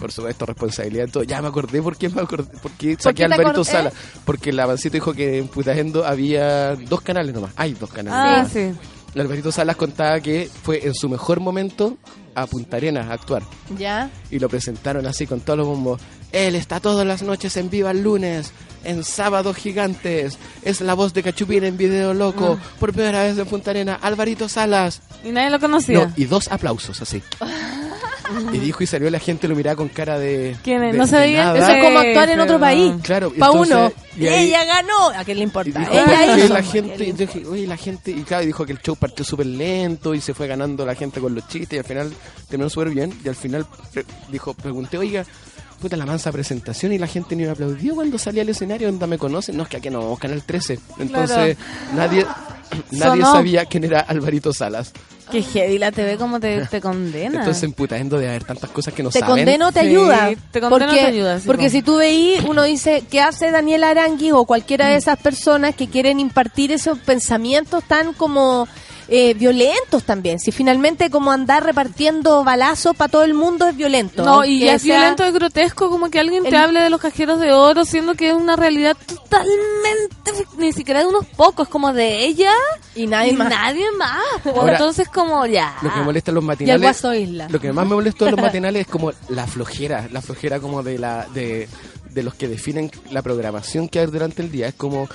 [0.00, 1.08] Por supuesto, responsabilidad.
[1.08, 1.22] Todo.
[1.22, 2.50] Ya me acordé por qué me acordé.
[2.58, 3.92] Por qué saqué a Alberto Sala.
[4.24, 7.52] Porque la Avancito dijo que en Putagendo había dos canales nomás.
[7.54, 8.18] Hay dos canales.
[8.20, 8.52] Ah, nomás.
[8.52, 8.72] sí.
[9.20, 11.96] Alberto Salas contaba que fue en su mejor momento
[12.34, 13.42] a Punta Arenas a actuar.
[13.78, 14.10] ¿Ya?
[14.32, 16.00] Y lo presentaron así con todos los bombos.
[16.32, 18.52] Él está todas las noches en Viva el Lunes,
[18.86, 20.38] en Sábados Gigantes.
[20.62, 22.58] Es la voz de Cachupín en Video Loco.
[22.80, 25.00] Por primera vez en Punta Arenas, Alvarito Salas.
[25.24, 26.06] Y nadie lo conocía.
[26.06, 27.22] No, y dos aplausos así.
[28.52, 30.56] y dijo y salió la gente lo miraba con cara de.
[30.64, 30.92] ¿Quién es?
[30.92, 31.56] de- No se veía.
[31.56, 32.92] Eso es como actuar en otro país.
[33.02, 33.92] Claro, Pa' entonces, uno.
[34.18, 35.08] y ahí- Ella ganó.
[35.10, 35.78] ¿A quién le importa?
[35.78, 36.54] dijo, Ella "Oye, hizo.
[36.54, 39.24] la gente, y yo dije, oye, la gente, y claro, dijo que el show partió
[39.24, 42.12] súper lento y se fue ganando la gente con los chistes y al final
[42.48, 45.24] terminó súper bien y al final pre- dijo, pregunté, oiga,
[45.80, 49.06] puta la mansa presentación y la gente ni me aplaudió cuando salí al escenario, ¿dónde
[49.06, 49.56] me conocen?
[49.56, 50.78] No, es que aquí no, Canal 13.
[50.98, 51.56] Entonces,
[51.94, 52.24] nadie,
[52.92, 53.32] nadie Sonó.
[53.32, 54.92] sabía quién era Alvarito Salas.
[55.30, 57.40] Qué heavy la TV como te, te condena.
[57.40, 59.34] Entonces, en Putaendo de haber tantas cosas que no te saben.
[59.44, 60.28] condeno, te Sí, ayuda.
[60.52, 61.70] te condeno, porque, te ayuda, sí, porque po.
[61.70, 64.88] si tú veís, uno dice, ¿qué hace Daniel Arangui o cualquiera Mm.
[64.90, 68.68] de esas personas que quieren impartir esos pensamientos tan como
[69.08, 70.38] eh, violentos también?
[70.40, 74.24] Si finalmente como andar repartiendo balazos para todo el mundo es violento.
[74.24, 77.38] No, y es sea- violento, es grotesco como que alguien te hable de los cajeros
[77.40, 82.24] de oro, siendo que es una realidad totalmente, ni siquiera de unos pocos, como de
[82.24, 82.52] ella
[82.94, 83.48] Y nadie y más.
[83.50, 84.22] nadie más.
[84.56, 85.76] Ahora, Entonces como ya.
[85.82, 86.82] Lo que me molesta los Y el matinales.
[86.82, 87.48] Guaso Isla.
[87.50, 90.82] Lo que más me molestó de los matinales es como la flojera, la flojera como
[90.82, 91.68] de la de,
[92.10, 94.68] de los que definen la programación que hay durante el día.
[94.68, 95.08] Es como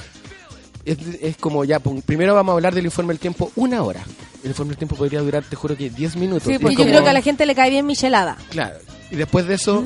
[0.85, 4.01] es, es como ya, pum, primero vamos a hablar del informe del tiempo una hora.
[4.43, 6.43] El informe del tiempo podría durar, te juro que 10 minutos.
[6.47, 8.37] Sí, porque yo como- creo que a la gente le cae bien Michelada.
[8.49, 8.77] Claro.
[9.11, 9.83] Y después de eso,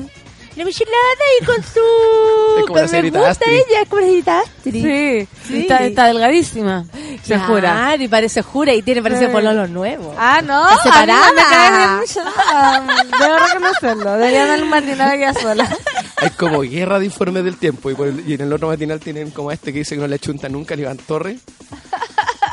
[0.56, 0.96] La Michelada
[1.40, 1.80] y con su...
[2.58, 4.72] Es como la me señorita gusta ella, es como la señorita Astrid.
[4.72, 5.58] Sí, Sí.
[5.60, 6.86] Está, está delgadísima,
[7.22, 7.60] se jura.
[7.72, 9.32] Claro, y parece jura y tiene parece Sí.
[9.32, 10.14] pololo nuevo.
[10.16, 10.82] Ah, no, Está a mí
[11.12, 11.32] separada.
[11.32, 12.86] me cae bien Michelada.
[13.20, 15.68] Debo reconocerlo, debería dar un matinal ella sola.
[16.18, 17.90] hay como guerra de informes del tiempo.
[17.90, 20.06] Y, por el- y en el otro matinal tienen como este que dice que no
[20.08, 21.40] le chunta nunca, el Iván Torres.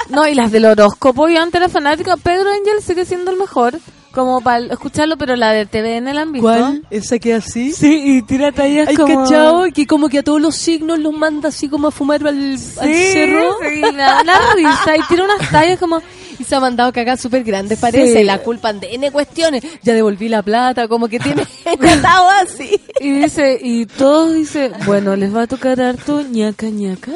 [0.09, 3.79] No, y las del horóscopo, yo antes era fanática, Pedro Angel sigue siendo el mejor,
[4.11, 6.73] como para escucharlo, pero la de TVN la han visto.
[6.91, 7.71] ¿Esa que así?
[7.71, 9.23] Sí, y tira tallas ¿Hay como...
[9.23, 9.63] cachado?
[9.73, 12.57] Que como que a todos los signos los manda así como a fumar al, al
[12.59, 12.77] Sí,
[13.13, 13.55] cerro.
[13.61, 16.01] sí, me da una risa y tira unas tallas como...
[16.43, 18.19] Y se ha mandado cagas súper grandes, parece.
[18.19, 18.23] Sí.
[18.23, 19.63] La culpan de N cuestiones.
[19.81, 21.45] Ya devolví la plata, como que tiene
[21.79, 22.79] tratado así.
[22.99, 27.11] Y dice, y todos dice, bueno, les va a tocar harto ñaca ñaca.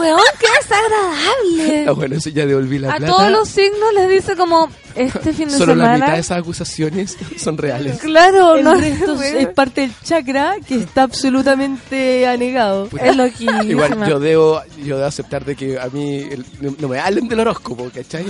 [0.00, 1.84] Weón, qué desagradable.
[1.90, 3.12] Ah, bueno, eso ya devolví la A plata.
[3.12, 6.04] todos los signos les dice como, este fin de Solo la semana...
[6.04, 7.98] mitad de esas acusaciones son reales.
[7.98, 12.88] Claro, El no resto es parte del chakra que está absolutamente anegado.
[13.02, 13.64] Es loquísima.
[13.64, 16.44] Igual yo debo, yo debo aceptar de que a mí el-
[16.78, 18.26] no me hablen del horóscopo, ¿cachai?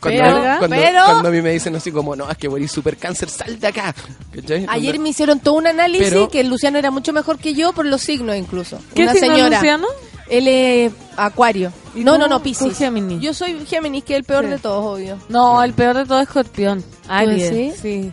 [0.00, 2.70] Cuando, Pero- cuando, pero- cuando a mí me dicen así como, no, es que morís
[2.72, 3.94] super cáncer, sal de acá.
[4.34, 4.66] ¿cachai?
[4.68, 7.72] Ayer me hicieron todo un análisis Pero- que el Luciano era mucho mejor que yo
[7.72, 8.78] por los signos incluso.
[8.94, 9.56] ¿Qué Una signo señora.
[9.58, 9.86] Luciano?
[10.30, 11.72] Él es Acuario.
[11.94, 12.40] ¿Y No, no, no.
[12.40, 13.20] Géminis.
[13.20, 14.50] Yo soy Géminis, que es el peor Sí.
[14.52, 15.18] de todos, obvio.
[15.28, 16.84] No, el peor de todo es Escorpión.
[17.08, 17.50] Aries.
[17.50, 17.74] decís?
[17.82, 18.12] Sí.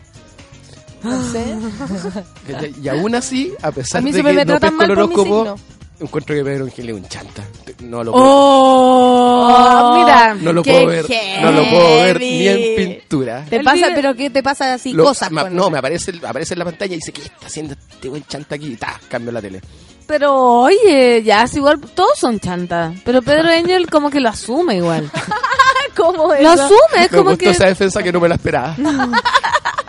[1.03, 1.43] No sé.
[2.81, 4.97] Y aún así, a pesar A mí de que me no tratan pesco el mal
[4.97, 5.76] por mi horóscopo, signo.
[5.99, 7.43] Encuentro que Pedro Ángel es un chanta.
[7.83, 10.33] No lo puedo, Oh, mira.
[10.35, 11.05] no lo puedo ver,
[11.41, 13.45] no lo puedo ver ni en pintura.
[13.49, 14.93] ¿Te pasa, pero qué te pasa así?
[14.93, 15.31] Lo- cosas.
[15.31, 18.09] ma- con- no, me aparece, aparece en la pantalla y dice, ¿qué está haciendo este
[18.09, 18.67] buen chanta aquí?
[18.73, 19.61] Y ta, cambio la tele.
[20.05, 22.93] Pero oye, ya es igual, todos son chantas.
[23.03, 25.09] Pero Pedro Angel como que lo asume igual.
[25.97, 27.49] ¿Cómo es Lo asume, es Me como gustó que...
[27.49, 28.75] esa defensa que no me la esperaba.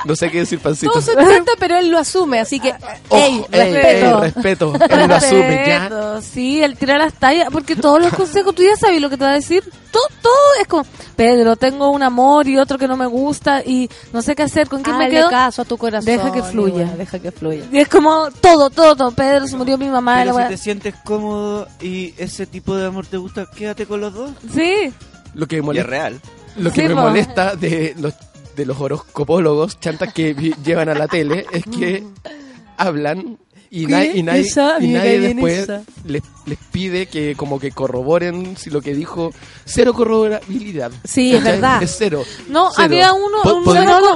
[0.05, 0.93] no sé qué decir, pancito.
[0.93, 2.73] Todos son chantas, pero él lo asume, así que,
[3.11, 4.07] Oh, ey, ey, respeto.
[4.17, 4.73] ey, respeto.
[4.89, 6.21] Él lo asume, ya.
[6.23, 9.25] Sí, él tira las tallas, porque todos los consejos, tú ya sabes lo que te
[9.25, 9.63] va a decir.
[9.91, 10.85] Todo, todo es como,
[11.17, 14.69] Pedro, tengo un amor y otro que no me gusta y no sé qué hacer,
[14.69, 15.31] ¿con quién me Hazle quedo?
[15.31, 16.05] caso a tu corazón.
[16.07, 16.83] Deja que fluya.
[16.83, 17.65] igual, deja que fluya.
[17.73, 19.11] Y es como todo, todo, todo.
[19.13, 20.19] Pedro, se murió mi mamá.
[20.25, 24.01] Pero la si te sientes cómodo y ese tipo de amor te gusta, quédate con
[24.01, 24.31] los dos.
[24.55, 24.93] Sí,
[25.39, 26.21] Lo que me Y es molesta, real.
[26.57, 27.01] lo que Sí, me po.
[27.03, 28.15] molesta de los,
[28.57, 32.05] de los horoscopólogos chantas que vi- llevan a la tele es que
[32.77, 33.39] hablan
[33.71, 35.69] y, na- y nadie, Esa, y después
[36.05, 39.31] les, les pide que como que corroboren si lo que dijo
[39.65, 40.91] cero corroborabilidad.
[41.05, 41.83] Sí, es verdad.
[41.83, 42.23] Es cero.
[42.49, 42.85] No, Cero.
[42.85, 43.65] había uno- un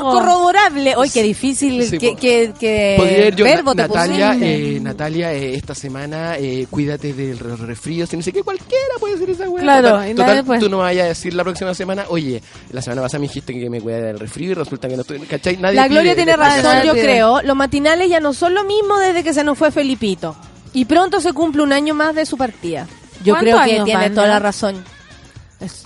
[0.00, 0.96] corroborable.
[0.96, 5.32] Hoy qué difícil, Sí, que, que, que Podría ir yo, verbo te Natalia, eh, Natalia,
[5.32, 9.30] eh, esta semana eh, cuídate del re- resfrío, si no sé qué, cualquiera puede decir
[9.30, 9.62] esa weá.
[9.62, 12.42] Claro, Total, y total, tú no vayas a decir la próxima semana, oye,
[12.72, 15.18] la semana pasada me dijiste que me cuidara del resfrío y resulta que no estoy,
[15.20, 15.56] ¿cachai?
[15.58, 17.42] Nadie La Gloria pide- tiene razón, yo creo.
[17.42, 20.36] Los matinales ya no son lo mismo desde que se nos fue Felipito.
[20.72, 22.86] Y pronto se cumple un año más de su partida.
[23.24, 24.84] Yo creo que tiene toda la razón.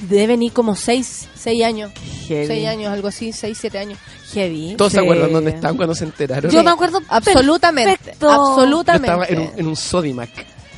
[0.09, 1.93] Deben ir como seis, seis años.
[2.27, 3.99] Seis años, algo así, seis, siete años.
[4.33, 4.75] Heavy.
[4.77, 6.51] ¿Todos se acuerdan dónde estaban cuando se enteraron?
[6.51, 8.15] Yo me acuerdo absolutamente.
[8.21, 9.09] Absolutamente.
[9.09, 10.31] estaba en un, en un Sodimac.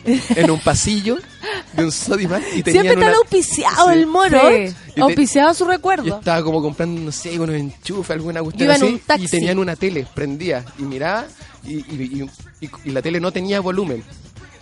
[0.36, 1.18] en un pasillo
[1.72, 4.40] de un Sodimac y Siempre estaba auspiciado el moro.
[5.00, 6.06] Auspiciado su recuerdo.
[6.06, 9.00] Y estaba como comprando, no sé, unos enchufes, alguna cuestión así.
[9.18, 10.64] Y tenían una tele prendida.
[10.78, 11.26] Y miraba
[11.64, 12.26] y,
[12.84, 14.02] y la tele no tenía volumen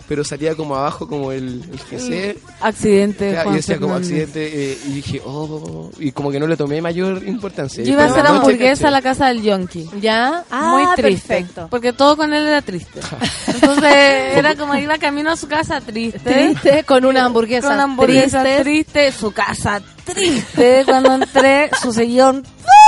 [0.07, 2.37] pero salía como abajo como el, el GC.
[2.61, 3.37] Accidente.
[3.49, 7.27] y decía como accidente eh, y dije, oh, y como que no le tomé mayor
[7.27, 7.83] importancia.
[7.83, 9.89] Yo iba a hacer hamburguesa a la casa del yonki.
[10.01, 10.45] ¿Ya?
[10.49, 11.27] Ah, Muy triste.
[11.27, 11.67] Perfecto.
[11.69, 13.01] Porque todo con él era triste.
[13.47, 16.19] Entonces era como iba camino a su casa triste.
[16.19, 17.67] Triste, con una hamburguesa.
[17.67, 20.83] Con una hamburguesa triste, su casa triste.
[20.85, 22.43] Cuando entré, su sillón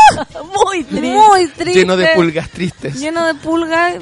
[0.65, 1.09] muy triste.
[1.11, 1.79] Muy triste.
[1.79, 2.99] Lleno de pulgas tristes.
[2.99, 3.95] Lleno de pulgas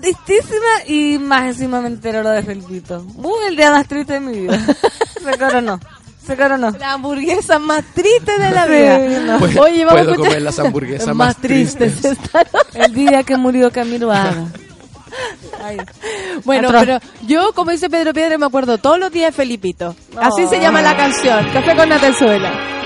[0.00, 3.04] tristísima y más encima me entero lo de Felipito.
[3.16, 4.58] Uy, el día más triste de mi vida.
[5.24, 5.80] Se coronó.
[6.26, 6.70] Se coronó.
[6.72, 9.38] La hamburguesa más triste de la vida.
[9.60, 11.94] Oye, vamos Puedo a comer las hamburguesas más, tristes.
[12.74, 14.46] el día que murió Camilo Haga.
[16.44, 19.96] Bueno, pero yo, como dice Pedro Piedra, me acuerdo todos los días de Felipito.
[20.16, 22.77] Así se llama la canción, Café con Natenzuela.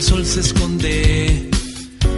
[0.00, 1.50] Sol se esconde,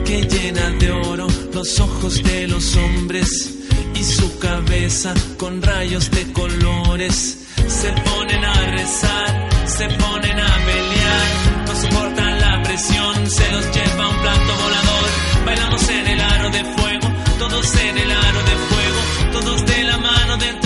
[0.04, 3.54] que llena de oro los ojos de los hombres
[3.94, 7.38] y su cabeza con rayos de colores.
[7.68, 11.28] Se ponen a rezar, se ponen a pelear,
[11.66, 15.08] no soportan la presión, se los lleva un plato volador.
[15.44, 17.08] Bailamos en el aro de fuego,
[17.38, 19.00] todos en el aro de fuego,
[19.32, 20.65] todos de la mano dentro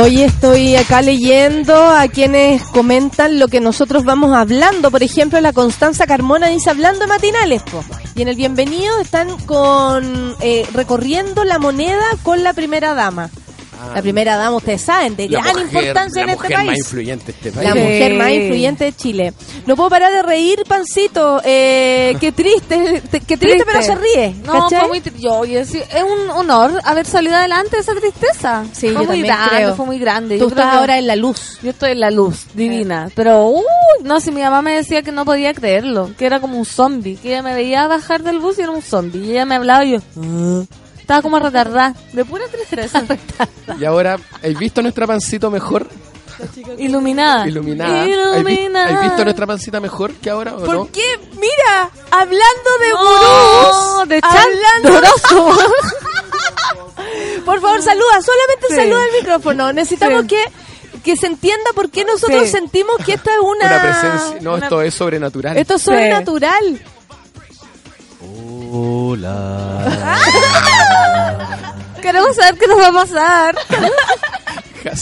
[0.00, 4.92] Hoy estoy acá leyendo a quienes comentan lo que nosotros vamos hablando.
[4.92, 7.64] Por ejemplo, la Constanza Carmona dice hablando de matinales.
[8.14, 13.28] Y en el bienvenido están con eh, recorriendo la moneda con la primera dama.
[13.80, 16.56] Ah, la primera dama, ustedes saben, de la gran mujer- importancia en la este mujer
[16.56, 16.68] país.
[16.70, 17.64] más influyente de este país.
[17.68, 17.78] La Sí.
[17.78, 19.32] mujer más influyente de Chile.
[19.66, 21.40] No puedo parar de reír, Pancito.
[21.44, 24.34] Eh, qué triste, te- qué triste, pero se ríe.
[24.44, 28.64] No, fue muy yo, yo sí, es un honor haber salido adelante de esa tristeza.
[28.72, 29.74] Sí, fue yo muy también grande, creo.
[29.76, 30.38] fue muy grande.
[30.38, 31.58] Tú Yo creo estás que- ahora en la luz.
[31.62, 33.10] Yo estoy en la luz, divina.
[33.14, 33.62] Pero, uy,
[34.02, 37.16] no, si mi mamá me decía que no podía creerlo, que era como un zombie,
[37.16, 39.24] que ella me veía bajar del bus y era un zombie.
[39.24, 40.62] Y ella me hablaba y yo, "Ah".
[41.08, 43.02] Estaba como retardada, de pura tristeza.
[43.80, 45.88] Y ahora, ¿has visto nuestra pancito mejor?
[46.76, 47.48] Iluminada.
[47.48, 48.02] Iluminada.
[48.02, 48.06] ¿Has,
[48.44, 48.94] vi- Iluminada.
[48.94, 50.88] has visto nuestra pancita mejor que ahora o ¿Por no?
[50.92, 51.18] qué?
[51.32, 55.58] Mira, hablando de No, gurús, de hablando Doroso.
[57.46, 58.74] Por favor, saluda, solamente Sí.
[58.74, 59.72] saluda el micrófono.
[59.72, 60.28] Necesitamos Sí.
[60.28, 60.44] que
[61.04, 62.48] que se entienda por qué nosotros Sí.
[62.50, 64.38] sentimos que esta es una Una presencia.
[64.42, 65.56] No, una- esto es sobrenatural.
[65.56, 66.82] esto es sobrenatural.
[68.70, 70.16] Hola.
[72.02, 73.56] Queremos saber qué nos va a pasar.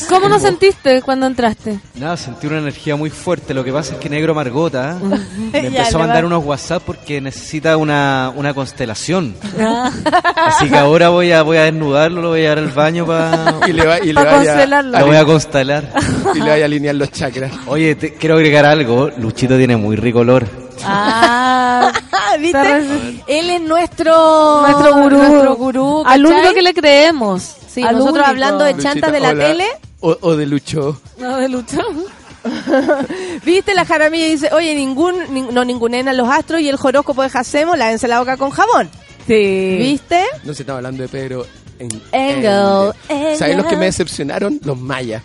[0.09, 1.79] ¿Cómo nos sentiste cuando entraste?
[1.95, 3.55] Nada, sentí una energía muy fuerte.
[3.55, 4.99] Lo que pasa es que Negro Margota
[5.53, 9.37] me empezó a mandar unos WhatsApp porque necesita una, una constelación.
[10.37, 13.55] Así que ahora voy a voy a desnudarlo, lo voy a llevar al baño para...
[13.69, 14.97] Y le, va, y le Pa' vaya constelarlo.
[14.97, 15.93] a, Lo voy a constelar.
[16.35, 17.53] y le vaya a alinear los chakras.
[17.67, 19.11] Oye, te- quiero agregar algo.
[19.19, 20.47] Luchito tiene muy rico olor.
[20.85, 21.93] Ah,
[22.41, 23.23] ¿Viste?
[23.27, 25.17] Él es nuestro nuestro gurú.
[25.19, 27.43] nuestro gurú, Al único que le creemos.
[27.69, 28.31] Sí, Al nosotros único.
[28.31, 29.47] hablando de Luchita, chantas de la hola.
[29.47, 29.67] tele.
[30.01, 31.01] O, o de Lucho.
[31.19, 31.79] No, de Lucho.
[33.45, 33.75] ¿Viste?
[33.75, 37.29] La jaramilla dice, oye, ningún, nin- no ningunen a los astros y el horóscopo de
[37.31, 38.89] Jacemo, lávense la boca con jabón.
[39.27, 39.77] Sí.
[39.79, 40.23] ¿Viste?
[40.45, 41.47] No se estaba hablando de Pedro.
[41.79, 43.79] En, Engel, en- ¿Sabes los que Engel.
[43.79, 44.61] me decepcionaron?
[44.65, 45.23] Los mayas.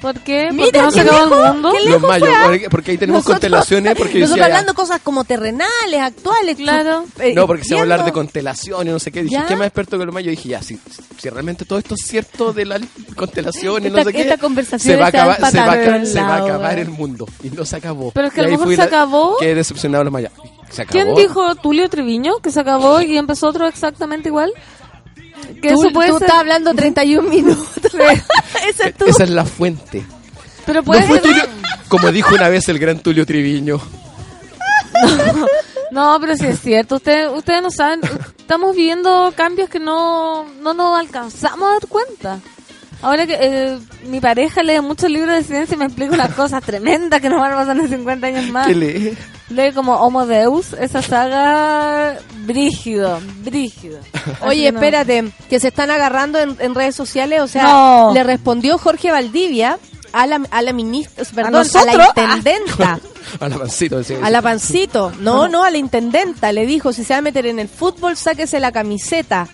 [0.00, 0.50] ¿Por qué?
[0.52, 1.70] Mira, Porque no se qué acabó el lejos, mundo.
[1.72, 2.42] qué Los lejos mayos, fue, ¿ah?
[2.44, 3.94] porque, porque ahí tenemos Nosotros- constelaciones.
[3.96, 6.56] Porque Nosotros decía ya- hablando cosas como terrenales, actuales.
[6.56, 7.04] Claro.
[7.18, 9.22] eh, No, porque se va a hablar de viendo- constelaciones, no sé qué.
[9.22, 9.46] Dije, ¿Ya?
[9.46, 10.30] ¿qué más experto que los mayos?
[10.30, 10.78] Dije, ya, si,
[11.18, 12.80] si realmente todo esto es cierto de las
[13.16, 14.22] constelaciones, Esta- no sé qué.
[14.22, 16.46] esta conversación se va, a está acabar, se, va a, acabar- se va a lado,
[16.46, 17.26] acabar el mundo.
[17.42, 18.10] Y no se acabó.
[18.12, 19.36] Pero es que Y a lo ahí mejor fui se la- acabó.
[19.38, 20.32] Quedé decepcionado los mayas.
[20.70, 20.92] ¿Se acabó?
[20.92, 24.52] ¿Quién dijo Tulio Triviño que se acabó y empezó otro exactamente igual?
[25.62, 26.26] Que Tú, eso puede tú ser.
[26.26, 27.94] estás hablando 31 minutos.
[28.68, 29.04] Esa es tu...
[29.06, 30.04] Esa es la fuente.
[30.64, 31.30] Pero No puede fue ser.
[31.30, 31.48] Tulio-
[31.88, 33.80] como dijo una vez el gran Tulio Triviño.
[35.92, 36.96] No, pero sí es cierto.
[36.96, 38.00] Ustedes, ustedes no saben.
[38.38, 42.38] Estamos viviendo cambios que no, no nos alcanzamos a dar cuenta.
[43.02, 46.62] Ahora que eh, mi pareja lee muchos libros de ciencia y me explica unas cosas
[46.64, 48.66] tremendas que nos van a pasar en 50 años más.
[48.66, 49.16] ¿Qué lee?
[49.48, 54.00] Lee como Homo Deus, esa saga brígido, brígido.
[54.42, 54.78] Oye, no.
[54.78, 57.40] espérate, que se están agarrando en, en redes sociales.
[57.42, 58.10] O sea, No.
[58.12, 59.78] le respondió Jorge Valdivia
[60.12, 62.98] a la, a la ministra, perdón, a, la intendenta.
[63.40, 63.98] A la pancito.
[63.98, 64.18] decía.
[64.22, 65.12] A la pancito.
[65.18, 66.52] No, no, a la intendenta.
[66.52, 69.48] Le dijo, si se va a meter en el fútbol, sáquese la camiseta.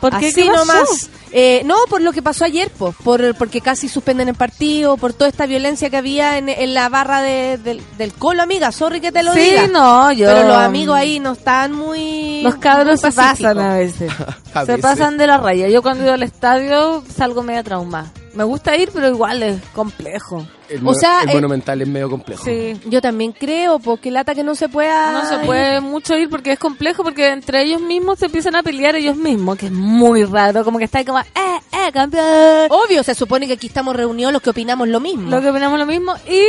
[0.00, 0.28] ¿Por qué?
[0.28, 0.58] Así ¿Qué pasó?
[0.64, 1.10] nomás.
[1.32, 5.12] Eh, no, por lo que pasó ayer, po, por porque casi suspenden el partido, por
[5.12, 8.72] toda esta violencia que había en, en la barra de- del, del colo, amiga.
[8.72, 9.66] Sorry que te lo Sí, diga.
[9.68, 12.42] no, yo- Pero los amigos ahí no están muy...
[12.42, 14.10] Los cabros muy se pasan a veces.
[14.54, 14.82] A se veces.
[14.82, 15.68] pasan de la raya.
[15.68, 18.10] Yo cuando iba al estadio salgo media trauma.
[18.34, 20.46] Me gusta ir, pero igual es complejo.
[20.68, 22.44] El, O sea, el eh, monumental es medio complejo.
[22.44, 22.80] Sí.
[22.86, 25.10] Yo también creo, porque lata que no se pueda...
[25.12, 28.62] No se puede mucho ir porque es complejo, porque entre ellos mismos se empiezan a
[28.62, 32.68] pelear ellos mismos, que es muy raro, como que está ahí como, eh, eh, campeón.
[32.70, 35.30] Obvio, se supone que aquí estamos reunidos los que opinamos lo mismo.
[35.30, 36.42] Lo que opinamos lo mismo y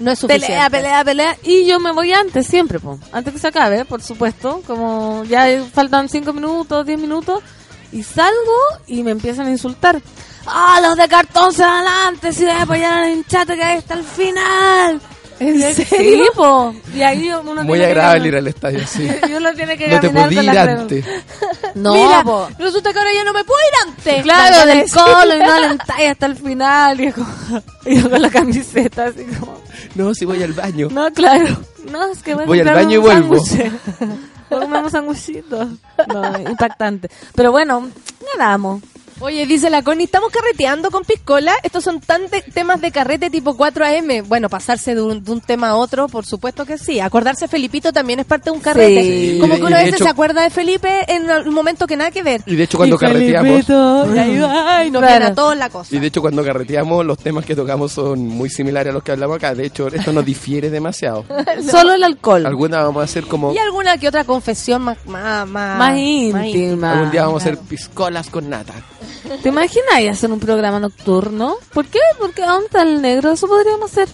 [0.00, 0.46] no es suficiente.
[0.46, 1.36] pelea, pelea, pelea.
[1.42, 2.98] Y yo me voy antes, siempre, po.
[3.12, 7.42] antes que se acabe, por supuesto, como ya faltan cinco minutos, diez minutos,
[7.92, 10.00] y salgo y me empiezan a insultar.
[10.46, 12.36] ¡Ah, los de cartón se van antes!
[12.36, 15.00] ¡Si voy a apoyar al hinchate que hay hasta el final!
[15.48, 15.86] ¿En serio?
[16.24, 16.74] Sí, po.
[16.94, 19.08] Y ahí uno Muy agradable ir al estadio, sí.
[19.28, 21.04] Y uno tiene que No te podía ir antes.
[21.74, 22.48] No, Mira, po.
[22.58, 24.22] resulta que ahora ya no me puedo ir antes.
[24.24, 27.00] Claro, del colo y no alentáis hasta el final.
[27.00, 29.58] Y, como- y yo con la camiseta así como...
[29.94, 30.88] No, si voy al baño.
[30.90, 31.56] No, claro.
[31.90, 33.36] No, es que voy, Voy al baño y vuelvo.
[34.50, 35.68] un sándwichito.
[36.08, 37.08] No, impactante.
[37.34, 37.88] Pero bueno,
[38.36, 38.82] ganamos.
[39.24, 41.52] Oye, dice la Connie, ¿estamos carreteando con piscola?
[41.62, 44.24] Estos son tan de- temas de carrete tipo 4AM.
[44.26, 46.98] Bueno, pasarse de un, de un tema a otro, por supuesto que sí.
[46.98, 49.00] Acordarse de Felipito también es parte de un carrete.
[49.02, 49.38] Sí.
[49.40, 52.10] Como que uno a veces hecho- se acuerda de Felipe en un momento que nada
[52.10, 52.42] que ver.
[52.46, 53.48] Y de hecho cuando Y carreteamos...
[53.64, 55.16] Felipito, y ahí va, y nos Claro.
[55.18, 55.94] viene a todos la cosa.
[55.94, 59.12] Y de hecho cuando carreteamos los temas que tocamos son muy similares a los que
[59.12, 59.54] hablamos acá.
[59.54, 61.24] De hecho esto nos difiere demasiado.
[61.70, 62.44] Solo el alcohol.
[62.44, 63.52] Alguna vamos a hacer como...
[63.54, 66.92] Y alguna que otra confesión más, más, más, Más íntima.
[66.94, 68.74] Algún día vamos a hacer piscolas con nata.
[69.42, 71.56] ¿Te imaginas hacer un programa nocturno?
[71.72, 72.00] ¿Por qué?
[72.18, 73.32] Porque ¿a ¿dónde está el negro?
[73.32, 74.08] Eso podríamos hacer.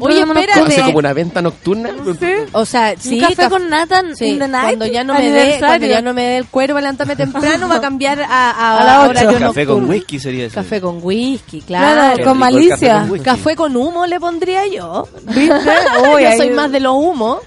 [0.00, 0.82] Oye, espérate.
[0.82, 1.90] como una venta nocturna.
[2.18, 2.32] ¿Sí?
[2.52, 3.20] O sea, sí.
[3.20, 4.38] Un café con nata sí.
[4.38, 7.76] Cuando ya no me dé, cuando ya no me dé el cuerpo, levántame temprano, va
[7.76, 10.54] a cambiar a, a, a la hora Café con whisky sería eso.
[10.54, 12.24] Café con whisky, claro.
[12.24, 13.06] con malicia.
[13.22, 15.08] Café con, humo le pondría yo.
[15.22, 15.70] ¿Viste?
[16.20, 17.38] yo soy más de los humos.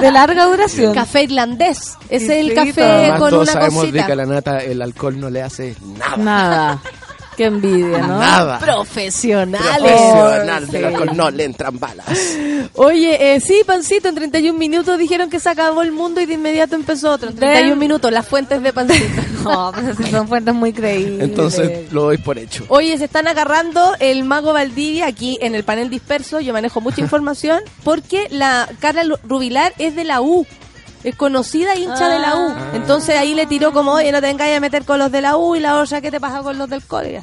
[0.00, 0.94] de larga duración.
[0.94, 1.96] Café irlandés.
[2.08, 3.98] es el café con una sabemos cosita.
[3.98, 6.16] de que a la nata el alcohol no le hace nada.
[6.16, 6.82] Nada.
[7.42, 8.18] Qué envidia, ¿no?
[8.20, 8.60] Nada.
[8.60, 9.68] Profesionales.
[9.68, 12.06] Profesional, alcohol no le entran balas.
[12.74, 16.34] Oye, eh, sí, Pancito, en 31 minutos dijeron que se acabó el mundo y de
[16.34, 17.30] inmediato empezó otro.
[17.30, 19.22] En 31 minutos, las fuentes de Pancito.
[19.44, 21.20] no, pero si son fuentes muy creíbles.
[21.20, 22.64] Entonces lo doy por hecho.
[22.68, 26.38] Oye, se están agarrando el mago Valdivia aquí en el panel disperso.
[26.38, 30.46] Yo manejo mucha información porque la Carla Rubilar es de la U
[31.04, 32.48] es conocida hincha de la U.
[32.50, 32.70] Ah.
[32.74, 35.36] Entonces ahí le tiró como, oye, no te vengáis a meter con los de la
[35.36, 37.22] U y la otra, ¿qué te pasa con los del cole?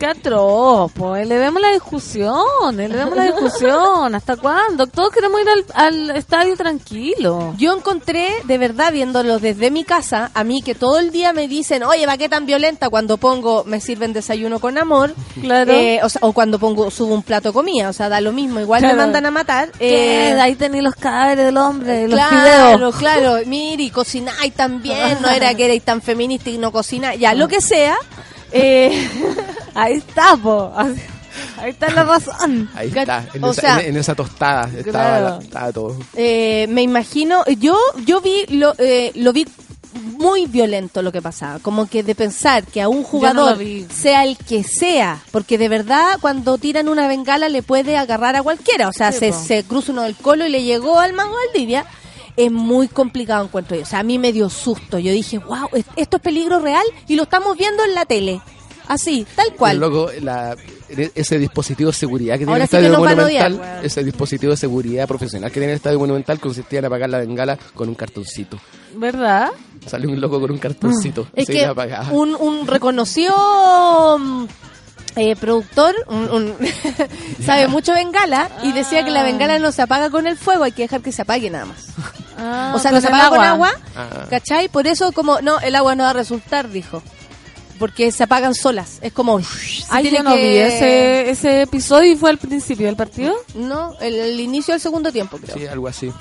[0.00, 4.14] Qué atroz, pues elevemos la discusión, elevemos la discusión.
[4.14, 4.86] ¿Hasta cuándo?
[4.86, 7.52] Todos queremos ir al, al, estadio tranquilo.
[7.58, 11.48] Yo encontré, de verdad, viéndolo desde mi casa, a mí que todo el día me
[11.48, 12.88] dicen, oye, ¿va qué tan violenta?
[12.88, 15.14] Cuando pongo, me sirven desayuno con amor.
[15.38, 15.70] Claro.
[15.74, 18.32] Eh, o, sea, o, cuando pongo, subo un plato de comida, o sea, da lo
[18.32, 18.58] mismo.
[18.58, 18.96] Igual claro.
[18.96, 19.70] me mandan a matar.
[19.80, 22.96] Eh, ahí tenéis los cadáveres del hombre, los claro, fideos.
[22.96, 25.18] Claro, mire, cocináis también.
[25.20, 27.20] No era que erais tan feminista y no cocináis.
[27.20, 27.98] Ya, lo que sea.
[28.52, 29.08] Eh,
[29.74, 30.72] ahí está, po.
[31.56, 32.68] Ahí está la razón.
[32.74, 35.40] Ahí está, en, o esa, sea, en, en esa, tostada estaba, claro.
[35.40, 35.96] estaba todo.
[36.14, 39.46] Eh, me imagino, yo yo vi lo, eh, lo vi
[40.02, 44.24] muy violento lo que pasaba, como que de pensar que a un jugador no sea
[44.24, 48.88] el que sea, porque de verdad cuando tiran una bengala le puede agarrar a cualquiera,
[48.88, 51.86] o sea, Sí, se, se cruza uno del colo y le llegó al mango Valdivia,
[52.36, 55.68] es muy complicado encuentro yo, o sea, a mí me dio susto, yo dije, wow,
[55.96, 58.40] esto es peligro real y lo estamos viendo en la tele,
[58.88, 59.80] así, tal cual.
[60.22, 60.56] La,
[61.14, 64.56] ese dispositivo de seguridad que tiene Ahora el sí Estadio Monumental, odiar, ese dispositivo de
[64.56, 68.58] seguridad profesional que tiene el Estadio Monumental consistía en apagar la bengala con un cartoncito.
[68.96, 69.50] ¿Verdad?
[69.86, 71.28] Sale un loco con un cartoncito.
[71.34, 72.10] Es se que apagaba.
[72.12, 74.46] un, un reconocido mm,
[75.20, 76.56] eh, productor un, un
[77.44, 80.72] sabe mucho bengala y decía que la bengala no se apaga con el fuego, hay
[80.72, 81.86] que dejar que se apague nada más.
[82.38, 84.26] Ah, o sea, no se apaga con agua, Ah.
[84.30, 84.68] ¿cachai?
[84.68, 87.02] Por eso como, no, el agua no va a resultar, dijo.
[87.78, 88.98] Porque se apagan solas.
[89.00, 89.40] Es como...
[89.40, 89.46] se
[89.88, 93.34] Ay, yo no que- vi ese, ese episodio y fue al principio del partido.
[93.54, 95.56] No, el, el inicio del segundo tiempo, creo.
[95.56, 96.12] Sí, algo así.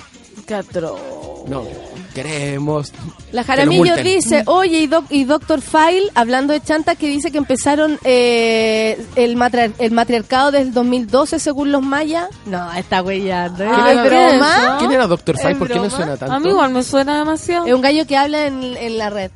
[1.48, 1.64] No,
[2.14, 2.92] queremos.
[3.32, 7.38] La Jaramillo dice, oye, y, doc, y Doctor File, hablando de Chanta, que dice que
[7.38, 12.28] empezaron eh, el, matriar- el matriarcado desde el 2012 según los mayas.
[12.46, 13.64] No, está huellando.
[13.64, 13.68] ¿eh?
[13.72, 14.56] Ah, ¿Es ¿qué broma?
[14.58, 14.76] es eso?
[14.80, 15.52] ¿Quién era Doctor File?
[15.52, 16.34] ¿Es ¿Por qué me suena tanto?
[16.36, 17.66] A mí igual me suena demasiado.
[17.68, 19.32] Es un gallo que habla en, en la red.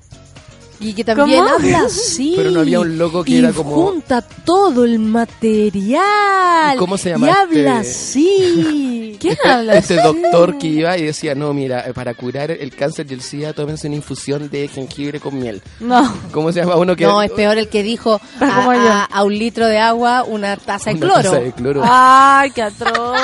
[0.84, 1.56] Y que también ¿Cómo?
[1.56, 2.34] habla así.
[2.36, 6.76] Pero no había un loco que y era como- junta todo el material.
[6.76, 7.90] ¿Y cómo se llama Y habla este?
[7.90, 9.18] así.
[9.20, 10.04] ¿Quién habla Este así?
[10.22, 13.54] doctor que iba y decía, no, mira, eh, para curar el cáncer y el SIDA,
[13.54, 15.62] tómense una infusión de jengibre con miel.
[15.80, 16.14] No.
[16.32, 17.06] ¿Cómo se llama uno que...?
[17.06, 20.90] No, es peor el que dijo a, a- a un litro de agua una taza
[20.90, 21.22] de Una cloro.
[21.32, 21.82] taza de cloro.
[21.86, 23.22] Ay, qué atroz.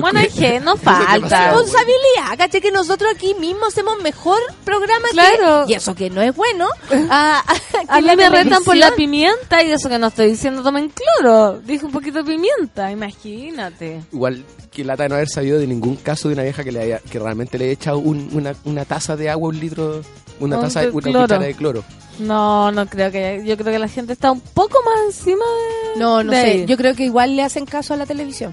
[0.00, 1.46] Bueno, es que no falta.
[1.52, 5.64] Responsabilidad, caché que nosotros aquí mismo hacemos mejor programa Claro.
[5.66, 5.72] que...
[5.72, 6.66] Y eso que no es bueno.
[7.10, 7.42] a-
[7.88, 11.60] a- mí me retan por la pimienta y eso que no estoy diciendo tomen cloro.
[11.60, 14.02] Dije un poquito de pimienta, imagínate.
[14.12, 16.80] Igual que lata de no haber sabido de ningún caso de una vieja que le
[16.80, 20.02] haya, que realmente le haya echado un- una, una taza de agua, un litro,
[20.40, 21.20] una Un taza, de- una cloro.
[21.22, 21.84] cuchara de cloro.
[22.18, 25.44] No, no creo que yo creo que la gente está un poco más encima
[25.94, 26.46] de No, no de sé.
[26.46, 26.66] ahí.
[26.66, 28.52] Yo creo que igual le hacen caso a la televisión.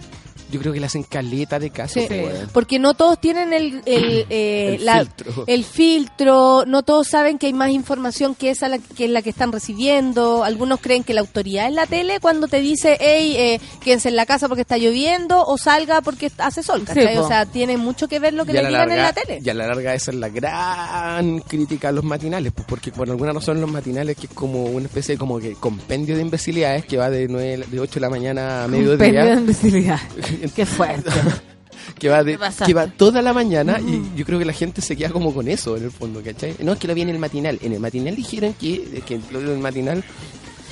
[0.52, 2.00] Yo creo que le hacen caleta de caso.
[2.00, 5.44] Sí, pues, porque no todos tienen el, el, eh, El la- filtro.
[5.48, 9.22] el filtro, no todos saben que hay más información que esa la, que es la
[9.22, 10.44] que están recibiendo.
[10.44, 14.16] Algunos creen que la autoridad es la tele cuando te dice, hey, eh, quédense en
[14.16, 16.84] la casa porque está lloviendo o salga porque hace sol.
[17.18, 19.40] o sea, tiene mucho que ver lo que le la digan en la tele.
[19.44, 23.10] Y a la larga esa es la gran crítica a los matinales, pues porque por
[23.10, 26.86] alguna razón los matinales que es como una especie de como que compendio de imbecilidades
[26.86, 30.00] que va de, 9, de 8 de la mañana a Compendio de mediodía, imbecilidad.
[30.50, 31.12] Qué fuerte.
[32.00, 34.96] que va de, que va toda la mañana y yo creo que la gente se
[34.96, 36.56] queda como con eso en el fondo, ¿cachai?
[36.60, 39.40] No es que lo vi en el matinal, en el matinal dijeron que, que lo
[39.40, 40.04] del matinal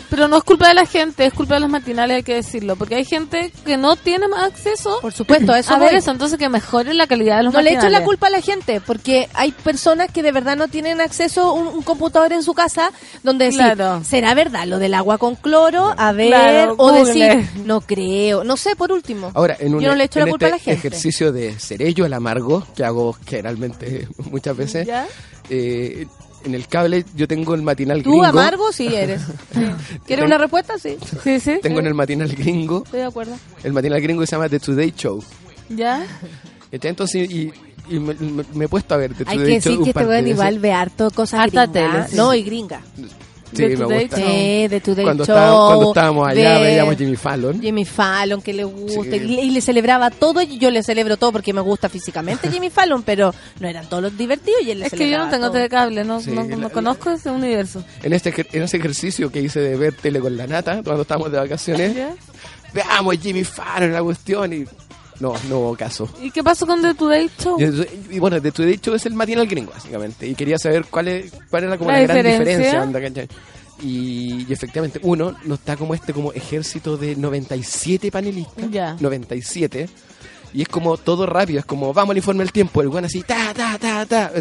[0.09, 2.75] Pero no es culpa de la gente, es culpa de los matinales, hay que decirlo.
[2.75, 6.11] Porque hay gente que no tiene más acceso Por supuesto, a eso a ver eso.
[6.11, 7.83] Entonces que mejoren la calidad de los No le matinales.
[7.89, 11.41] echen la culpa a la gente, porque hay personas que de verdad no tienen acceso
[11.43, 12.91] a un, un computador en su casa
[13.23, 14.03] donde decir, Claro.
[14.03, 15.93] ¿será verdad lo del agua con cloro?
[15.97, 17.05] A ver, Claro, o Google.
[17.05, 19.31] decir, no creo, no sé, por último.
[19.35, 20.87] Ahora, en, un, Yo no le echo la culpa a la este gente.
[20.87, 25.07] ejercicio de ser ello el amargo, que hago generalmente muchas veces, ¿Ya?
[25.49, 26.07] eh,
[26.45, 28.25] en el cable yo tengo el matinal ¿Tú gringo.
[28.25, 28.71] amargo?
[28.71, 29.21] Sí, eres.
[30.05, 30.77] ¿Quieres una respuesta?
[30.77, 30.97] Sí.
[31.23, 31.59] Sí, sí.
[31.61, 33.35] Tengo en el matinal gringo, Estoy de acuerdo.
[33.63, 35.23] el matinal gringo que se llama The Today Show.
[35.69, 36.05] ¿Ya?
[36.71, 37.51] Entonces, y,
[37.89, 39.85] y me, me- me he puesto a ver The Hay Today que Show decir un
[39.85, 41.91] que par este de weón igual ve harto cosas Harta gringas.
[41.93, 42.15] tele, sí.
[42.15, 42.81] No, y gringa.
[43.51, 44.15] Sí, The me Today gusta.
[44.17, 45.35] Sí, de Today Cuando, Show.
[45.35, 47.61] estábamos, cuando estábamos allá ve veíamos Jimmy Fallon.
[47.61, 49.01] Jimmy Fallon, que le gusta.
[49.03, 49.09] Sí.
[49.15, 50.41] Y, le- y le celebraba todo.
[50.41, 54.03] Y yo le celebro todo porque me gusta físicamente Jimmy Fallon, pero no eran todos
[54.03, 54.61] los divertidos.
[54.63, 55.53] Y él le Es que yo no tengo todo.
[55.53, 57.83] telecable, no, Sí, no, la- no conozco ese universo.
[58.03, 61.31] En, este, en ese ejercicio que hice de ver tele con la nata cuando estábamos
[61.31, 61.95] de vacaciones,
[62.73, 64.65] veamos Jimmy Fallon la cuestión y
[65.19, 66.07] no, no hubo caso.
[66.21, 67.57] ¿Y qué pasó con The Today Show?
[67.59, 70.27] Y, y bueno, de tu dicho es el matinal gringo, básicamente.
[70.27, 72.43] Y quería saber cuál, es, cuál era como La la, gran diferencia.
[72.57, 72.83] diferencia.
[72.83, 73.27] onda, ¿cachai?
[73.81, 78.69] Y, y efectivamente, uno no está como este como ejército de 97 panelistas.
[78.71, 78.95] Ya.
[78.99, 79.89] 97.
[80.53, 82.81] Y es como todo rápido, es como vamos al informe del tiempo.
[82.81, 84.31] El buen así, ta, ta, ta, ta.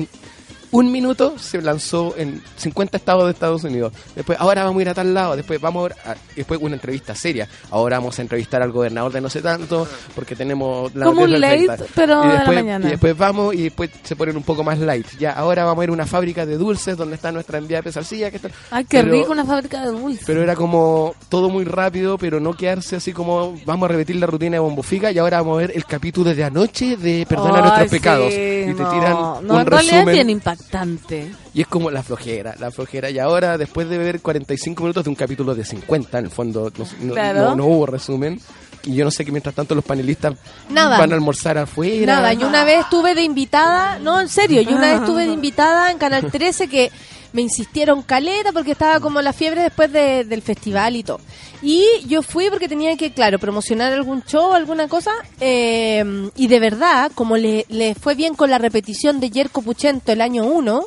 [0.70, 3.92] Un minuto se lanzó en 50 estados de Estados Unidos.
[4.14, 5.34] Después, ahora vamos a ir a tal lado.
[5.36, 7.48] Después, vamos a, después una entrevista seria.
[7.70, 11.40] Ahora vamos a entrevistar al gobernador de no sé tanto, porque tenemos la Como un
[11.40, 11.84] late, 30.
[11.94, 12.86] pero y de la después, mañana.
[12.86, 15.06] Y después vamos y después se ponen un poco más light.
[15.18, 17.92] Ya, ahora vamos a ir a una fábrica de dulces donde está nuestra enviada de
[17.92, 18.30] salsilla.
[18.30, 18.50] Que está...
[18.70, 20.24] Ay, qué Pero- rico una fábrica de dulces.
[20.26, 24.26] Pero era como todo muy rápido, pero no quedarse así como vamos a repetir la
[24.26, 27.62] rutina de Bombofica y ahora vamos a ver el capítulo de anoche de Perdona Ay,
[27.62, 28.32] nuestros sí, pecados.
[28.32, 28.90] Y te no.
[28.90, 29.12] tiran
[29.46, 30.14] No, un en realidad es resumen.
[30.58, 31.32] Impactante.
[31.54, 33.10] Y es como la flojera, la flojera.
[33.10, 36.70] Y ahora, después de ver 45 minutos de un capítulo de 50, en el fondo
[36.76, 37.40] no, no- Claro.
[37.50, 38.40] no- no hubo resumen.
[38.84, 40.34] Y yo no sé que mientras tanto los panelistas
[40.70, 40.98] Nada.
[40.98, 42.06] van a almorzar afuera.
[42.16, 45.32] Nada, yo una vez estuve de invitada, no, en serio, yo una vez estuve de
[45.32, 46.90] invitada en Canal 13 que
[47.32, 51.20] me insistieron caleta porque estaba como la fiebre después de- del festival y todo.
[51.62, 55.10] Y yo fui porque tenía que, claro, promocionar algún show, alguna cosa,
[55.40, 60.12] eh, y de verdad, como le, le fue bien con la repetición de Yerko Puchento
[60.12, 60.84] el año 1,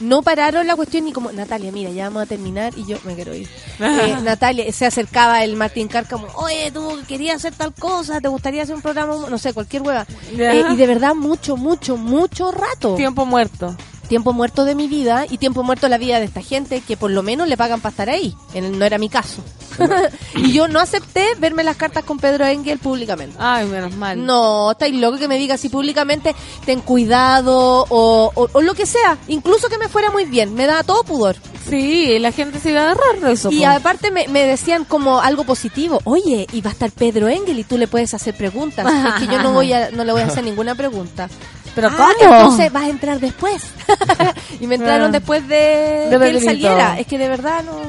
[0.00, 3.14] no pararon la cuestión y como, Natalia, mira, ya vamos a terminar y yo me
[3.14, 3.48] quiero ir.
[3.80, 8.62] Eh, Natalia, se acercaba el Martín Cárcamo, oye, tú querías hacer tal cosa, te gustaría
[8.62, 10.06] hacer un programa, no sé, cualquier hueva.
[10.36, 12.94] Eh, y de verdad, mucho, mucho, mucho rato.
[12.94, 13.76] Tiempo muerto.
[14.08, 16.96] Tiempo muerto de mi vida y tiempo muerto de la vida de esta gente que
[16.96, 18.34] por lo menos le pagan para estar ahí.
[18.54, 19.42] En- no era mi caso.
[20.36, 23.36] y yo no acepté verme las cartas con Pedro Engel públicamente.
[23.40, 24.24] Ay, menos mal.
[24.24, 28.86] No, estáis loco que me diga así públicamente, ten cuidado o, o- o lo que
[28.86, 29.18] sea.
[29.28, 31.36] Incluso que me fuera muy bien, me da todo pudor.
[31.68, 33.50] Sí, la gente se iba a agarrar de eso.
[33.50, 37.58] Y aparte me, me decían como algo positivo, oye, y va a estar Pedro Engel
[37.58, 38.86] y tú le puedes hacer preguntas.
[38.86, 41.28] es que yo no voy a, no le voy a hacer ninguna pregunta.
[41.74, 42.34] Pero Ah, ¿cómo?
[42.34, 43.62] entonces vas a entrar después.
[44.60, 45.12] y me entraron Ah.
[45.12, 46.98] después de, De que él saliera.
[46.98, 47.80] Es que de verdad no...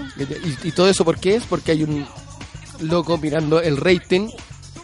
[0.63, 1.43] Y, y todo eso, ¿por qué es?
[1.45, 2.05] Porque hay un
[2.81, 4.29] loco mirando el rating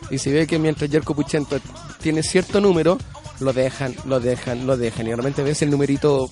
[0.09, 1.57] y se ve que mientras Jerko Puchento
[2.01, 2.97] tiene cierto número,
[3.39, 5.07] lo dejan, lo dejan, lo dejan.
[5.07, 6.29] Y realmente ves el numerito,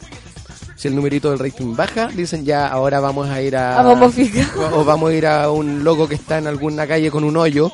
[0.79, 3.77] si el numerito del rating baja, dicen ya, ahora vamos a ir a...
[3.77, 4.49] A Bombofica.
[4.57, 7.35] O, o vamos a ir a un loco que está en alguna calle con un
[7.35, 7.69] hoyo.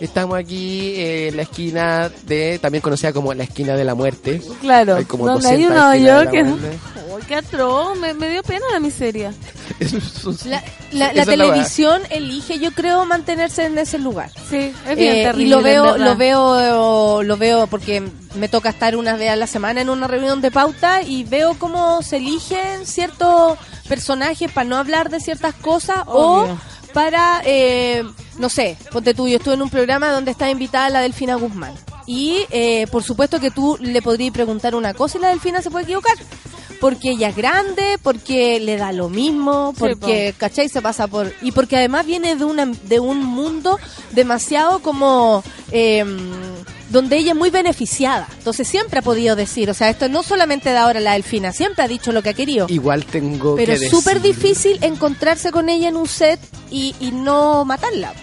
[0.00, 4.42] Estamos aquí eh, en la esquina de, también conocida como la esquina de la muerte.
[4.60, 6.54] Claro, Hay como donde hay 200 un hoyo que...
[7.28, 9.32] qué atroz, me, me dio pena la miseria.
[10.92, 14.30] La, la- televisión elige, yo creo, mantenerse en ese lugar.
[14.48, 15.44] Sí, es bien Eh, terrible.
[15.44, 18.02] y lo veo, lo veo, lo veo porque
[18.34, 21.54] me toca estar una vez a la semana en una reunión de pauta y veo
[21.58, 23.58] cómo se eligen ciertos
[23.88, 26.54] personajes para no hablar de ciertas cosas Obvio.
[26.54, 26.58] o
[26.94, 28.02] para, eh,
[28.38, 31.74] no sé, ponte tú, yo estuve en un programa donde está invitada la Delfina Guzmán.
[32.06, 35.70] Y eh, por supuesto que tú le podrías preguntar una cosa y la Delfina se
[35.70, 36.14] puede equivocar.
[36.80, 40.68] Porque ella es grande, porque le da lo mismo, Sí, porque, ¿cachai?
[40.68, 41.32] Se pasa por...
[41.42, 43.78] Y porque además viene de, una, de un mundo
[44.12, 45.42] demasiado como...
[45.72, 46.04] eh,
[46.90, 48.26] donde ella es muy beneficiada.
[48.38, 51.84] Entonces siempre ha podido decir, o sea, esto no solamente de ahora la Delfina, siempre
[51.84, 52.66] ha dicho lo que ha querido.
[52.68, 56.40] Igual tengo Pero que es súper difícil encontrarse con ella en un set
[56.70, 58.14] y, y no matarla.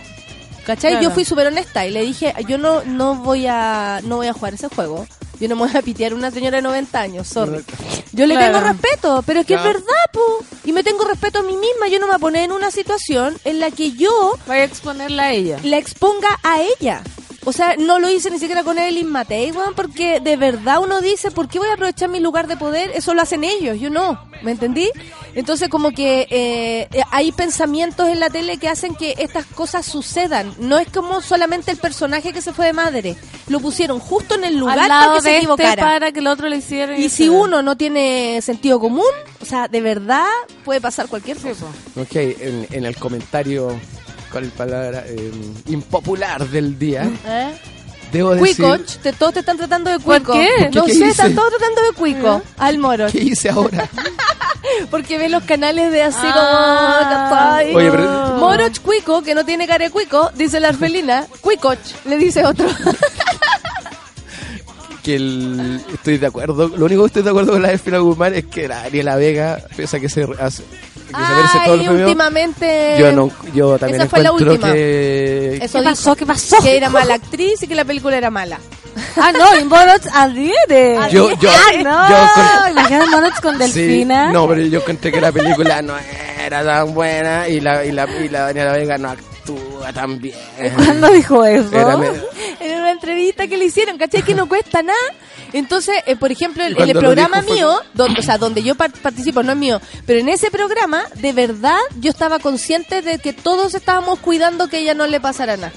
[0.65, 0.94] ¿Cachai?
[0.94, 1.03] Claro.
[1.03, 4.34] Yo fui súper honesta y le dije, yo no, no voy a no voy a
[4.34, 5.06] jugar ese juego.
[5.40, 7.64] Yo no me voy a pitear a una señora de 90 años, sorry.
[8.14, 8.60] Yo le Claro.
[8.60, 9.70] tengo respeto, pero es que Claro.
[9.70, 10.22] es verdad, po.
[10.64, 11.88] Y me tengo respeto a mí misma.
[11.90, 14.66] Yo no me voy a poner en una situación en la que yo Vaya a
[14.66, 15.60] exponerla a ella.
[15.64, 17.02] la exponga a ella.
[17.46, 21.00] O sea, no lo hice ni siquiera con Evelyn Matei, weón, porque de verdad uno
[21.00, 22.92] dice, ¿por qué voy a aprovechar mi lugar de poder?
[22.96, 24.90] Eso lo hacen ellos, yo no, ¿me entendí?
[25.36, 29.86] Entonces como que eh, eh, hay pensamientos en la tele que hacen que estas cosas
[29.86, 30.54] sucedan.
[30.58, 33.16] No es como solamente el personaje que se fue de madre.
[33.48, 35.84] Lo pusieron justo en el lugar Al para que se este equivocara.
[35.84, 36.98] para que el otro le hiciera.
[36.98, 39.06] Y si uno no tiene sentido común,
[39.40, 40.26] o sea, de verdad
[40.64, 41.66] puede pasar cualquier cosa.
[41.96, 43.80] Ok, en, en el comentario,
[44.36, 45.06] ¿cuál palabra?
[45.07, 45.32] Eh,
[45.68, 47.10] impopular del día.
[47.26, 47.53] ¿Eh?
[48.12, 48.57] Debo decir...
[48.57, 50.34] Cuicoch, te, todos te están tratando de ¿Por cuico.
[50.34, 50.70] qué?
[50.74, 51.10] No ¿Qué sé, hice?
[51.12, 52.41] están todos tratando de cuico.
[52.57, 53.06] Al moro.
[53.10, 53.88] ¿Qué hice ahora?
[54.91, 57.62] Porque ve los canales de así Ah.
[57.64, 57.78] como...
[57.78, 61.28] Oye, pero- Moroch Cuico, que no tiene cara de cuico, dice la Arfelina.
[61.40, 62.68] Cuicoch, le dice otro.
[65.06, 66.68] que el, estoy de acuerdo.
[66.69, 69.15] Lo único que estoy de acuerdo con la de Fila Guzmán es que la Ariela
[69.15, 70.64] Vega, pese a que se hace.
[70.64, 72.95] Que se merece todo el últimamente...
[72.99, 74.73] yo, no, yo también Esa fue la última.
[74.73, 75.60] que.
[75.61, 76.15] Eso ¿Qué dijo, pasó?
[76.15, 76.57] ¿Qué pasó?
[76.64, 78.60] Que era mala actriz y que la película era mala.
[79.18, 80.98] Ah, no, en Moroch adhiere.
[81.11, 82.10] Yo- yo- ah, no.
[82.10, 84.32] yo con- Imagina Moroch con Sí, Delfina.
[84.32, 85.94] no, pero yo encontré que la película no
[86.45, 90.38] era tan buena y la, y la, y la Daniela Vega no actúa tan bien.
[90.76, 91.69] ¿Cuándo dijo eso?
[91.73, 91.98] Era
[92.96, 94.24] entrevista que le hicieron, ¿cachai?
[94.24, 94.98] Que no cuesta nada.
[95.54, 98.76] Entonces, eh, por ejemplo, el lo programa dijo fue mío, donde, o sea, donde yo
[98.76, 103.20] par- participo, no es mío, pero en ese programa, de verdad, yo estaba consciente de
[103.20, 105.72] que todos estábamos cuidando que a ella no le pasara nada.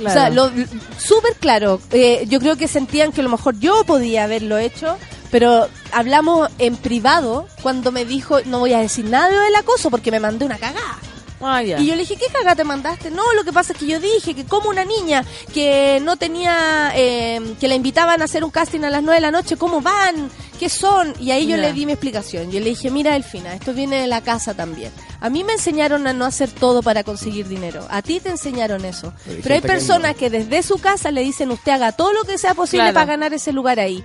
[0.00, 0.50] O sea, lo-
[0.98, 1.80] súper claro.
[1.92, 4.96] Eh, yo creo que sentían que a lo mejor yo podía haberlo hecho,
[5.30, 10.10] pero hablamos en privado cuando me dijo, no voy a decir nada del acoso porque
[10.10, 10.98] me mandé una cagada.
[11.46, 11.62] Ah.
[11.62, 13.10] Y yo le dije, ¿qué cagada te mandaste?
[13.10, 16.92] No, lo que pasa es que yo dije que como una niña que no tenía,
[16.94, 19.80] eh, que la invitaban a hacer un casting a las 9 de la noche, ¿cómo
[19.80, 20.30] van?
[20.58, 21.14] ¿Qué son?
[21.20, 22.50] Y ahí yo le di mi explicación.
[22.50, 24.92] Yo le dije, mira, Delfina, esto viene de la casa también.
[25.20, 27.86] A mí me enseñaron a no hacer todo para conseguir dinero.
[27.90, 29.12] A ti te enseñaron eso.
[29.24, 31.92] Pero hay Pero hay gente que personas que desde su casa le dicen, usted haga
[31.92, 32.94] todo lo que sea posible Claro.
[32.94, 34.04] para ganar ese lugar ahí.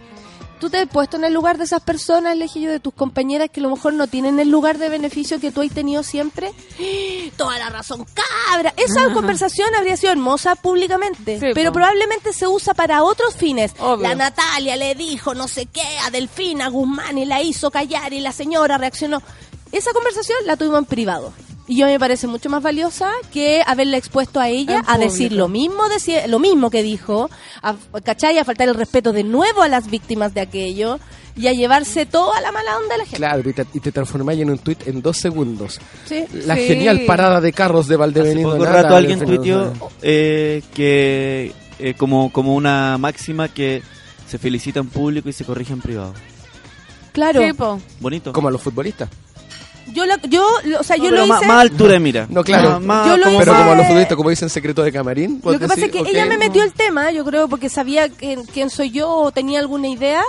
[0.60, 2.94] Tú te has puesto en el lugar de esas personas, le dije yo, de tus
[2.94, 6.04] compañeras que a lo mejor no tienen el lugar de beneficio que tú has tenido
[6.04, 6.52] siempre.
[7.38, 8.06] Toda la razón,
[8.50, 8.74] cabra.
[8.76, 11.76] Esa conversación habría sido hermosa públicamente, Sí, pero po.
[11.76, 13.72] probablemente se usa para otros fines.
[13.80, 14.08] Obvio.
[14.08, 18.20] La Natalia le dijo no sé qué a Delfina Guzmán y la hizo callar y
[18.20, 19.22] la señora reaccionó.
[19.72, 21.32] Esa conversación la tuvimos en privado.
[21.70, 25.32] Y yo me parece mucho más valiosa que haberla expuesto a ella En a decir
[25.32, 27.30] lo mismo, deci- lo mismo que dijo,
[27.62, 28.40] a, ¿cachai?
[28.40, 31.00] A faltar el respeto de nuevo a las víctimas de aquello
[31.36, 33.18] y a llevarse toda la mala onda de la gente.
[33.18, 35.80] Claro, y te, y te transformáis en un tuit en dos segundos.
[36.06, 36.26] Sí.
[36.46, 36.64] La Sí.
[36.64, 38.52] genial parada de carros de Hace Valdebenito.
[38.52, 39.72] poco rato alguien tuiteó
[40.02, 43.84] eh, que eh, como, como una máxima que
[44.28, 46.14] se felicita en público y se corrige en privado.
[47.12, 47.42] Claro.
[47.44, 47.52] Sí.
[48.00, 48.34] Bonito.
[48.34, 49.08] Como a los futbolistas.
[49.94, 51.48] Yo, la- yo, lo- o sea, No, yo pero lo más, hice...
[51.48, 52.28] más altura de mira.
[52.30, 52.72] No, claro.
[52.72, 55.42] Más- más Yo lo Pero hice- como a los futbolistas, como dicen secreto de camarín.
[55.44, 58.38] Lo que pasa es que ella me metió el tema, yo creo, porque sabía que-
[58.54, 60.22] quién soy yo o tenía alguna idea.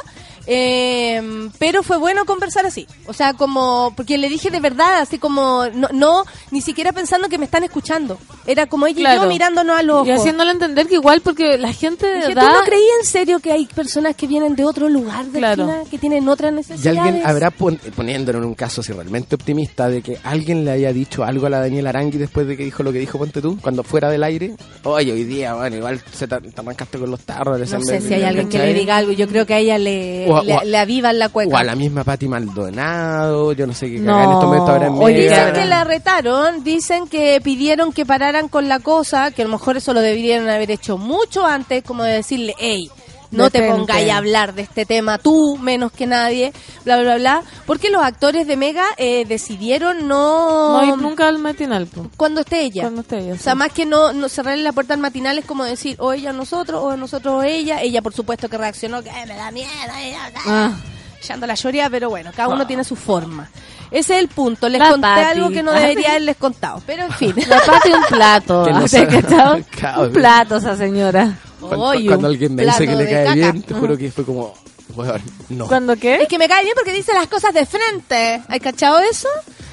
[0.52, 2.86] Eh, pero fue bueno conversar así.
[3.06, 3.92] O sea, como.
[3.96, 5.64] Porque le dije de verdad, así como.
[5.74, 8.18] No, no ni siquiera pensando que me están escuchando.
[8.46, 10.08] Era como ella y yo mirándonos a los ojos.
[10.08, 12.52] Y haciéndole entender que igual, porque la gente de Dije, ¿Tú verdad...
[12.52, 15.64] no creías en serio que hay personas que vienen de otro lugar, de Claro.
[15.64, 16.98] China, que tienen otras Y necesidades?
[17.00, 20.92] alguien habrá pon- poniéndolo en un caso así realmente optimista de que alguien le haya
[20.92, 23.56] dicho algo a la Daniela Arangui después de que dijo lo que dijo Ponte tú,
[23.60, 24.54] cuando fuera del aire.
[24.84, 27.60] Oye, hoy día, bueno, igual se te, te arrancaste con los tarros.
[27.70, 29.12] No sé si hay alguien que le diga algo.
[29.12, 31.54] Yo creo que a ella le, O le, o a- le avivan la cueca.
[31.54, 34.16] O a la misma Pati Maldonado, yo no sé qué No.
[34.22, 35.22] en estos momentos habrá en Oye.
[35.28, 39.50] Dicen que la retaron, dicen que pidieron que pararan con la cosa, que a lo
[39.52, 42.90] mejor eso lo deberían haber hecho mucho antes, como de decirle, hey,
[43.30, 46.52] no te pongáis a hablar de este tema tú, menos que nadie,
[46.84, 50.80] bla, bla, bla, porque los actores de Mega eh, decidieron no...
[50.80, 52.10] No ir nunca al matinal, po.
[52.16, 52.82] Cuando esté ella.
[52.82, 55.44] Cuando esté ella, O sea, más que no, no cerrarle la puerta al matinal es
[55.44, 57.80] como decir, o ella a nosotros, o nosotros o ella.
[57.82, 60.72] Ella, por supuesto, que reaccionó, que "Eh, me da miedo, ella, Ah.
[61.20, 63.48] echando la lloría, pero bueno, cada uno tiene su forma.
[63.90, 64.68] Ese es el punto.
[64.68, 65.20] Les La conté Pati.
[65.38, 67.34] algo que no debería haberles contado, pero en fin.
[67.48, 68.64] La pati un plato.
[68.90, 69.60] Que no.
[69.80, 70.06] Cabrón.
[70.06, 71.36] Un plato esa señora.
[71.60, 73.34] Cuando, Oy, cuando alguien me dice que le cae caca.
[73.34, 74.54] bien, te juro que fue como,
[74.96, 75.66] weón, no.
[75.66, 76.22] ¿Cuándo qué?
[76.22, 78.40] Es que me cae bien porque dice las cosas de frente.
[78.48, 79.28] ¿Has cachado eso?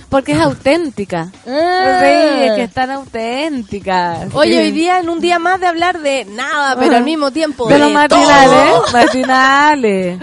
[0.10, 1.30] Porque es auténtica.
[1.46, 2.00] Ah.
[2.02, 4.28] Sí, es que es tan auténtica.
[4.34, 4.58] Oye, Sí.
[4.58, 7.78] hoy día en un día más de hablar de nada, pero al mismo tiempo De
[7.78, 8.86] los matinales, todo.
[8.94, 10.20] matinales.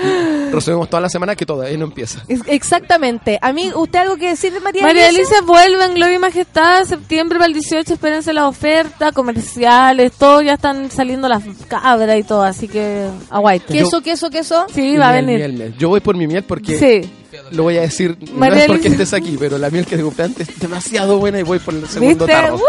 [0.53, 2.23] Resumimos toda la semana que todavía no empieza.
[2.29, 3.39] Es- Exactamente.
[3.43, 5.09] A mí, ¿usted algo que decir de María, María?
[5.09, 10.41] Alicia vuelve en Gloria y Majestad, septiembre para el 18, espérense la oferta, comerciales, todo,
[10.43, 13.73] ya están saliendo las cabras y todo, así que aguaite.
[13.73, 14.67] ¿Queso, queso, queso?
[14.73, 15.39] Sí, va a venir.
[15.39, 15.75] miel, miel.
[15.77, 17.11] Yo voy por mi miel porque Sí.
[17.51, 20.25] Lo voy a decir, no es porque estés aquí, pero la miel que te compré
[20.25, 22.41] antes es demasiado buena y voy por el segundo ¿Viste?
[22.41, 22.59] tarro.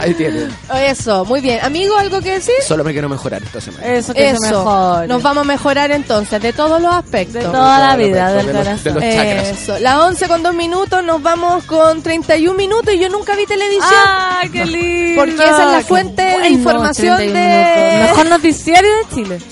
[0.00, 0.46] Ahí tiene.
[0.86, 1.58] Eso, muy bien.
[1.62, 2.54] Amigo, ¿algo que decir?
[2.66, 3.84] Solo me quiero mejorar esta semana.
[3.86, 4.58] Eso que se Eso.
[4.58, 5.08] mejor.
[5.08, 7.34] Nos vamos a mejorar entonces, de todos los aspectos.
[7.42, 8.94] De toda la vida, de del los- de corazón.
[8.94, 9.48] los chakras.
[9.48, 13.46] Eso, las 11 con 2 minutos, nos vamos con 31 minutos y yo nunca vi
[13.46, 13.84] televisión.
[14.06, 15.20] ¡Ay, qué lindo!
[15.22, 18.08] Porque esa es la fuente de información 31 de- minutos.
[18.10, 19.38] Mejor noticiario de Chile.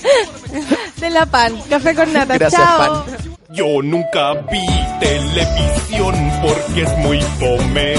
[0.97, 2.37] De la pan, café con nata.
[2.37, 3.05] Gracias, Chao.
[3.05, 3.36] pan.
[3.49, 4.65] Yo nunca vi
[4.99, 7.93] televisión porque es muy fome.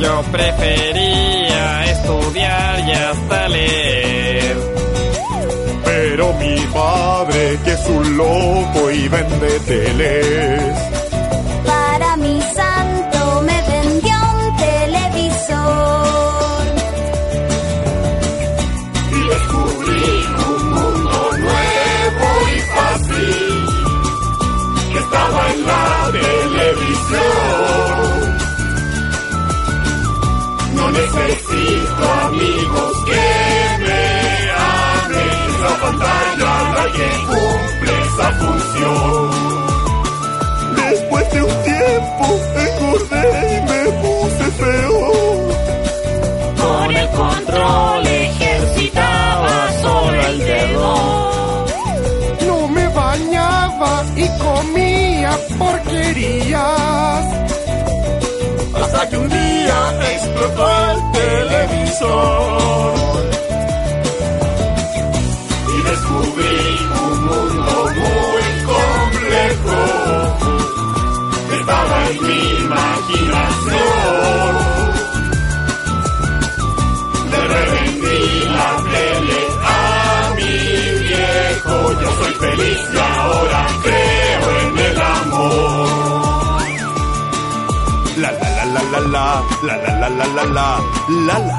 [0.00, 4.56] Yo prefería estudiar y hasta leer.
[5.84, 10.89] Pero mi padre, que es un loco y vende teles.
[25.60, 27.20] En la televisión.
[30.74, 33.24] No necesito amigos que
[33.84, 34.02] me
[34.50, 35.62] amen.
[35.62, 39.30] La pantalla la que cumple esa función.
[40.76, 42.24] Después de un tiempo
[42.68, 45.00] engordé y me puse feo.
[46.56, 48.06] Con el control
[54.38, 57.24] comía porquerías.
[58.74, 59.78] Hasta que un día
[60.14, 62.94] explotó el televisor.
[65.74, 66.60] Y descubrí
[67.04, 69.78] un mundo muy complejo.
[71.58, 73.90] Estaba en mi imaginación.
[77.30, 78.22] Le revendí
[78.56, 80.54] la tele a mi
[81.06, 81.74] viejo.
[82.00, 83.99] Yo soy feliz y ahora creo
[88.72, 90.66] La la la la la la la la la
[91.26, 91.56] la la.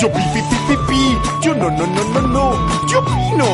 [0.00, 1.00] Yo pi pi pi pi pi.
[1.42, 2.44] Yo no no no no no.
[2.88, 3.50] Yo opino.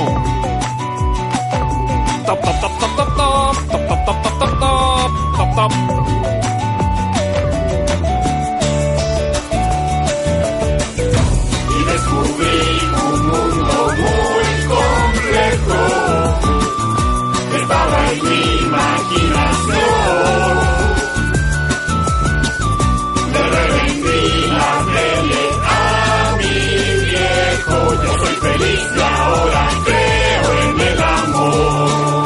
[2.27, 3.55] Top, top, top, top, top, top.
[3.70, 5.11] Top, top, top, top, top, top.
[5.57, 5.73] Top,
[11.86, 12.95] descubrí
[17.60, 19.86] Estaba en mi imaginación.
[23.32, 26.56] Le revendí la tele a mi
[27.05, 27.78] viejo.
[28.05, 32.26] Yo soy feliz y ahora creo en el amor.